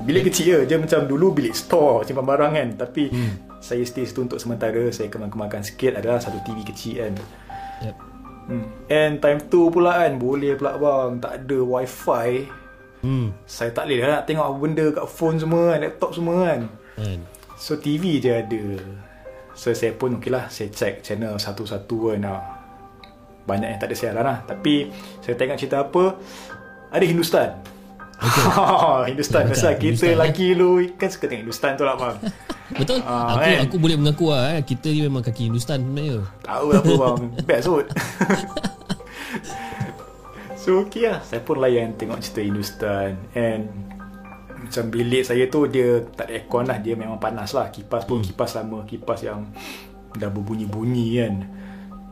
Bilik 0.00 0.32
kecil 0.32 0.44
je, 0.44 0.58
dia 0.64 0.76
macam 0.80 1.04
dulu 1.04 1.36
bilik 1.36 1.52
store 1.52 2.08
simpan 2.08 2.24
barang 2.24 2.52
kan. 2.56 2.68
Tapi 2.76 3.12
hmm. 3.12 3.60
saya 3.60 3.84
stay 3.84 4.08
situ 4.08 4.24
untuk 4.24 4.40
sementara, 4.40 4.88
saya 4.92 5.12
kemas-kemaskan 5.12 5.62
sikit 5.62 6.00
adalah 6.00 6.18
satu 6.18 6.40
TV 6.44 6.64
kecil 6.64 7.04
kan. 7.04 7.14
Yep 7.84 8.10
Hmm. 8.50 8.66
And 8.90 9.22
time 9.22 9.38
tu 9.46 9.70
pula 9.70 10.02
kan 10.02 10.18
boleh 10.18 10.58
pula 10.58 10.74
bang, 10.74 11.22
tak 11.22 11.32
ada 11.46 11.58
wifi. 11.62 12.50
Hmm 13.00 13.32
Saya 13.46 13.70
tak 13.72 13.88
boleh 13.88 14.02
lah 14.02 14.20
nak 14.20 14.24
tengok 14.26 14.44
apa 14.44 14.56
benda 14.58 14.86
kat 14.92 15.06
phone 15.06 15.38
semua 15.38 15.72
kan, 15.72 15.78
laptop 15.86 16.10
semua 16.12 16.36
kan. 16.50 16.60
Kan 16.98 17.20
So 17.54 17.78
TV 17.78 18.18
je 18.18 18.34
ada. 18.34 18.64
So 19.54 19.70
saya 19.70 19.94
pun 19.94 20.18
okey 20.18 20.34
lah, 20.34 20.50
saya 20.50 20.66
check 20.74 21.06
channel 21.06 21.38
satu-satu 21.38 22.10
kan. 22.10 22.26
Ah. 22.26 22.42
Banyak 23.46 23.70
yang 23.70 23.80
tak 23.80 23.88
ada 23.94 23.96
siaran 23.96 24.26
lah. 24.26 24.38
Tapi 24.42 24.90
saya 25.22 25.38
tengok 25.38 25.56
cerita 25.60 25.86
apa, 25.86 26.18
ada 26.90 27.04
Hindustan. 27.06 27.54
Okay. 29.00 29.10
Hindustan. 29.10 29.42
Macam 29.42 29.56
Pasal 29.56 29.72
kita 29.74 29.84
Hindustan, 30.04 30.12
lelaki 30.14 30.46
lu 30.52 30.70
kan 30.94 31.08
suka 31.08 31.24
tengok 31.24 31.42
Hindustan 31.42 31.70
tu 31.74 31.84
lah 31.84 31.96
bang. 31.96 32.16
Betul 32.78 32.98
Ah, 33.02 33.34
Aku 33.34 33.40
kan? 33.40 33.58
aku 33.64 33.76
boleh 33.76 33.96
mengaku 33.96 34.24
lah 34.28 34.54
eh. 34.54 34.62
Kita 34.62 34.86
ni 34.86 35.00
memang 35.00 35.20
kaki 35.20 35.48
Hindustan 35.48 35.80
sebenarnya 35.80 36.22
Tahu 36.40 36.66
lah 36.68 36.78
apa 36.78 36.92
bang. 36.94 37.18
Best 37.48 37.66
kot. 37.66 37.86
so 40.54 40.84
okey 40.84 41.08
lah. 41.08 41.20
Saya 41.22 41.40
pun 41.40 41.56
layan 41.58 41.96
tengok 41.96 42.20
cerita 42.20 42.40
Hindustan. 42.42 43.10
And 43.32 43.62
macam 44.60 44.84
bilik 44.86 45.24
saya 45.24 45.48
tu 45.48 45.64
dia 45.66 46.04
tak 46.12 46.28
ada 46.28 46.36
aircon 46.36 46.64
lah. 46.64 46.78
Dia 46.78 46.94
memang 46.94 47.16
panas 47.16 47.50
lah. 47.50 47.72
Kipas 47.72 48.04
pun 48.04 48.20
kipas 48.20 48.52
lama. 48.54 48.84
Kipas 48.84 49.24
yang 49.24 49.48
dah 50.12 50.28
berbunyi-bunyi 50.28 51.06
kan. 51.18 51.34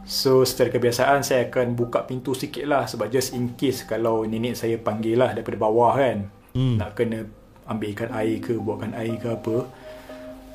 So 0.08 0.40
secara 0.48 0.72
kebiasaan 0.72 1.20
saya 1.20 1.52
akan 1.52 1.76
buka 1.76 2.08
pintu 2.08 2.32
sikit 2.32 2.64
lah 2.64 2.88
sebab 2.88 3.12
just 3.12 3.36
in 3.36 3.52
case 3.60 3.84
kalau 3.84 4.24
nenek 4.24 4.56
saya 4.56 4.80
panggil 4.80 5.20
lah 5.20 5.36
daripada 5.36 5.60
bawah 5.60 5.92
kan. 6.00 6.32
Hmm. 6.56 6.80
Nak 6.80 6.96
kena 6.96 7.28
ambilkan 7.68 8.08
air 8.16 8.40
ke, 8.40 8.56
buatkan 8.56 8.96
air 8.96 9.20
ke 9.20 9.28
apa. 9.28 9.56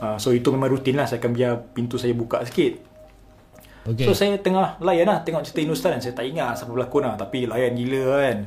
Uh, 0.01 0.17
so 0.17 0.33
itu 0.33 0.49
memang 0.49 0.73
rutin 0.73 0.97
lah. 0.97 1.05
Saya 1.05 1.21
akan 1.21 1.31
biar 1.37 1.53
pintu 1.77 2.01
saya 2.01 2.17
buka 2.17 2.41
sikit. 2.49 2.81
Okay 3.83 4.07
So 4.07 4.15
saya 4.15 4.39
tengah 4.39 4.79
layan 4.79 5.11
lah 5.11 5.27
tengok 5.27 5.43
cerita 5.43 5.59
Hindustan 5.59 5.99
Saya 5.99 6.15
tak 6.15 6.23
ingat 6.23 6.55
siapa 6.55 6.71
berlakon 6.71 7.03
lah 7.03 7.19
Tapi 7.19 7.43
layan 7.51 7.75
gila 7.75 8.15
kan 8.15 8.37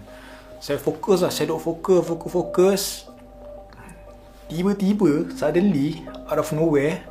Saya 0.64 0.81
fokus 0.81 1.21
lah 1.21 1.29
Saya 1.29 1.53
duk 1.53 1.61
fokus 1.61 2.01
Fokus 2.09 2.33
fokus 2.33 2.83
Tiba-tiba 4.49 5.29
Suddenly 5.37 6.09
Out 6.25 6.40
of 6.40 6.49
nowhere 6.57 7.05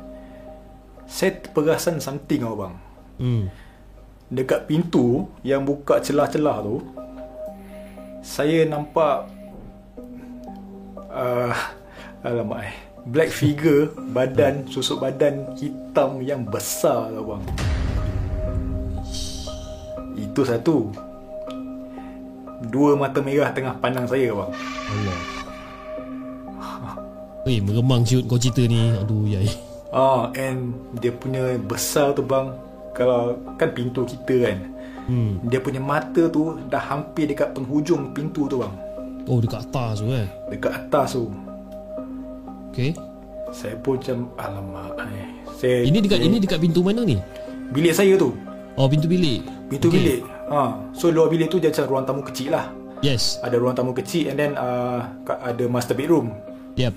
Saya 1.06 1.38
terperasan 1.38 2.02
something 2.02 2.42
tau 2.42 2.58
bang 2.58 2.74
hmm. 3.22 3.44
Dekat 4.26 4.66
pintu 4.66 5.30
Yang 5.46 5.62
buka 5.70 6.02
celah-celah 6.02 6.58
tu 6.66 6.82
Saya 8.26 8.66
nampak 8.66 9.30
uh, 11.14 11.54
Alamak 12.26 12.66
eh 12.66 12.74
Black 13.06 13.30
figure 13.30 13.94
Badan 14.10 14.66
Susuk 14.66 14.98
badan 14.98 15.54
Hitam 15.54 16.18
yang 16.20 16.44
besar 16.44 17.08
tau 17.08 17.24
bang. 17.24 17.42
Itu 20.12 20.44
satu. 20.44 20.92
Dua 22.68 22.92
mata 23.00 23.24
merah 23.24 23.48
tengah 23.56 23.80
pandang 23.80 24.04
saya 24.04 24.28
bang. 24.36 24.50
Allah 24.92 25.20
Weh 27.48 27.64
meremang 27.64 28.04
siut 28.04 28.28
kau 28.28 28.36
cerita 28.36 28.60
ni. 28.68 28.92
Aduh 28.92 29.24
yai. 29.24 29.48
Ah, 29.88 30.28
and 30.36 30.76
dia 31.00 31.14
punya 31.16 31.56
besar 31.56 32.12
tu 32.12 32.20
bang 32.20 32.52
Kalau 32.96 33.36
kan 33.60 33.76
pintu 33.76 34.08
kita 34.08 34.48
kan 34.48 34.56
hmm. 35.12 35.44
Dia 35.52 35.60
punya 35.60 35.84
mata 35.84 36.32
tu 36.32 36.56
dah 36.72 36.80
hampir 36.80 37.28
dekat 37.28 37.52
penghujung 37.52 38.16
pintu 38.16 38.48
tu 38.48 38.64
bang. 38.64 38.72
Oh 39.28 39.36
dekat 39.36 39.68
atas 39.68 40.00
tu 40.00 40.08
eh? 40.16 40.24
Dekat 40.48 40.72
atas 40.72 41.08
tu. 41.12 41.28
Okay 42.72 42.96
Saya 43.52 43.76
pun 43.84 44.00
macam 44.00 44.32
Alamak 44.40 44.96
eh. 45.12 45.28
saya, 45.60 45.76
Ini 45.84 45.98
dekat 46.00 46.18
saya, 46.24 46.28
ini 46.32 46.36
dekat 46.40 46.58
pintu 46.64 46.80
mana 46.80 47.04
ni? 47.04 47.20
Bilik 47.68 47.92
saya 47.92 48.16
tu. 48.16 48.32
Oh 48.80 48.88
pintu 48.88 49.04
bilik. 49.04 49.44
Pintu 49.68 49.92
okay. 49.92 50.00
bilik. 50.00 50.20
Ha. 50.48 50.80
So 50.96 51.12
luar 51.12 51.28
bilik 51.28 51.52
tu 51.52 51.60
dia 51.60 51.68
macam 51.68 51.84
ruang 51.92 52.04
tamu 52.08 52.22
kecil 52.24 52.56
lah. 52.56 52.72
Yes. 53.04 53.36
Ada 53.44 53.60
ruang 53.60 53.76
tamu 53.76 53.92
kecil 53.92 54.32
And 54.32 54.40
then 54.40 54.52
uh, 54.56 55.04
Ada 55.28 55.68
master 55.68 55.92
bedroom. 55.92 56.32
Yep. 56.80 56.96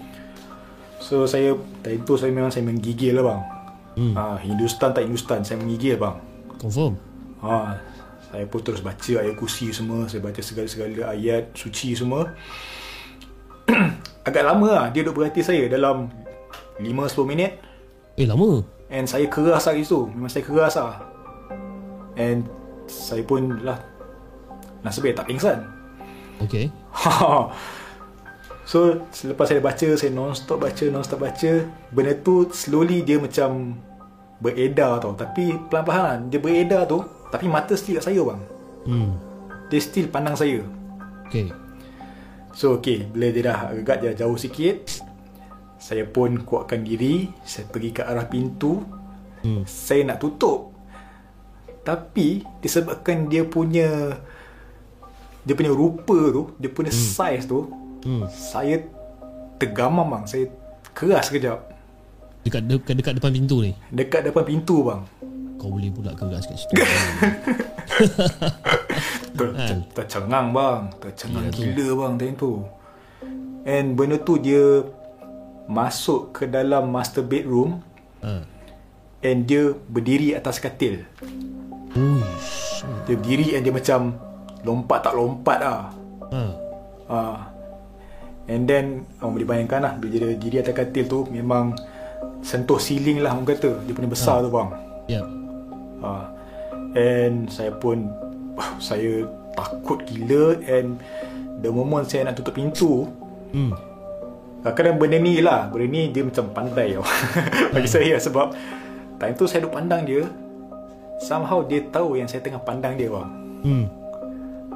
So 1.04 1.28
saya 1.28 1.60
Time 1.84 2.08
tu 2.08 2.16
saya 2.16 2.32
memang 2.32 2.52
Saya 2.56 2.64
menggigil 2.64 3.20
lah 3.20 3.24
bang 3.36 3.59
hmm. 4.00 4.14
ha, 4.16 4.40
Hindustan 4.40 4.96
tak 4.96 5.04
Hindustan. 5.04 5.44
Saya 5.44 5.60
menggigil 5.60 6.00
bang. 6.00 6.16
Confirm. 6.56 6.96
Ha, 7.44 7.76
Saya 8.30 8.46
pun 8.48 8.64
terus 8.64 8.80
baca 8.80 9.14
ayat 9.20 9.36
kursi 9.36 9.76
semua. 9.76 10.08
Saya 10.08 10.24
baca 10.24 10.40
segala-segala 10.40 11.12
ayat 11.12 11.52
Suci 11.52 11.92
semua. 11.92 12.32
Agak 14.28 14.44
lama 14.44 14.68
lah 14.68 14.86
Dia 14.90 15.06
duduk 15.06 15.22
berhati 15.22 15.46
saya 15.46 15.70
Dalam 15.70 16.10
5-10 16.82 17.30
minit. 17.30 17.52
Eh 18.18 18.28
lama? 18.28 18.64
And 18.90 19.06
saya 19.06 19.30
keras 19.30 19.70
lah 19.70 19.76
itu 19.78 20.10
Memang 20.10 20.32
saya 20.32 20.44
keras 20.48 20.76
lah. 20.80 21.04
And 22.20 22.48
saya 22.90 23.22
pun 23.22 23.62
lah 23.62 23.78
nasib 24.80 25.04
baik 25.04 25.20
tak 25.20 25.28
pingsan. 25.28 25.60
Okay. 26.40 26.72
So 28.70 29.02
selepas 29.10 29.50
saya 29.50 29.66
baca 29.66 29.98
Saya 29.98 30.14
non-stop 30.14 30.62
baca 30.62 30.86
Non-stop 30.94 31.26
baca 31.26 31.66
Benda 31.90 32.14
tu 32.22 32.54
slowly 32.54 33.02
dia 33.02 33.18
macam 33.18 33.74
Beredar 34.40 35.04
tau. 35.04 35.14
Tapi 35.16 35.56
pelan-pelan 35.68 36.04
lah, 36.04 36.16
Dia 36.32 36.40
beredar 36.40 36.88
tu 36.88 37.04
Tapi 37.30 37.46
mata 37.52 37.76
still 37.76 38.00
kat 38.00 38.08
saya 38.08 38.22
bang. 38.24 38.42
Hmm. 38.88 39.12
Dia 39.68 39.80
still 39.84 40.08
pandang 40.08 40.36
saya. 40.40 40.64
Okay 41.28 41.52
So 42.56 42.80
okay 42.80 43.06
Bila 43.06 43.30
dia 43.30 43.52
dah 43.52 43.76
agak 43.76 44.02
dia 44.02 44.16
jauh 44.16 44.40
sikit 44.40 45.04
Saya 45.76 46.08
pun 46.08 46.42
kuatkan 46.48 46.82
diri. 46.82 47.28
Saya 47.44 47.68
pergi 47.68 47.90
ke 47.92 48.02
arah 48.08 48.26
pintu. 48.26 48.82
Hmm. 49.44 49.64
Saya 49.68 50.08
nak 50.08 50.24
tutup. 50.24 50.72
Tapi 51.84 52.44
Disebabkan 52.64 53.28
dia 53.28 53.44
punya 53.44 54.16
Dia 55.44 55.54
punya 55.56 55.72
rupa 55.76 56.18
tu 56.32 56.56
Dia 56.56 56.72
punya 56.72 56.92
hmm. 56.92 57.04
size 57.16 57.48
tu 57.48 57.62
Hmm. 58.00 58.32
Saya 58.32 58.80
Tergamam 59.60 60.08
bang. 60.08 60.24
Saya 60.24 60.48
keras 60.96 61.28
sekejap 61.28 61.79
Dekat, 62.50 62.66
dekat, 62.66 62.94
dekat 62.98 63.14
depan 63.22 63.32
pintu 63.32 63.62
ni? 63.62 63.72
Dekat 63.94 64.26
depan 64.26 64.42
pintu 64.42 64.82
bang. 64.82 65.02
Kau 65.60 65.70
boleh 65.70 65.94
pula 65.94 66.18
keras 66.18 66.50
kat 66.50 66.58
situ? 66.58 66.74
Ter, 69.38 69.50
Tercengang 69.94 70.50
bang. 70.50 70.90
Tercengang 70.98 71.46
tu. 71.54 71.62
gila 71.62 71.88
bang 71.94 72.14
time 72.18 72.36
tu. 72.36 72.52
And 73.68 73.94
benda 73.94 74.18
tu 74.18 74.40
dia 74.40 74.82
Masuk 75.70 76.34
ke 76.34 76.50
dalam 76.50 76.90
master 76.90 77.22
bedroom 77.22 77.86
ha. 78.26 78.42
And 79.22 79.46
dia 79.46 79.78
berdiri 79.86 80.34
atas 80.34 80.58
katil. 80.58 81.06
Uish 81.94 82.82
Dia 83.06 83.14
berdiri 83.14 83.54
and 83.54 83.62
dia 83.62 83.74
macam 83.76 84.18
Lompat 84.66 85.00
tak 85.06 85.14
lompat 85.14 85.58
lah 85.62 85.94
ha. 86.34 86.42
ha. 87.06 87.20
And 88.50 88.66
then 88.66 89.06
Orang 89.22 89.38
boleh 89.38 89.46
bayangkan 89.46 89.80
lah 89.86 89.94
Bila 90.02 90.18
dia 90.18 90.34
diri 90.40 90.58
atas 90.58 90.74
katil 90.74 91.06
tu 91.06 91.30
Memang 91.30 91.78
Sentuh 92.40 92.80
ceiling 92.80 93.20
lah 93.20 93.36
orang 93.36 93.48
kata. 93.48 93.84
Dia 93.84 93.94
punya 93.94 94.10
besar 94.10 94.42
tu 94.44 94.50
bang. 94.50 94.70
Yep 95.10 95.40
ha. 96.04 96.32
And 96.96 97.48
saya 97.52 97.72
pun 97.76 98.10
Saya 98.80 99.28
takut 99.56 100.04
gila. 100.08 100.60
And 100.68 101.00
The 101.60 101.72
moment 101.72 102.08
saya 102.08 102.28
nak 102.28 102.40
tutup 102.40 102.56
pintu 102.56 103.08
Hmm. 103.50 103.74
Kadang-kadang 104.62 105.02
benda 105.02 105.18
ni 105.18 105.42
lah. 105.42 105.74
Benda 105.74 105.90
ni 105.90 106.14
dia 106.14 106.22
macam 106.22 106.54
pandai 106.54 106.94
tau. 106.94 107.02
Bagi 107.74 107.90
saya 107.90 108.14
sebab 108.22 108.54
Time 109.18 109.36
tu 109.36 109.50
saya 109.50 109.66
duk 109.66 109.74
pandang 109.74 110.06
dia. 110.06 110.24
Somehow 111.20 111.66
dia 111.66 111.84
tahu 111.90 112.16
yang 112.16 112.30
saya 112.30 112.46
tengah 112.46 112.62
pandang 112.62 112.94
dia 112.94 113.10
bang. 113.10 113.30
Hmm. 113.66 113.86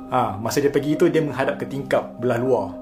Ha, 0.10 0.36
Masa 0.42 0.60
dia 0.60 0.70
pergi 0.70 0.98
tu 0.98 1.08
Dia 1.08 1.22
menghadap 1.22 1.62
ke 1.62 1.70
tingkap 1.70 2.18
belah 2.18 2.42
luar. 2.42 2.74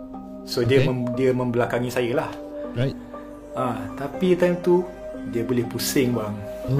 So 0.47 0.63
dia 0.63 0.81
Okay. 0.81 0.87
mem, 0.89 0.99
dia 1.13 1.29
membelakangi 1.35 1.91
saya 1.91 2.23
lah. 2.23 2.31
Right 2.73 3.10
ha, 3.55 3.87
Tapi 3.95 4.35
time 4.37 4.57
tu 4.63 4.83
Dia 5.31 5.43
boleh 5.43 5.65
pusing 5.67 6.15
bang. 6.15 6.35
Oh 6.71 6.79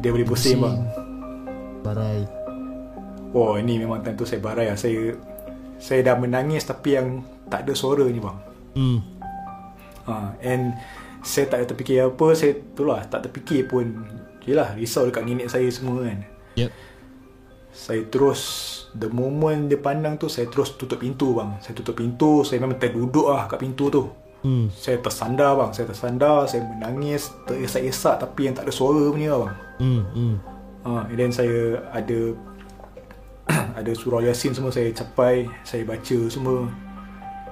Dia 0.00 0.10
boleh 0.12 0.26
pusing, 0.28 0.60
bang. 0.60 0.78
Barai. 1.80 2.20
Oh 3.34 3.56
ini 3.56 3.80
memang 3.80 4.04
time 4.04 4.16
tu 4.16 4.28
saya 4.28 4.40
barai 4.40 4.72
lah. 4.72 4.78
Saya 4.78 5.16
Saya 5.80 6.00
dah 6.04 6.16
menangis 6.20 6.64
Tapi 6.68 6.96
yang 6.96 7.24
Tak 7.48 7.64
ada 7.68 7.72
suara 7.76 8.04
ni 8.08 8.20
bang. 8.20 8.38
Hmm. 8.74 8.98
Ha, 10.04 10.36
And 10.44 10.76
Saya 11.24 11.48
tak 11.48 11.64
ada 11.64 11.66
terfikir 11.72 12.04
apa 12.04 12.26
Saya 12.36 12.52
tu 12.76 12.84
lah 12.84 13.04
Tak 13.08 13.30
terfikir 13.30 13.66
pun. 13.68 14.04
Yelah 14.44 14.76
risau 14.76 15.08
dekat 15.08 15.24
nenek 15.24 15.48
saya 15.48 15.64
semua 15.72 16.04
kan. 16.04 16.20
Yep. 16.60 16.70
Saya 17.72 18.02
terus 18.12 18.40
The 18.94 19.08
moment 19.10 19.72
dia 19.72 19.80
pandang 19.80 20.20
tu 20.20 20.28
Saya 20.28 20.46
terus 20.46 20.76
tutup 20.76 21.00
pintu 21.00 21.32
bang. 21.32 21.56
Saya 21.64 21.72
tutup 21.74 21.96
pintu 21.96 22.44
Saya 22.44 22.60
memang 22.60 22.76
terduduk 22.76 23.26
lah 23.32 23.48
kat 23.48 23.58
pintu 23.58 23.88
tu 23.88 24.23
Hmm. 24.44 24.68
Saya 24.76 25.00
tersandar 25.00 25.56
bang. 25.56 25.70
Saya 25.72 25.88
tersandar 25.88 26.44
Saya 26.44 26.68
menangis 26.68 27.32
Teresak-esak 27.48 28.20
Tapi 28.20 28.40
yang 28.44 28.52
tak 28.52 28.68
ada 28.68 28.72
suara 28.76 29.08
punya 29.08 29.32
bang. 29.40 29.54
Hmm 29.80 30.02
Hmm. 30.12 30.36
Ha, 30.84 31.08
And 31.08 31.16
then 31.16 31.32
saya 31.32 31.80
ada 31.96 32.20
Ada 33.80 33.90
surah 33.96 34.20
Yasin 34.20 34.52
semua 34.52 34.68
Saya 34.68 34.92
capai 34.92 35.48
Saya 35.64 35.88
baca 35.88 36.18
semua. 36.28 36.68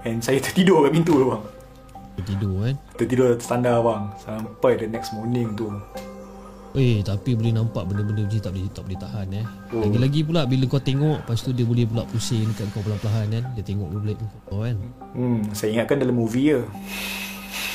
And 0.05 0.21
saya 0.21 0.37
tertidur 0.37 0.85
kat 0.85 0.93
pintu 0.93 1.17
tu 1.17 1.27
bang. 1.33 1.45
Tidur 2.29 2.55
kan 2.61 2.77
Tertidur 3.01 3.27
terstandar 3.41 3.81
bang. 3.81 4.03
Sampai 4.21 4.77
the 4.77 4.85
next 4.85 5.17
morning 5.17 5.57
tu 5.57 5.73
Eh 6.73 7.05
tapi 7.05 7.37
boleh 7.37 7.53
nampak 7.53 7.85
benda-benda 7.85 8.25
macam 8.25 8.41
tak 8.41 8.53
boleh 8.53 8.69
tak 8.73 8.83
boleh 8.89 8.99
tahan 8.99 9.27
eh. 9.35 9.47
Oh. 9.71 9.85
Lagi-lagi 9.85 10.21
pula 10.25 10.41
bila 10.45 10.65
kau 10.65 10.81
tengok 10.81 11.21
lepas 11.21 11.39
tu 11.39 11.53
dia 11.53 11.69
boleh 11.69 11.85
pula 11.85 12.03
pusing 12.09 12.49
dekat 12.49 12.73
kau 12.73 12.81
perlahan-lahan 12.81 13.27
kan. 13.29 13.45
Dia 13.53 13.63
tengok 13.63 13.89
boleh 13.93 14.15
kau 14.47 14.61
kan. 14.61 14.77
hmm, 15.13 15.53
Saya 15.53 15.69
ingatkan 15.75 16.01
dalam 16.01 16.17
movie 16.17 16.49
je 16.49 16.61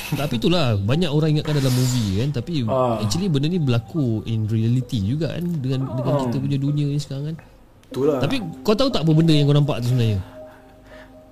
Tapi 0.08 0.40
itulah 0.40 0.74
banyak 0.74 1.12
orang 1.12 1.36
ingatkan 1.36 1.60
dalam 1.60 1.70
movie 1.70 2.24
kan 2.24 2.30
tapi 2.34 2.64
Ah. 2.64 2.98
actually 2.98 3.28
benda 3.28 3.46
ni 3.46 3.60
berlaku 3.60 4.24
in 4.24 4.48
reality 4.48 5.04
juga 5.04 5.36
kan 5.36 5.46
dengan 5.46 5.80
dengan 5.94 6.14
Ah. 6.16 6.22
kita 6.26 6.38
punya 6.40 6.58
dunia 6.58 6.86
ni 6.88 6.98
sekarang 6.98 7.26
kan. 7.30 7.38
Itulah 7.88 8.20
Tapi 8.20 8.36
kau 8.64 8.74
tahu 8.74 8.90
tak 8.90 9.04
apa 9.04 9.12
benda 9.12 9.32
yang 9.32 9.46
kau 9.46 9.56
nampak 9.56 9.80
tu 9.80 9.92
sebenarnya? 9.92 10.20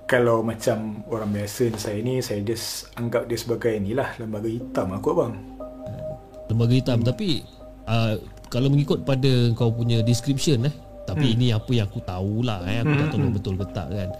Kalau 0.06 0.38
macam 0.38 1.02
orang 1.10 1.34
biasa 1.34 1.66
ni 1.66 1.78
saya 1.82 1.98
ni 1.98 2.14
Saya 2.22 2.38
just 2.40 2.86
anggap 2.94 3.26
dia 3.26 3.34
sebagai 3.34 3.74
ni 3.74 3.90
lah 3.90 4.14
Lembaga 4.16 4.46
hitam 4.46 4.94
aku 4.94 5.10
abang 5.10 5.34
Lembaga 6.46 6.72
hitam 6.72 7.02
hmm. 7.02 7.08
tapi 7.10 7.42
uh, 7.86 8.14
kalau 8.50 8.68
mengikut 8.70 9.02
pada 9.02 9.50
kau 9.58 9.70
punya 9.72 10.02
description 10.02 10.66
eh 10.66 10.74
tapi 11.06 11.22
hmm. 11.30 11.34
ini 11.38 11.46
apa 11.54 11.70
yang 11.70 11.86
aku 11.86 12.02
tahulah 12.02 12.66
eh 12.66 12.82
aku 12.82 12.92
hmm. 12.92 13.00
tak 13.02 13.08
tahu 13.14 13.30
betul 13.30 13.54
ke 13.54 13.66
tak 13.70 13.86
kan 13.94 14.10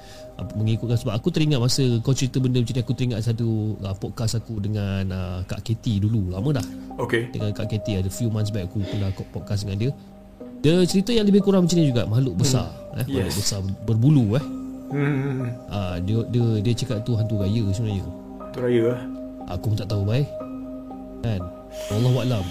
mengikutkan 0.53 1.01
sebab 1.01 1.17
aku 1.17 1.33
teringat 1.33 1.59
masa 1.59 1.83
kau 2.05 2.13
cerita 2.13 2.37
benda 2.39 2.61
macam 2.61 2.77
ni 2.77 2.83
aku 2.85 2.93
teringat 2.93 3.21
satu 3.25 3.75
uh, 3.81 3.97
podcast 3.97 4.37
aku 4.37 4.61
dengan 4.61 5.03
uh, 5.09 5.39
Kak 5.49 5.65
Katie 5.65 5.97
dulu 5.97 6.29
lama 6.29 6.61
dah. 6.61 6.67
Okay. 7.01 7.33
Dengan 7.33 7.57
Kak 7.57 7.73
Katie 7.73 8.05
ada 8.05 8.13
few 8.13 8.29
months 8.29 8.53
back 8.53 8.69
aku 8.69 8.85
pernah 8.85 9.09
podcast 9.33 9.65
dengan 9.65 9.89
dia. 9.89 9.91
Dia 10.61 10.85
cerita 10.85 11.17
yang 11.17 11.25
lebih 11.25 11.41
kurang 11.41 11.65
macam 11.65 11.81
ni 11.81 11.89
juga 11.89 12.05
makhluk 12.05 12.37
besar 12.37 12.69
hmm. 12.69 13.01
eh 13.01 13.07
makhluk 13.09 13.33
Yes. 13.33 13.37
besar 13.41 13.61
berbulu 13.89 14.37
eh. 14.37 14.45
Hmm, 14.87 15.51
uh, 15.73 15.97
dia 16.05 16.21
dia 16.29 16.47
dia 16.61 16.73
cakap 16.77 17.01
tu 17.03 17.17
hantu 17.17 17.41
raya 17.41 17.65
sebenarnya. 17.73 18.05
Tu 18.53 18.59
raya 18.61 18.83
lah 18.93 19.01
aku 19.51 19.73
pun 19.73 19.77
tak 19.79 19.89
tahu 19.91 20.03
baik 20.03 20.29
kan 21.23 21.41
A'lam 21.93 22.15
Allah 22.19 22.43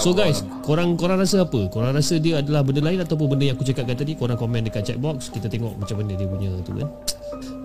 So 0.00 0.16
guys, 0.16 0.40
korang 0.64 0.96
korang 0.96 1.20
rasa 1.20 1.44
apa? 1.44 1.68
Korang 1.68 1.92
rasa 1.92 2.16
dia 2.16 2.40
adalah 2.40 2.64
benda 2.64 2.80
lain 2.80 3.04
ataupun 3.04 3.36
benda 3.36 3.52
yang 3.52 3.56
aku 3.60 3.68
cakapkan 3.68 4.00
tadi? 4.00 4.16
Korang 4.16 4.40
komen 4.40 4.64
dekat 4.64 4.88
chat 4.88 4.96
box, 4.96 5.28
kita 5.28 5.44
tengok 5.44 5.76
macam 5.76 6.00
mana 6.00 6.16
dia 6.16 6.24
punya 6.24 6.50
tu 6.64 6.72
kan. 6.72 6.88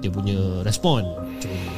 Dia 0.03 0.09
punya 0.11 0.37
respon 0.67 1.07
macam 1.07 1.47
mana. 1.47 1.71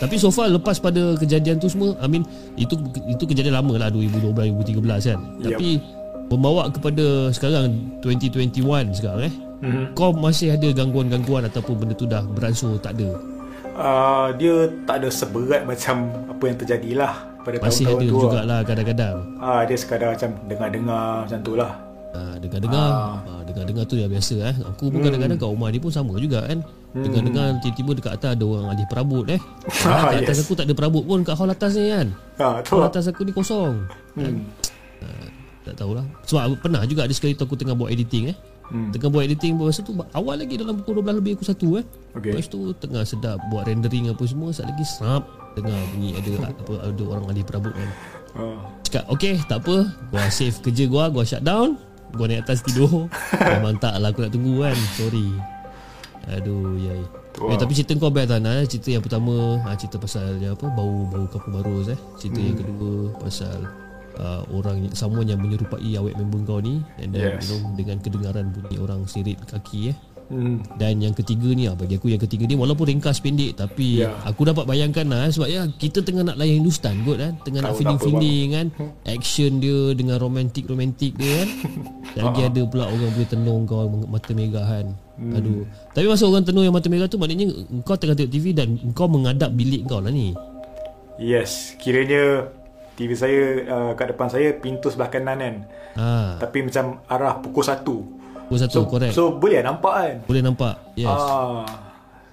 Tapi 0.00 0.14
so 0.16 0.30
far 0.30 0.48
lepas 0.48 0.78
pada 0.78 1.18
kejadian 1.18 1.58
tu 1.58 1.66
semua, 1.66 1.98
I 1.98 2.06
mean 2.06 2.22
itu 2.54 2.78
itu 3.10 3.26
kejadian 3.26 3.58
lama 3.58 3.74
lah 3.74 3.88
2012 3.90 4.32
2013 4.32 4.86
kan. 4.86 5.18
Yup. 5.18 5.58
Tapi 5.58 5.68
membawa 6.30 6.70
kepada 6.70 7.34
sekarang 7.34 7.74
2021 8.06 8.94
sekarang 8.94 9.26
eh. 9.26 9.34
hmm. 9.66 9.84
Kau 9.98 10.14
masih 10.14 10.54
ada 10.54 10.70
gangguan-gangguan 10.70 11.42
ataupun 11.50 11.74
benda 11.74 11.94
tu 11.98 12.06
dah 12.06 12.22
beransur 12.22 12.78
tak 12.78 12.94
ada? 12.96 13.18
uh, 13.74 14.28
Dia 14.38 14.70
tak 14.86 15.02
ada 15.02 15.10
seberat 15.10 15.66
macam 15.66 16.06
Apa 16.30 16.42
yang 16.46 16.56
terjadilah 16.62 17.29
Pada 17.40 17.56
Masih 17.60 17.84
ada 17.88 17.96
tahun-tahun 17.96 18.10
tu 18.12 18.22
jugalah 18.24 18.60
kadang-kadang. 18.64 19.16
Ah, 19.40 19.60
Dia 19.64 19.76
sekadar 19.76 20.08
macam 20.12 20.30
Dengar-dengar 20.46 21.04
macam 21.24 21.38
tu 21.40 21.52
lah. 21.56 21.72
Ha, 22.10 22.20
dengar-dengar. 22.42 22.90
Ah. 22.90 23.16
ha, 23.22 23.32
Dengar-dengar 23.46 23.84
tu 23.86 23.94
dah 23.96 24.08
biasa 24.10 24.34
eh. 24.50 24.56
Aku 24.74 24.90
pun 24.90 25.00
kadang-kadang 25.00 25.38
kat 25.38 25.48
rumah 25.48 25.68
dia 25.70 25.80
pun 25.80 25.92
sama 25.94 26.14
juga 26.18 26.44
kan. 26.44 26.58
Dengar-dengar 26.90 27.46
tiba-tiba 27.62 27.90
dekat 28.02 28.12
atas 28.18 28.30
ada 28.34 28.44
orang 28.44 28.66
alih 28.74 28.86
perabot 28.90 29.24
eh. 29.30 29.40
Ah, 29.86 30.10
ha, 30.10 30.10
Kat 30.12 30.26
atas 30.26 30.36
yes. 30.36 30.44
aku 30.44 30.52
tak 30.58 30.66
ada 30.66 30.74
perabot 30.74 31.02
pun 31.06 31.22
kat 31.22 31.34
hall 31.38 31.50
atas 31.50 31.72
ni 31.78 31.88
kan. 31.88 32.08
Ah, 32.36 32.58
Tu 32.60 32.70
Hall 32.74 32.84
atas 32.86 33.04
aku 33.06 33.22
ni 33.22 33.32
kosong. 33.32 33.86
Hmm. 34.18 34.42
Tak 35.60 35.76
tahulah. 35.76 36.04
Sebab 36.24 36.58
pernah 36.64 36.82
juga 36.88 37.04
ada 37.04 37.14
sekali 37.14 37.36
tu 37.36 37.44
aku 37.44 37.54
tengah 37.54 37.76
buat 37.76 37.92
editing 37.92 38.32
eh. 38.32 38.36
Hmm. 38.70 38.94
Tengah 38.94 39.10
buat 39.10 39.26
editing 39.26 39.58
Masa 39.58 39.82
tu 39.82 39.92
awal 40.14 40.38
lagi 40.38 40.54
dalam 40.54 40.78
pukul 40.78 41.02
12 41.02 41.18
lebih 41.20 41.32
aku 41.38 41.44
satu 41.46 41.78
eh. 41.78 41.84
Okay. 42.14 42.34
Lepas 42.34 42.46
tu 42.46 42.70
tengah 42.78 43.02
sedap 43.02 43.38
buat 43.50 43.66
rendering 43.66 44.14
apa 44.14 44.22
semua 44.26 44.54
Saat 44.54 44.70
lagi 44.74 44.86
serap 44.86 45.26
Dengar 45.60 45.84
bunyi 45.92 46.10
ada 46.16 46.30
apa 46.50 46.74
ada 46.88 47.02
orang 47.04 47.24
alih 47.30 47.44
perabot 47.44 47.72
kan? 47.76 47.90
Ah. 48.34 48.60
Cakap 48.86 49.04
okay 49.12 49.34
tak 49.46 49.62
apa. 49.62 49.86
Gua 50.10 50.24
save 50.32 50.56
kerja 50.64 50.84
gua 50.88 51.12
Gua 51.12 51.22
shut 51.22 51.44
down. 51.44 51.76
Gua 52.16 52.26
naik 52.26 52.42
atas 52.48 52.64
tidur. 52.66 53.06
Memang 53.38 53.78
tak 53.78 53.94
lah 54.00 54.10
aku 54.10 54.24
nak 54.24 54.32
tunggu 54.34 54.64
kan. 54.66 54.76
Sorry. 54.98 55.28
Aduh 56.28 56.76
yai 56.76 57.00
Wow. 57.40 57.54
Eh, 57.54 57.58
tapi 57.62 57.72
cerita 57.72 57.94
kau 57.96 58.10
best 58.12 58.28
lah 58.28 58.42
Nah. 58.42 58.66
Cerita 58.66 58.90
yang 58.90 59.00
pertama 59.00 59.62
ha, 59.64 59.72
Cerita 59.78 59.96
pasal 60.02 60.36
yang 60.42 60.58
apa? 60.58 60.66
Bau 60.74 61.06
bau 61.08 61.24
kapur 61.30 61.62
barus 61.62 61.88
eh 61.94 61.96
Cerita 62.18 62.42
yang 62.42 62.58
kedua 62.58 63.14
Pasal 63.16 63.70
uh, 64.18 64.42
Orang 64.50 64.90
Someone 64.92 65.30
yang 65.30 65.38
menyerupai 65.40 65.94
Awet 65.96 66.18
member 66.18 66.42
kau 66.44 66.58
ni. 66.60 66.82
And 66.98 67.14
then 67.14 67.38
Yes. 67.38 67.48
you 67.48 67.62
know, 67.62 67.72
Dengan 67.78 68.02
kedengaran 68.02 68.50
bunyi 68.52 68.76
orang 68.82 69.06
Sirit 69.06 69.38
kaki 69.46 69.94
eh 69.94 69.96
Hmm. 70.30 70.62
Dan 70.78 71.02
yang 71.02 71.10
ketiga 71.10 71.50
ni 71.50 71.66
ah, 71.66 71.74
Bagi 71.74 71.98
aku 71.98 72.06
yang 72.06 72.22
ketiga 72.22 72.46
ni 72.46 72.54
Walaupun 72.54 72.86
ringkas 72.86 73.18
pendek 73.18 73.58
Tapi 73.58 74.06
Ya. 74.06 74.14
Aku 74.30 74.46
dapat 74.46 74.62
bayangkan 74.62 75.02
lah 75.10 75.26
Sebab 75.26 75.50
ya 75.50 75.66
Kita 75.66 76.06
tengah 76.06 76.22
nak 76.22 76.38
layan 76.38 76.62
Hindustan 76.62 77.02
kot 77.02 77.18
kan 77.18 77.34
Tengah 77.42 77.66
nak 77.66 77.74
Tahu 77.74 77.82
tak 77.82 77.98
feeling-feeling 77.98 78.48
kan 78.54 78.66
Action 79.10 79.58
dia 79.58 79.90
Dengan 79.98 80.22
romantik-romantik 80.22 81.18
dia 81.18 81.42
kan 81.42 81.48
Dan 82.14 82.22
lagi 82.30 82.42
ada 82.46 82.62
pula 82.62 82.86
Orang 82.86 83.10
boleh 83.10 83.26
tenung 83.26 83.66
kau 83.66 83.90
Mata 84.06 84.30
megahan 84.30 84.86
Hmm. 85.20 85.36
Aduh 85.36 85.68
Tapi 85.92 86.08
masa 86.08 86.24
orang 86.24 86.48
tenung 86.48 86.64
yang 86.64 86.72
mata 86.72 86.88
merah 86.88 87.04
tu 87.04 87.20
Maknanya 87.20 87.52
Kau 87.84 87.92
tengah 87.92 88.16
tengok 88.16 88.32
TV 88.32 88.56
Dan 88.56 88.80
kau 88.96 89.04
mengadap 89.04 89.52
bilik 89.52 89.84
kau 89.84 90.00
lah 90.00 90.08
ni 90.08 90.32
Yes, 91.20 91.76
kiranya 91.76 92.48
TV 92.96 93.12
saya 93.12 93.40
uh, 93.68 93.92
kat 93.92 94.12
depan 94.12 94.28
saya 94.28 94.56
pintu 94.56 94.92
sebelah 94.92 95.08
kanan 95.08 95.40
kan. 95.40 95.56
Ah, 95.96 96.36
Tapi 96.36 96.68
macam 96.68 97.00
arah 97.08 97.40
pukul 97.40 97.64
1. 97.64 97.80
Pukul 98.50 98.58
satu 98.58 98.74
So, 98.74 98.80
correct 98.82 99.14
so 99.14 99.24
boleh 99.30 99.62
nampak 99.62 99.92
kan? 99.94 100.14
Boleh 100.26 100.42
nampak 100.42 100.74
Yes. 100.98 101.06
Ah, 101.06 101.62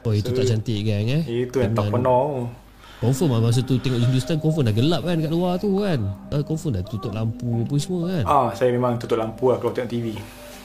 Oh 0.02 0.10
itu 0.10 0.34
tak 0.34 0.50
cantik 0.50 0.82
kan 0.82 1.04
eh? 1.04 1.24
itu 1.28 1.58
yang 1.60 1.78
tak 1.78 1.94
penuh. 1.94 2.50
Confirm 2.98 3.30
lah 3.30 3.42
masa 3.46 3.62
tu 3.62 3.78
tengok 3.78 4.02
Hindustan 4.02 4.42
Confirm 4.42 4.66
dah 4.66 4.74
gelap 4.74 5.06
kan 5.06 5.22
kat 5.22 5.30
luar 5.30 5.62
tu 5.62 5.78
kan? 5.78 6.00
Ah, 6.34 6.42
Confirm 6.42 6.74
dah 6.74 6.82
tutup 6.82 7.14
lampu 7.14 7.62
apa 7.62 7.76
semua 7.78 8.02
kan? 8.10 8.24
Ah, 8.26 8.50
saya 8.50 8.74
memang 8.74 8.98
tutup 8.98 9.22
lampu 9.22 9.54
lah 9.54 9.62
kalau 9.62 9.70
tengok 9.70 9.94
TV. 9.94 10.06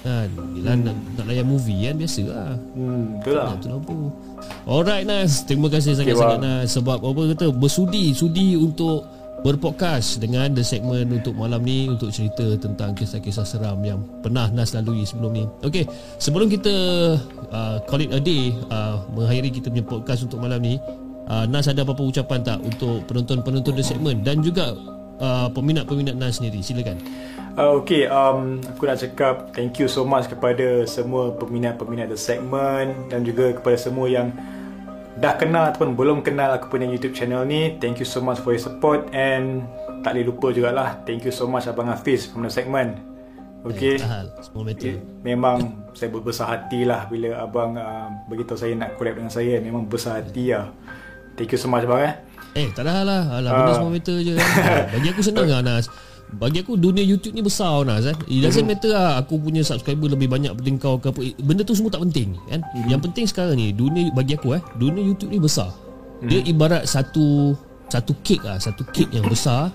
kan? 0.01 0.33
Yelah, 0.57 0.75
nak, 0.81 0.97
nak 1.21 1.25
layan 1.29 1.45
movie 1.45 1.85
kan 1.85 2.01
Biasa 2.01 2.23
lah. 2.25 2.57
Hmm, 2.73 3.21
betul 3.21 3.35
lah. 3.37 3.47
Tutup 3.53 3.69
lampu. 3.77 3.97
Alright 4.65 5.05
Nas. 5.05 5.45
Terima 5.45 5.69
kasih 5.69 5.93
sangat-sangat 5.93 6.41
bang. 6.41 6.65
Nas. 6.65 6.67
Sebab 6.73 6.97
apa 6.97 7.21
kata 7.37 7.47
Bersudi 7.53 8.17
Sudi 8.17 8.57
untuk 8.57 9.05
Berpodcast 9.43 10.23
Dengan 10.23 10.55
the 10.55 10.63
segment 10.63 11.11
Untuk 11.11 11.35
malam 11.35 11.61
ni 11.67 11.91
Untuk 11.91 12.15
cerita 12.15 12.47
tentang 12.57 12.95
Kisah-kisah 12.95 13.43
seram 13.43 13.83
Yang 13.83 14.07
pernah 14.23 14.47
Nas 14.55 14.73
lalui 14.73 15.03
sebelum 15.03 15.31
ni. 15.35 15.45
Okay 15.67 15.85
Sebelum 16.23 16.47
kita 16.47 16.75
uh, 17.51 17.77
Call 17.91 18.07
it 18.07 18.15
a 18.15 18.23
day 18.23 18.55
uh, 18.71 19.03
Mengakhiri 19.13 19.51
kita 19.51 19.69
punya 19.69 19.85
podcast 19.85 20.25
Untuk 20.25 20.39
malam 20.39 20.63
ni 20.63 20.79
uh, 21.27 21.45
Nas 21.51 21.67
ada 21.67 21.83
apa-apa 21.83 22.03
ucapan 22.07 22.41
tak 22.41 22.63
Untuk 22.63 23.03
penonton-penonton 23.11 23.75
the 23.75 23.85
segment 23.85 24.23
Dan 24.23 24.41
juga 24.41 24.79
uh, 25.19 25.51
Peminat-peminat 25.51 26.15
Nas 26.15 26.39
sendiri? 26.39 26.63
Silakan. 26.63 27.03
Uh, 27.53 27.85
okay, 27.85 28.09
um, 28.09 28.65
aku 28.65 28.89
nak 28.89 28.97
cakap 28.97 29.53
thank 29.53 29.77
you 29.77 29.85
so 29.85 30.09
much 30.09 30.25
kepada 30.25 30.89
semua 30.89 31.37
peminat-peminat 31.37 32.09
The 32.09 32.17
Segment 32.17 33.13
dan 33.13 33.29
juga 33.29 33.53
kepada 33.53 33.77
semua 33.77 34.09
yang 34.09 34.33
dah 35.15 35.35
kenal 35.35 35.67
ataupun 35.67 35.93
belum 35.93 36.19
kenal 36.21 36.53
aku 36.53 36.69
punya 36.69 36.85
YouTube 36.85 37.13
channel 37.13 37.43
ni. 37.43 37.77
Thank 37.77 37.99
you 37.99 38.07
so 38.07 38.19
much 38.19 38.39
for 38.39 38.51
your 38.51 38.61
support 38.61 39.11
and 39.11 39.65
tak 40.01 40.13
boleh 40.13 40.27
lupa 40.27 40.47
jugalah 40.51 40.99
thank 41.03 41.23
you 41.23 41.31
so 41.31 41.47
much 41.47 41.65
Abang 41.65 41.87
Hafiz 41.87 42.27
from 42.27 42.43
The 42.43 42.51
Segment. 42.51 42.99
Okay. 43.63 43.95
Hal 43.97 44.35
Semua 44.43 44.67
matter 44.67 44.91
Eh, 44.91 44.99
memang 45.23 45.63
saya 45.93 46.11
berbesar 46.11 46.51
hati 46.51 46.83
lah 46.83 47.07
bila 47.07 47.39
abang 47.39 47.79
uh, 47.79 48.11
beritahu 48.27 48.59
saya 48.59 48.75
nak 48.75 48.97
collab 48.97 49.15
dengan 49.15 49.31
saya. 49.31 49.59
Memang 49.59 49.87
besar 49.87 50.19
hati 50.19 50.51
lah. 50.51 50.73
Thank 51.35 51.55
you 51.55 51.61
so 51.61 51.69
much 51.69 51.85
abang 51.85 52.03
eh. 52.03 52.15
Eh 52.53 52.69
tak 52.69 52.85
ada 52.85 53.01
lah 53.01 53.23
Alah 53.33 53.51
benda 53.55 53.71
Ah. 53.71 53.77
semua 53.79 53.89
matter 53.89 54.17
je 54.21 54.35
Bagi 54.93 55.09
aku 55.09 55.23
senang 55.25 55.47
lah 55.47 55.65
Nas 55.65 55.89
Bagi 56.33 56.59
aku 56.59 56.75
dunia 56.75 57.01
YouTube 57.01 57.33
ni 57.33 57.41
besar 57.41 57.83
Nas 57.83 58.03
kan 58.03 58.17
It 58.25 58.41
doesn't 58.41 58.65
Mhm. 58.65 58.73
matter 58.73 58.91
lah 58.91 59.21
Aku 59.21 59.37
punya 59.37 59.61
subscriber 59.61 60.09
lebih 60.09 60.27
banyak 60.27 60.51
Daripada 60.51 60.81
kau 60.81 60.97
ke 60.97 61.09
apa 61.09 61.21
Eh, 61.21 61.37
Benda 61.39 61.61
tu 61.61 61.73
semua 61.73 61.89
tak 61.89 62.03
penting 62.03 62.35
kan 62.47 62.65
Mhm. 62.65 62.89
Yang 62.89 63.01
penting 63.03 63.25
sekarang 63.27 63.55
ni 63.55 63.71
Dunia 63.71 64.09
bagi 64.11 64.33
aku 64.33 64.53
eh 64.53 64.63
Dunia 64.75 65.03
YouTube 65.03 65.29
ni 65.29 65.39
besar 65.39 65.69
Dia 66.21 66.41
Mhm. 66.41 66.49
ibarat 66.49 66.83
satu 66.85 67.53
Satu 67.87 68.17
kek 68.19 68.41
lah 68.41 68.57
Satu 68.57 68.81
kek 68.87 69.09
yang 69.09 69.25
besar 69.25 69.69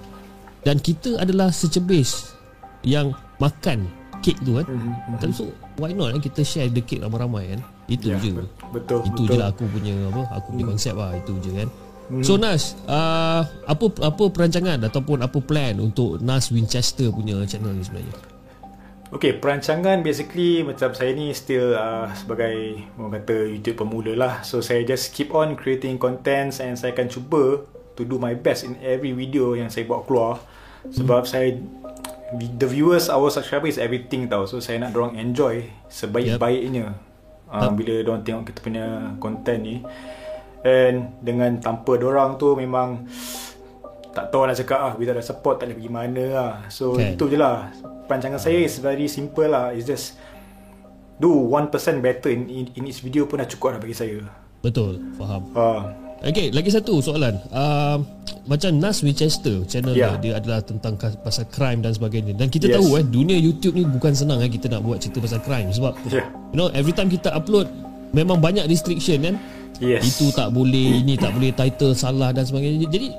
Dan 0.62 0.78
kita 0.78 1.16
adalah 1.16 1.49
secebis 1.49 2.34
Yang 2.82 3.14
makan 3.38 3.86
kek 4.20 4.41
tu 4.41 4.58
kan 4.58 4.66
Tapi 5.16 5.30
so 5.32 5.45
Why 5.78 5.93
not 5.93 6.10
kan 6.12 6.22
Kita 6.24 6.41
share 6.41 6.68
the 6.68 6.82
cake 6.82 6.99
ramai-ramai 6.99 7.53
kan 7.53 7.62
Itu. 7.88 8.10
Ya, 8.10 8.18
je 8.18 8.34
Betul. 8.68 8.99
itu 9.05 9.24
betul. 9.24 9.26
je 9.30 9.38
lah 9.38 9.47
aku 9.47 9.64
punya 9.70 9.95
apa 10.10 10.22
aku 10.34 10.47
punya 10.51 10.66
konsep 10.68 10.91
lah 10.91 11.16
itu 11.16 11.32
je 11.39 11.51
kan 11.55 11.70
So 12.24 12.39
Nas 12.39 12.80
uh, 12.88 13.43
apa 13.68 13.86
apa 13.99 14.24
perancangan 14.32 14.80
ataupun 14.88 15.20
apa 15.20 15.43
plan 15.43 15.76
untuk 15.84 16.24
Nas 16.24 16.47
Winchester 16.55 17.12
punya 17.12 17.43
channel 17.43 17.76
ni 17.76 17.84
sebenarnya 17.84 18.38
Okay, 19.08 19.32
perancangan 19.39 20.03
basically 20.03 20.68
macam 20.68 20.91
saya 20.91 21.16
ni 21.16 21.32
still 21.32 21.72
uh, 21.80 22.12
sebagai 22.12 22.84
orang 22.99 23.24
kata 23.24 23.55
YouTube 23.55 23.80
pemula 23.80 24.12
lah. 24.20 24.34
So 24.43 24.60
saya 24.60 24.84
just 24.84 25.16
keep 25.16 25.32
on 25.32 25.55
creating 25.55 25.95
contents 25.95 26.60
and 26.60 26.76
saya 26.76 26.91
akan 26.91 27.08
cuba 27.08 27.64
to 27.95 28.03
do 28.03 28.20
my 28.20 28.36
best 28.36 28.68
in 28.68 28.76
every 28.84 29.16
video 29.16 29.55
yang 29.55 29.72
saya 29.72 29.88
buat 29.88 30.03
keluar. 30.12 30.43
Sebab 30.91 31.24
saya 31.24 31.55
the 32.36 32.68
viewers 32.68 33.08
our 33.08 33.32
subscriber 33.32 33.72
is 33.72 33.80
everything 33.80 34.28
tau. 34.28 34.43
So 34.43 34.60
saya 34.60 34.84
nak 34.84 34.91
dorang 34.91 35.16
enjoy 35.16 35.72
sebaik-baiknya 35.88 36.91
uh, 37.47 37.72
bila 37.72 38.03
dorang 38.03 38.28
tengok 38.28 38.51
kita 38.51 38.60
punya 38.60 39.16
content 39.24 39.62
ni. 39.64 39.76
And 40.60 40.95
dengan 41.20 41.58
tanpa 41.58 41.95
dorang 41.95 42.36
tu 42.36 42.53
memang 42.53 43.05
tak 44.12 44.30
tahu 44.30 44.43
nak 44.43 44.55
cakap 44.55 44.80
ah 44.80 44.93
without 44.93 45.14
the 45.14 45.22
support 45.22 45.58
tak 45.58 45.70
boleh 45.70 45.78
pergi 45.78 45.91
mana 45.91 46.24
lah. 46.32 46.51
So 46.68 46.93
Kan. 46.93 47.14
itu 47.14 47.26
je 47.28 47.38
lah. 47.38 47.70
Perancangan 48.05 48.39
saya 48.39 48.60
is 48.60 48.78
very 48.78 49.05
simple 49.05 49.45
lah. 49.45 49.70
It's 49.70 49.84
just 49.84 50.18
do 51.16 51.30
1% 51.30 51.70
better 51.97 52.28
in, 52.28 52.45
in, 52.47 52.66
in 52.74 52.84
each 52.86 53.01
video 53.01 53.26
pun 53.26 53.38
dah 53.38 53.47
cukup 53.47 53.74
dah 53.74 53.80
bagi 53.80 53.93
saya. 53.93 54.22
betul 54.60 54.97
faham 55.14 55.45
Uh, 55.51 55.82
Okay 56.20 56.49
lagi 56.49 56.70
satu 56.70 56.97
soalan 56.97 57.38
uh, 57.51 58.01
macam 58.43 58.74
Nas 58.74 59.01
Winchester 59.01 59.62
channel 59.64 59.93
Ya. 59.93 60.14
dia 60.14 60.18
dia 60.20 60.34
adalah 60.36 60.62
tentang 60.62 60.93
kas- 60.93 61.14
pasal 61.16 61.45
crime 61.47 61.78
dan 61.80 61.93
sebagainya 61.93 62.34
dan 62.34 62.49
kita 62.49 62.66
Yes. 62.68 62.76
tahu 62.76 62.97
eh 62.97 63.05
dunia 63.08 63.38
YouTube 63.38 63.74
ni 63.74 63.86
bukan 63.86 64.14
senang 64.14 64.41
eh 64.41 64.49
kita 64.49 64.66
nak 64.68 64.82
buat 64.82 64.97
cerita 64.97 65.22
pasal 65.22 65.41
crime 65.41 65.70
sebab 65.70 65.93
yeah. 66.08 66.26
you 66.49 66.58
know 66.58 66.70
every 66.72 66.89
time 66.89 67.05
kita 67.05 67.30
upload 67.30 67.70
memang 68.12 68.38
banyak 68.38 68.66
restriction 68.66 69.22
kan 69.22 69.36
Yes. 69.78 70.03
Itu 70.05 70.34
tak 70.34 70.53
boleh 70.53 71.05
Ini 71.05 71.17
tak 71.21 71.38
boleh 71.38 71.53
Title 71.53 71.93
salah 71.93 72.34
dan 72.34 72.45
sebagainya 72.45 72.89
Jadi 72.89 73.13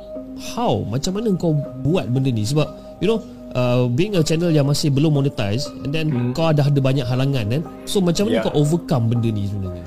How 0.54 0.82
Macam 0.82 1.18
mana 1.18 1.30
kau 1.38 1.54
buat 1.82 2.10
benda 2.10 2.30
ni 2.30 2.42
Sebab 2.42 2.66
You 2.98 3.06
know 3.06 3.18
uh, 3.54 3.86
Being 3.86 4.18
a 4.18 4.22
channel 4.22 4.50
yang 4.50 4.66
masih 4.66 4.90
belum 4.90 5.14
monetize 5.14 5.70
And 5.86 5.94
then 5.94 6.10
hmm. 6.10 6.30
Kau 6.34 6.50
dah 6.50 6.66
ada 6.66 6.80
banyak 6.82 7.06
halangan 7.06 7.46
kan 7.46 7.62
So 7.86 8.02
macam 8.02 8.26
mana 8.26 8.42
Yeah. 8.42 8.44
kau 8.46 8.54
overcome 8.58 9.14
benda 9.14 9.30
ni 9.30 9.46
sebenarnya 9.46 9.86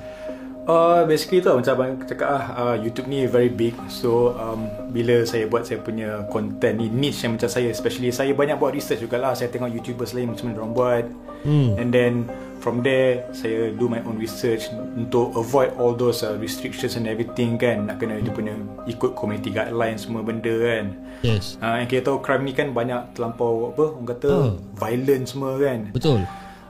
Uh, 0.62 1.10
basically 1.10 1.42
tu 1.42 1.50
macam 1.50 1.74
abang 1.74 1.98
cakap 2.06 2.30
ah 2.30 2.44
uh, 2.54 2.76
YouTube 2.78 3.10
ni 3.10 3.26
very 3.26 3.50
big 3.50 3.74
so 3.90 4.38
um, 4.38 4.70
bila 4.94 5.26
saya 5.26 5.50
buat 5.50 5.66
saya 5.66 5.82
punya 5.82 6.22
content 6.30 6.78
ni 6.78 6.86
niche 6.86 7.26
yang 7.26 7.34
macam 7.34 7.50
saya 7.50 7.74
especially 7.74 8.14
saya 8.14 8.30
banyak 8.38 8.62
buat 8.62 8.70
research 8.70 9.02
jugalah 9.02 9.34
saya 9.34 9.50
tengok 9.50 9.74
YouTubers 9.74 10.14
lain 10.14 10.32
macam 10.32 10.48
mana 10.48 10.56
diorang 10.56 10.74
buat 10.78 11.06
Hmm. 11.42 11.74
and 11.82 11.90
then 11.90 12.30
from 12.62 12.86
there 12.86 13.26
saya 13.34 13.74
do 13.74 13.90
my 13.90 14.00
own 14.06 14.16
research 14.16 14.70
untuk 14.96 15.34
avoid 15.34 15.74
all 15.76 15.98
those 15.98 16.22
uh, 16.22 16.38
restrictions 16.38 16.96
and 16.96 17.10
everything 17.10 17.58
kan. 17.58 17.90
Nak 17.90 17.98
kena 17.98 18.22
dia 18.22 18.30
punya 18.30 18.54
ikut 18.86 19.18
community 19.18 19.50
guidelines 19.50 20.06
semua 20.06 20.22
benda 20.22 20.54
kan. 20.54 20.96
Yes. 21.26 21.58
Uh, 21.58 21.82
yang 21.82 21.90
kita 21.90 22.08
tahu 22.08 22.22
crime 22.22 22.46
ni 22.46 22.54
kan 22.54 22.72
banyak 22.72 23.18
terlampau 23.18 23.74
apa 23.74 23.84
orang 23.98 24.08
kata 24.08 24.30
Oh. 24.30 24.54
violent 24.78 25.26
semua 25.28 25.58
kan. 25.58 25.90
Betul. 25.92 26.22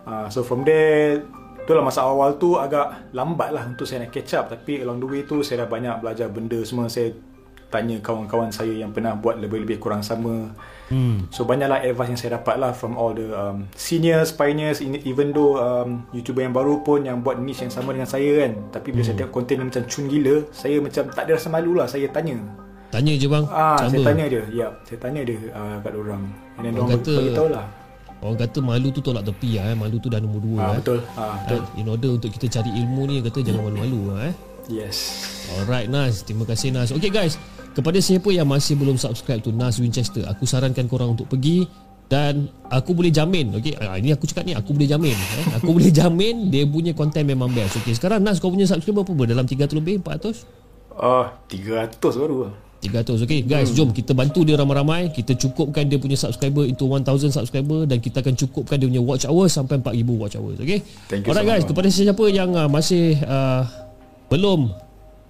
Uh, 0.07 0.25
so 0.31 0.41
from 0.41 0.63
there 0.63 1.21
Itulah 1.61 1.85
masa 1.85 2.01
awal 2.01 2.41
tu 2.41 2.57
agak 2.57 3.13
lambat 3.13 3.53
lah 3.53 3.69
untuk 3.69 3.85
saya 3.85 4.01
nak 4.01 4.09
catch 4.09 4.33
up. 4.33 4.49
Tapi 4.49 4.81
along 4.81 4.97
the 4.97 5.05
way 5.05 5.21
tu 5.21 5.45
saya 5.45 5.61
dah 5.63 5.69
banyak 5.69 5.93
belajar 6.01 6.25
benda 6.25 6.57
semua. 6.65 6.89
Saya 6.89 7.13
tanya 7.69 8.01
kawan-kawan 8.01 8.49
saya 8.49 8.73
yang 8.73 8.89
pernah 8.89 9.13
buat 9.13 9.37
lebih-lebih 9.37 9.77
kurang 9.77 10.01
sama 10.01 10.49
hmm. 10.91 11.31
So 11.31 11.47
banyaklah 11.47 11.87
advice 11.87 12.11
yang 12.11 12.19
saya 12.19 12.31
dapat 12.37 12.59
lah 12.59 12.75
from 12.75 12.99
all 12.99 13.15
the 13.15 13.31
um, 13.31 13.71
seniors, 13.73 14.35
pioneers 14.35 14.83
Even 14.83 15.31
though 15.31 15.55
um, 15.57 16.03
YouTuber 16.11 16.43
yang 16.43 16.51
baru 16.51 16.83
pun 16.83 17.07
yang 17.07 17.23
buat 17.23 17.39
niche 17.39 17.63
yang 17.63 17.73
sama 17.73 17.95
dengan 17.95 18.11
saya 18.11 18.45
kan. 18.45 18.51
Tapi 18.75 18.91
bila 18.91 19.03
saya 19.07 19.15
tengok 19.23 19.33
konten 19.33 19.55
yang 19.63 19.67
macam 19.71 19.83
cun 19.87 20.05
gila 20.11 20.35
Saya 20.51 20.77
macam 20.83 21.03
tak 21.09 21.23
ada 21.23 21.31
rasa 21.39 21.47
malu 21.47 21.71
lah, 21.73 21.87
saya 21.87 22.11
tanya. 22.11 22.37
Tanya 22.91 23.15
je 23.15 23.27
bang. 23.31 23.45
Ah, 23.47 23.79
saya 23.87 24.03
Sama. 24.03 24.07
tanya 24.11 24.25
dia, 24.27 24.43
ya, 24.51 24.67
saya 24.83 24.99
tanya 24.99 25.21
dia 25.23 25.39
uh, 25.55 25.79
kat 25.79 25.95
orang. 25.95 26.23
And 26.59 26.63
then 26.67 26.73
Orang 26.75 26.99
orang 26.99 26.99
kata- 26.99 27.17
bagi 27.17 27.55
lah 27.55 27.67
Orang 28.21 28.37
kata 28.37 28.59
malu 28.61 28.87
tu 28.93 29.01
tolak 29.01 29.25
tepi 29.25 29.57
lah 29.57 29.73
eh. 29.73 29.75
Malu 29.79 29.97
tu 29.97 30.05
dah 30.05 30.21
nombor 30.21 30.45
dua 30.45 30.57
ah, 30.61 30.69
eh. 30.69 30.77
Betul, 30.77 30.99
ah, 31.17 31.41
betul. 31.41 31.61
Eh, 31.65 31.81
In 31.81 31.85
order 31.89 32.09
untuk 32.21 32.29
kita 32.29 32.61
cari 32.61 32.69
ilmu 32.69 33.09
ni 33.09 33.15
Kata 33.25 33.41
jangan 33.41 33.65
malu-malu 33.65 34.13
lah 34.13 34.29
eh. 34.29 34.35
Yes. 34.69 35.25
Alright 35.57 35.89
Nas. 35.89 36.21
Terima 36.21 36.45
kasih 36.45 36.69
Nas. 36.69 36.93
Okay 36.93 37.09
guys 37.09 37.41
Kepada 37.71 38.03
siapa 38.03 38.27
yang 38.29 38.47
masih 38.47 38.75
belum 38.75 38.99
subscribe 38.99 39.39
tu 39.39 39.55
Nas 39.55 39.79
Winchester 39.79 40.27
Aku 40.27 40.43
sarankan 40.43 40.91
korang 40.91 41.15
untuk 41.15 41.31
pergi 41.31 41.63
Dan 42.11 42.51
Aku 42.67 42.91
boleh 42.91 43.07
jamin 43.07 43.55
Okay 43.55 43.79
ah, 43.79 43.95
Ini 43.95 44.19
aku 44.19 44.27
cakap 44.27 44.43
ni 44.43 44.51
Aku 44.51 44.75
boleh 44.75 44.91
jamin 44.91 45.15
eh? 45.15 45.45
Aku 45.55 45.71
boleh 45.79 45.87
jamin 45.87 46.51
Dia 46.51 46.67
punya 46.67 46.91
content 46.91 47.23
memang 47.23 47.47
best. 47.51 47.79
Okay 47.79 47.95
sekarang 47.95 48.19
Nas 48.21 48.43
kau 48.43 48.51
punya 48.51 48.67
subscriber 48.67 49.07
berapa 49.07 49.23
Dalam 49.31 49.47
300 49.47 49.71
lebih 49.79 50.03
400 50.03 50.43
Ah, 50.91 51.31
300 51.47 51.95
baru. 52.19 52.37
lah 52.47 52.53
300 52.81 53.21
okay 53.21 53.45
guys 53.45 53.69
jom 53.77 53.93
kita 53.93 54.17
bantu 54.17 54.41
dia 54.41 54.57
ramai-ramai. 54.57 55.13
Kita 55.13 55.37
cukupkan 55.37 55.85
dia 55.85 56.01
punya 56.01 56.17
subscriber 56.17 56.65
into 56.65 56.89
1000 56.89 57.29
subscriber 57.29 57.85
dan 57.85 58.01
kita 58.01 58.25
akan 58.25 58.33
cukupkan 58.33 58.81
dia 58.81 58.89
punya 58.89 59.03
watch 59.05 59.29
hours 59.29 59.53
sampai 59.53 59.77
4000 59.77 60.01
watch 60.17 60.33
hours 60.33 60.57
okay 60.57 60.81
Thank 61.05 61.23
you 61.23 61.29
alright 61.29 61.45
so 61.45 61.51
guys 61.53 61.61
much. 61.61 61.69
kepada 61.69 61.87
sesiapa 61.93 62.25
yang 62.33 62.49
uh, 62.57 62.65
masih 62.65 63.21
uh, 63.21 63.69
belum 64.33 64.73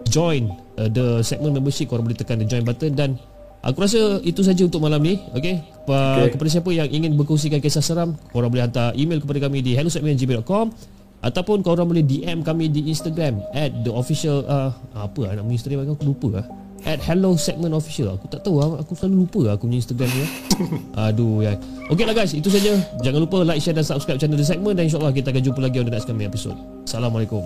join 0.07 0.47
uh, 0.75 0.87
the 0.87 1.19
segment 1.21 1.51
membership 1.53 1.87
korang 1.87 2.03
boleh 2.03 2.13
tekan 2.13 2.35
the 2.35 2.45
join 2.45 2.61
button 2.61 2.93
dan 2.93 3.15
aku 3.59 3.81
rasa 3.81 3.99
itu 4.21 4.41
saja 4.41 4.61
untuk 4.61 4.79
malam 4.79 4.99
ni 4.99 5.19
okay, 5.31 5.59
Pa- 5.83 6.21
Okay. 6.21 6.33
kepada 6.33 6.49
siapa 6.51 6.69
yang 6.69 6.87
ingin 6.87 7.13
berkongsikan 7.13 7.57
kisah 7.57 7.79
seram 7.79 8.13
korang 8.29 8.49
boleh 8.49 8.63
hantar 8.63 8.93
email 8.93 9.17
kepada 9.17 9.43
kami 9.43 9.59
di 9.59 9.73
hellosegment.gmail.com 9.73 10.99
Ataupun 11.21 11.61
korang 11.61 11.85
boleh 11.85 12.01
DM 12.01 12.41
kami 12.41 12.65
di 12.65 12.89
Instagram 12.89 13.45
At 13.53 13.85
the 13.85 13.93
official 13.93 14.41
uh, 14.41 14.73
Apa 14.97 15.29
lah 15.29 15.37
nama 15.37 15.53
Instagram 15.53 15.85
aku 15.85 16.01
lupa 16.01 16.41
lah 16.41 16.45
At 16.81 16.97
hello 17.05 17.37
segment 17.37 17.77
official 17.77 18.17
Aku 18.17 18.25
tak 18.25 18.41
tahu 18.41 18.57
lah 18.57 18.81
Aku 18.81 18.97
selalu 18.97 19.29
lupa 19.29 19.39
lah 19.45 19.53
aku 19.53 19.69
punya 19.69 19.77
Instagram 19.77 20.09
ni 20.09 20.17
lah. 20.17 20.31
Aduh 21.13 21.45
ya. 21.45 21.53
Okay 21.93 22.09
lah 22.09 22.17
guys 22.17 22.33
Itu 22.33 22.49
saja 22.49 22.73
Jangan 23.05 23.21
lupa 23.21 23.45
like, 23.45 23.61
share 23.61 23.77
dan 23.77 23.85
subscribe 23.85 24.17
channel 24.17 24.33
The 24.33 24.49
Segment 24.49 24.73
Dan 24.73 24.89
insyaAllah 24.89 25.13
kita 25.13 25.29
akan 25.29 25.45
jumpa 25.45 25.61
lagi 25.61 25.77
On 25.77 25.85
the 25.85 25.93
next 25.93 26.09
coming 26.09 26.25
episode 26.25 26.57
Assalamualaikum 26.89 27.45